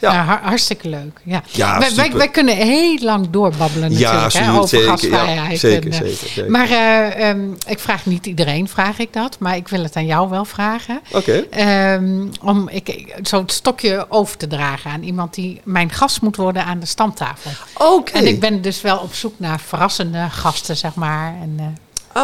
Ja. 0.00 0.12
Ja, 0.12 0.24
har- 0.24 0.40
hartstikke 0.42 0.88
leuk. 0.88 1.20
Ja. 1.24 1.42
Ja, 1.50 1.78
wij, 1.94 2.12
wij, 2.12 2.28
kunnen 2.28 2.56
heel 2.56 2.98
lang 3.00 3.30
doorbabbelen 3.30 3.90
Ja, 3.92 4.12
natuurlijk 4.12 4.32
hè, 4.32 4.40
absoluut, 4.40 4.56
over 4.58 4.68
zeker, 4.68 4.84
ja. 4.86 4.90
gastvrijheid. 4.90 5.58
Zeker, 5.58 5.92
en, 5.92 5.92
eh, 5.92 5.98
zeker, 6.08 6.28
zeker. 6.28 6.50
Maar 6.50 6.70
eh, 6.70 7.28
ehm, 7.28 7.50
ik 7.66 7.78
vraag 7.78 8.06
niet 8.06 8.26
iedereen, 8.26 8.68
vraag 8.68 8.98
ik 8.98 9.12
dat. 9.12 9.36
Maar 9.38 9.56
ik 9.56 9.68
wil 9.68 9.82
het 9.82 9.96
aan 9.96 10.06
jou 10.06 10.28
wel 10.28 10.44
vragen. 10.44 11.00
Oké. 11.12 11.32
Ehm, 11.50 12.26
om 12.42 12.68
ik, 12.68 12.88
ik- 12.88 13.14
zo'n 13.22 13.48
stokje 13.48 14.06
over 14.08 14.36
te 14.36 14.46
dragen 14.46 14.90
aan 14.90 15.02
iemand 15.02 15.34
die 15.34 15.60
mijn 15.64 15.90
gast 15.90 16.20
moet 16.22 16.36
worden 16.36 16.64
aan 16.64 16.78
de 16.80 16.86
stamtafel. 16.86 17.50
Oké. 17.78 18.12
En 18.12 18.26
ik 18.26 18.40
ben 18.40 18.62
dus 18.62 18.80
wel 18.80 18.98
op 18.98 19.14
zoek 19.14 19.34
naar 19.36 19.60
verrassende 19.60 20.26
gasten, 20.30 20.76
zeg 20.76 20.94
maar. 20.94 21.34
En, 21.42 21.54
eh, 21.58 21.64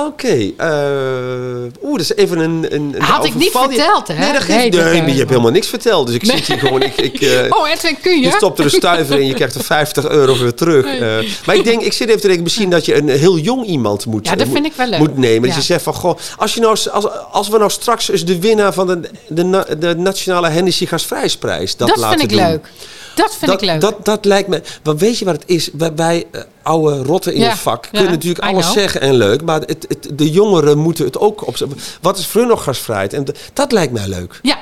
Oké. 0.06 0.50
eh, 0.56 1.82
Oeh, 1.82 1.92
dat 1.92 2.00
is 2.00 2.14
even 2.14 2.38
een... 2.38 2.66
een, 2.74 2.94
een 2.94 3.02
Had 3.02 3.24
ik 3.24 3.34
niet 3.34 3.50
verteld, 3.50 4.08
hè? 4.08 4.14
Nee, 4.14 4.32
dat 4.32 4.48
Nee, 4.48 4.58
geeft, 4.58 4.72
dat, 4.72 4.84
nee, 4.84 5.00
maar 5.00 5.10
je 5.10 5.16
hebt 5.16 5.28
helemaal 5.30 5.50
niks 5.50 5.66
verteld. 5.66 6.06
Dus 6.06 6.14
ik 6.16 6.24
zit 6.24 6.46
hier 6.46 6.58
gewoon... 6.58 6.82
Ik, 6.82 6.96
ik, 6.96 7.20
eh, 7.20 7.44
Oh, 7.58 7.68
Edwin, 7.70 7.96
kun 8.02 8.20
je? 8.20 8.26
Je 8.26 8.30
stopt 8.36 8.58
er 8.58 8.64
een 8.64 8.70
stuiver 8.70 9.18
in, 9.20 9.26
je 9.26 9.34
krijgt 9.34 9.54
er 9.54 9.64
50 9.64 10.08
euro 10.08 10.38
weer 10.38 10.54
terug. 10.54 10.84
Eh, 10.86 11.18
maar 11.46 11.54
ik 11.56 11.64
denk, 11.64 11.82
ik 11.82 11.92
zit 11.92 12.08
even 12.08 12.20
te 12.20 12.26
denken, 12.26 12.42
misschien 12.44 12.70
dat 12.70 12.84
je 12.84 12.94
een 12.96 13.08
heel 13.08 13.38
jong 13.38 13.64
iemand 13.66 14.06
moet, 14.06 14.26
Ja, 14.26 14.34
dat 14.36 14.46
vind 14.48 14.58
moet- 14.58 14.66
ik 14.66 14.76
wel 14.76 14.86
leuk. 14.86 14.98
moet 14.98 15.16
nemen. 15.18 15.48
Ja. 15.48 15.54
Dus 15.54 15.66
je 15.66 15.72
zegt 15.72 15.82
van, 15.82 15.94
goh, 15.94 16.18
als, 16.36 16.54
je 16.54 16.60
nou, 16.60 16.76
als, 16.92 17.08
als 17.32 17.48
we 17.48 17.58
nou 17.58 17.70
straks 17.70 18.10
eens 18.10 18.24
de 18.24 18.38
winnaar 18.40 18.72
van 18.72 18.86
de, 18.86 19.00
de, 19.28 19.76
de 19.78 19.94
Nationale 19.96 20.48
Hennessy 20.48 20.86
Gasvrijsprijs 20.86 21.76
dat, 21.76 21.88
Dat 21.88 21.96
laten 21.96 22.18
vind 22.18 22.30
ik 22.32 22.38
doen. 22.38 22.46
leuk. 22.46 22.66
Dat 23.14 23.36
vind 23.38 23.50
dat, 23.50 23.62
ik 23.62 23.68
leuk. 23.68 23.80
Dat, 23.80 24.04
dat 24.04 24.24
lijkt 24.24 24.48
me. 24.48 24.62
Want 24.82 25.00
weet 25.00 25.18
je 25.18 25.24
wat 25.24 25.34
het 25.34 25.44
is? 25.46 25.70
Wij, 25.72 25.92
wij 25.96 26.26
oude 26.62 27.02
rotten 27.02 27.34
in 27.34 27.40
Ja, 27.40 27.48
het 27.48 27.58
vak 27.58 27.84
ja, 27.84 27.90
kunnen 27.90 28.10
natuurlijk 28.10 28.44
I 28.44 28.48
alles 28.48 28.64
know. 28.64 28.78
zeggen 28.78 29.00
en 29.00 29.14
leuk. 29.14 29.42
Maar 29.42 29.60
het, 29.60 29.86
het, 29.88 30.08
de 30.18 30.30
jongeren 30.30 30.78
moeten 30.78 31.04
het 31.04 31.18
ook 31.18 31.46
op. 31.46 31.56
Wat 32.00 32.18
is 32.18 32.26
voor 32.26 32.40
hun 32.40 32.50
nog 32.50 32.62
gasvrijheid? 32.64 33.12
En 33.12 33.24
dat 33.52 33.72
lijkt 33.72 33.92
mij 33.92 34.08
leuk. 34.08 34.38
ja. 34.42 34.58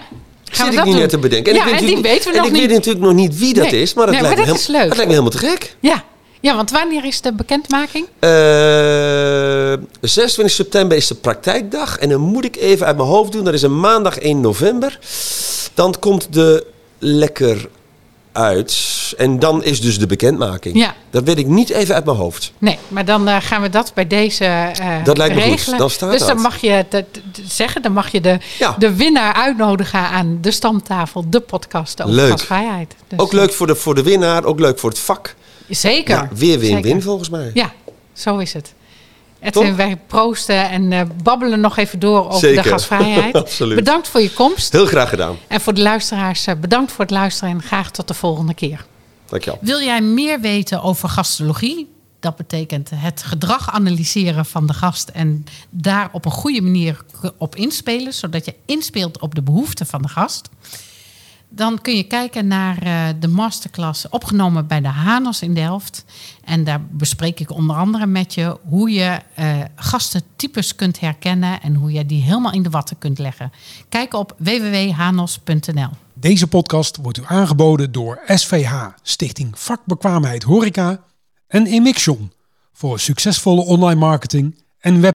Gaan 0.53 0.65
Zit 0.67 0.67
we 0.67 0.71
ik 0.71 0.77
dat 0.77 0.85
niet 0.85 0.93
doen? 0.93 1.03
net 1.03 1.11
te 1.11 1.19
bedenken. 1.19 1.55
ja, 1.55 1.65
ik 1.65 1.71
weet 1.71 1.81
en 1.81 1.87
die 1.87 2.01
weten 2.03 2.25
we 2.25 2.31
en 2.31 2.37
nog 2.37 2.47
ik 2.47 2.53
niet. 2.53 2.61
weet 2.67 2.71
natuurlijk 2.77 3.05
nog 3.05 3.15
niet 3.15 3.39
wie 3.39 3.55
dat 3.55 3.71
Nee. 3.71 3.83
is. 3.83 3.95
Maar 3.95 4.07
dat, 4.07 4.15
Nee, 4.15 4.23
maar 4.25 4.31
lijkt, 4.37 4.47
me 4.47 4.53
dat 4.57 4.63
helemaal- 4.67 4.89
dat 4.89 4.97
lijkt 4.97 5.11
me 5.13 5.19
helemaal 5.19 5.41
te 5.41 5.47
gek. 5.59 5.77
Ja. 5.81 6.05
ja, 6.41 6.57
want 6.57 6.71
wanneer 6.71 7.05
is 7.05 7.21
de 7.21 7.33
bekendmaking? 7.33 8.07
Eh 8.19 9.73
26 10.01 10.55
september 10.55 10.97
is 10.97 11.07
de 11.07 11.15
praktijkdag. 11.15 11.99
En 11.99 12.09
dan 12.09 12.21
moet 12.21 12.45
ik 12.45 12.57
even 12.57 12.87
uit 12.87 12.97
mijn 12.97 13.09
hoofd 13.09 13.33
doen. 13.33 13.45
Dat 13.45 13.55
is 13.55 13.63
een 13.63 13.81
maandag 13.81 14.19
1 14.19 14.41
november. 14.41 14.99
Dan 15.75 15.95
komt 15.99 16.33
de 16.33 16.67
lekker 16.99 17.69
uit. 18.33 18.99
En 19.19 19.39
dan 19.39 19.65
is 19.65 19.81
dus 19.81 19.99
de 19.99 20.07
bekendmaking. 20.07 20.77
Ja. 20.79 20.95
Dat 21.11 21.25
weet 21.25 21.39
ik 21.39 21.47
niet 21.47 21.71
even 21.71 21.95
uit 21.95 22.05
mijn 22.05 22.17
hoofd. 22.17 22.53
Nee, 22.59 22.79
maar 22.89 23.05
dan 23.05 23.29
eh, 23.29 23.37
gaan 23.41 23.63
we 23.63 23.69
dat 23.71 23.93
bij 23.95 24.07
deze 24.07 24.45
eh 24.45 25.05
Dat 25.05 25.17
lijkt 25.19 25.35
me 25.35 25.41
goed. 25.41 25.51
regelen. 25.51 25.79
Dan 25.79 25.91
staat 25.91 26.11
dus 26.11 26.27
dan 26.27 26.41
mag 26.41 26.61
je 26.61 26.85
dat, 26.89 27.05
zeggen, 27.47 27.83
dan 27.83 27.93
mag 27.93 28.13
je 28.13 28.21
de, 28.21 28.39
Ja. 28.59 28.75
de 28.79 28.95
winnaar 28.95 29.33
uitnodigen 29.35 30.01
aan 30.01 30.39
de 30.41 30.51
stamtafel, 30.51 31.25
de 31.31 31.41
podcast 31.41 32.03
over 32.03 32.15
Leuk. 32.15 32.37
Dus, 33.09 33.19
Ook 33.19 33.33
leuk 33.33 33.53
voor 33.53 33.67
de, 33.67 33.75
voor 33.75 33.95
de 33.95 34.03
winnaar. 34.03 34.45
Ook 34.45 34.61
leuk 34.61 34.79
voor 34.79 34.91
het 34.91 34.99
vak. 34.99 35.35
eh, 35.69 35.77
Zeker. 35.77 36.15
Ja, 36.17 36.29
weer 36.35 36.59
win-win 36.59 37.03
volgens 37.03 37.29
mij. 37.29 37.51
Ja, 37.55 37.73
zo 38.13 38.39
is 38.39 38.53
het. 38.53 38.75
Edwin, 39.41 39.77
wij 39.77 39.97
proosten 40.07 40.71
en 40.71 40.93
eh, 40.93 41.01
babbelen 41.23 41.61
nog 41.61 41.77
even 41.77 41.99
door 41.99 42.27
over 42.27 42.39
Zeker. 42.39 42.63
de 42.63 42.69
gasvrijheid. 42.69 43.35
Absoluut. 43.45 43.77
Bedankt 43.77 44.09
voor 44.09 44.21
je 44.21 44.33
komst. 44.33 44.73
Heel 44.73 44.87
graag 44.87 45.09
gedaan. 45.09 45.37
En 45.47 45.61
voor 45.61 45.75
de 45.75 45.81
luisteraars, 45.81 46.47
eh, 46.47 46.55
bedankt 46.55 46.93
voor 46.93 47.05
het 47.05 47.11
luisteren 47.11 47.55
en 47.55 47.63
graag 47.63 47.91
tot 47.91 48.09
de 48.09 48.15
volgende 48.15 48.55
keer. 48.55 48.87
Dankjewel. 49.27 49.59
Wil 49.63 49.81
jij 49.81 50.01
meer 50.01 50.41
weten 50.41 50.83
over 50.83 51.09
gastologie? 51.09 51.89
Dat 52.21 52.37
betekent 52.37 52.91
het 52.95 53.23
gedrag 53.23 53.71
analyseren 53.71 54.47
van 54.47 54.67
de 54.67 54.73
gast 54.73 55.09
en 55.09 55.45
daar 55.71 56.09
op 56.13 56.25
een 56.25 56.31
goede 56.31 56.63
manier 56.63 57.05
op 57.39 57.57
inspelen, 57.57 58.15
zodat 58.15 58.45
je 58.45 58.55
inspeelt 58.67 59.21
op 59.21 59.35
de 59.35 59.43
behoeften 59.43 59.87
van 59.87 60.03
de 60.03 60.09
gast. 60.09 60.49
Dan 61.53 61.81
kun 61.81 61.97
je 61.97 62.03
kijken 62.03 62.47
naar 62.47 62.83
eh, 62.83 63.09
de 63.21 63.29
masterclass 63.29 64.09
opgenomen 64.09 64.67
bij 64.67 64.81
de 64.81 64.89
Hanos 64.89 65.43
in 65.43 65.55
Delft. 65.55 66.05
En 66.45 66.65
daar 66.65 66.81
bespreek 66.91 67.41
ik 67.41 67.51
onder 67.51 67.77
andere 67.77 68.07
met 68.07 68.35
je 68.35 68.59
hoe 68.69 68.91
je 68.91 69.21
eh, 69.35 69.59
gastentypes 69.75 70.75
kunt 70.75 71.01
herkennen 71.01 71.63
en 71.63 71.75
hoe 71.75 71.93
je 71.93 72.07
die 72.07 72.23
helemaal 72.23 72.53
in 72.53 72.63
de 72.63 72.71
watten 72.71 72.99
kunt 72.99 73.19
leggen. 73.19 73.53
Kijk 73.89 74.15
op 74.15 74.35
www.hanos.nl. 74.39 75.91
Deze 76.15 76.47
podcast 76.47 76.97
wordt 76.97 77.19
u 77.19 77.23
aangeboden 77.27 77.93
door 77.93 78.21
SVH, 78.27 78.87
Stichting 79.03 79.59
Vakbekwaamheid 79.59 80.43
Horeca 80.43 81.01
en 81.47 81.67
Emixion 81.67 82.33
voor 82.73 82.99
succesvolle 83.01 83.63
online 83.65 84.01
marketing 84.01 84.63
en 84.79 85.01
web 85.01 85.09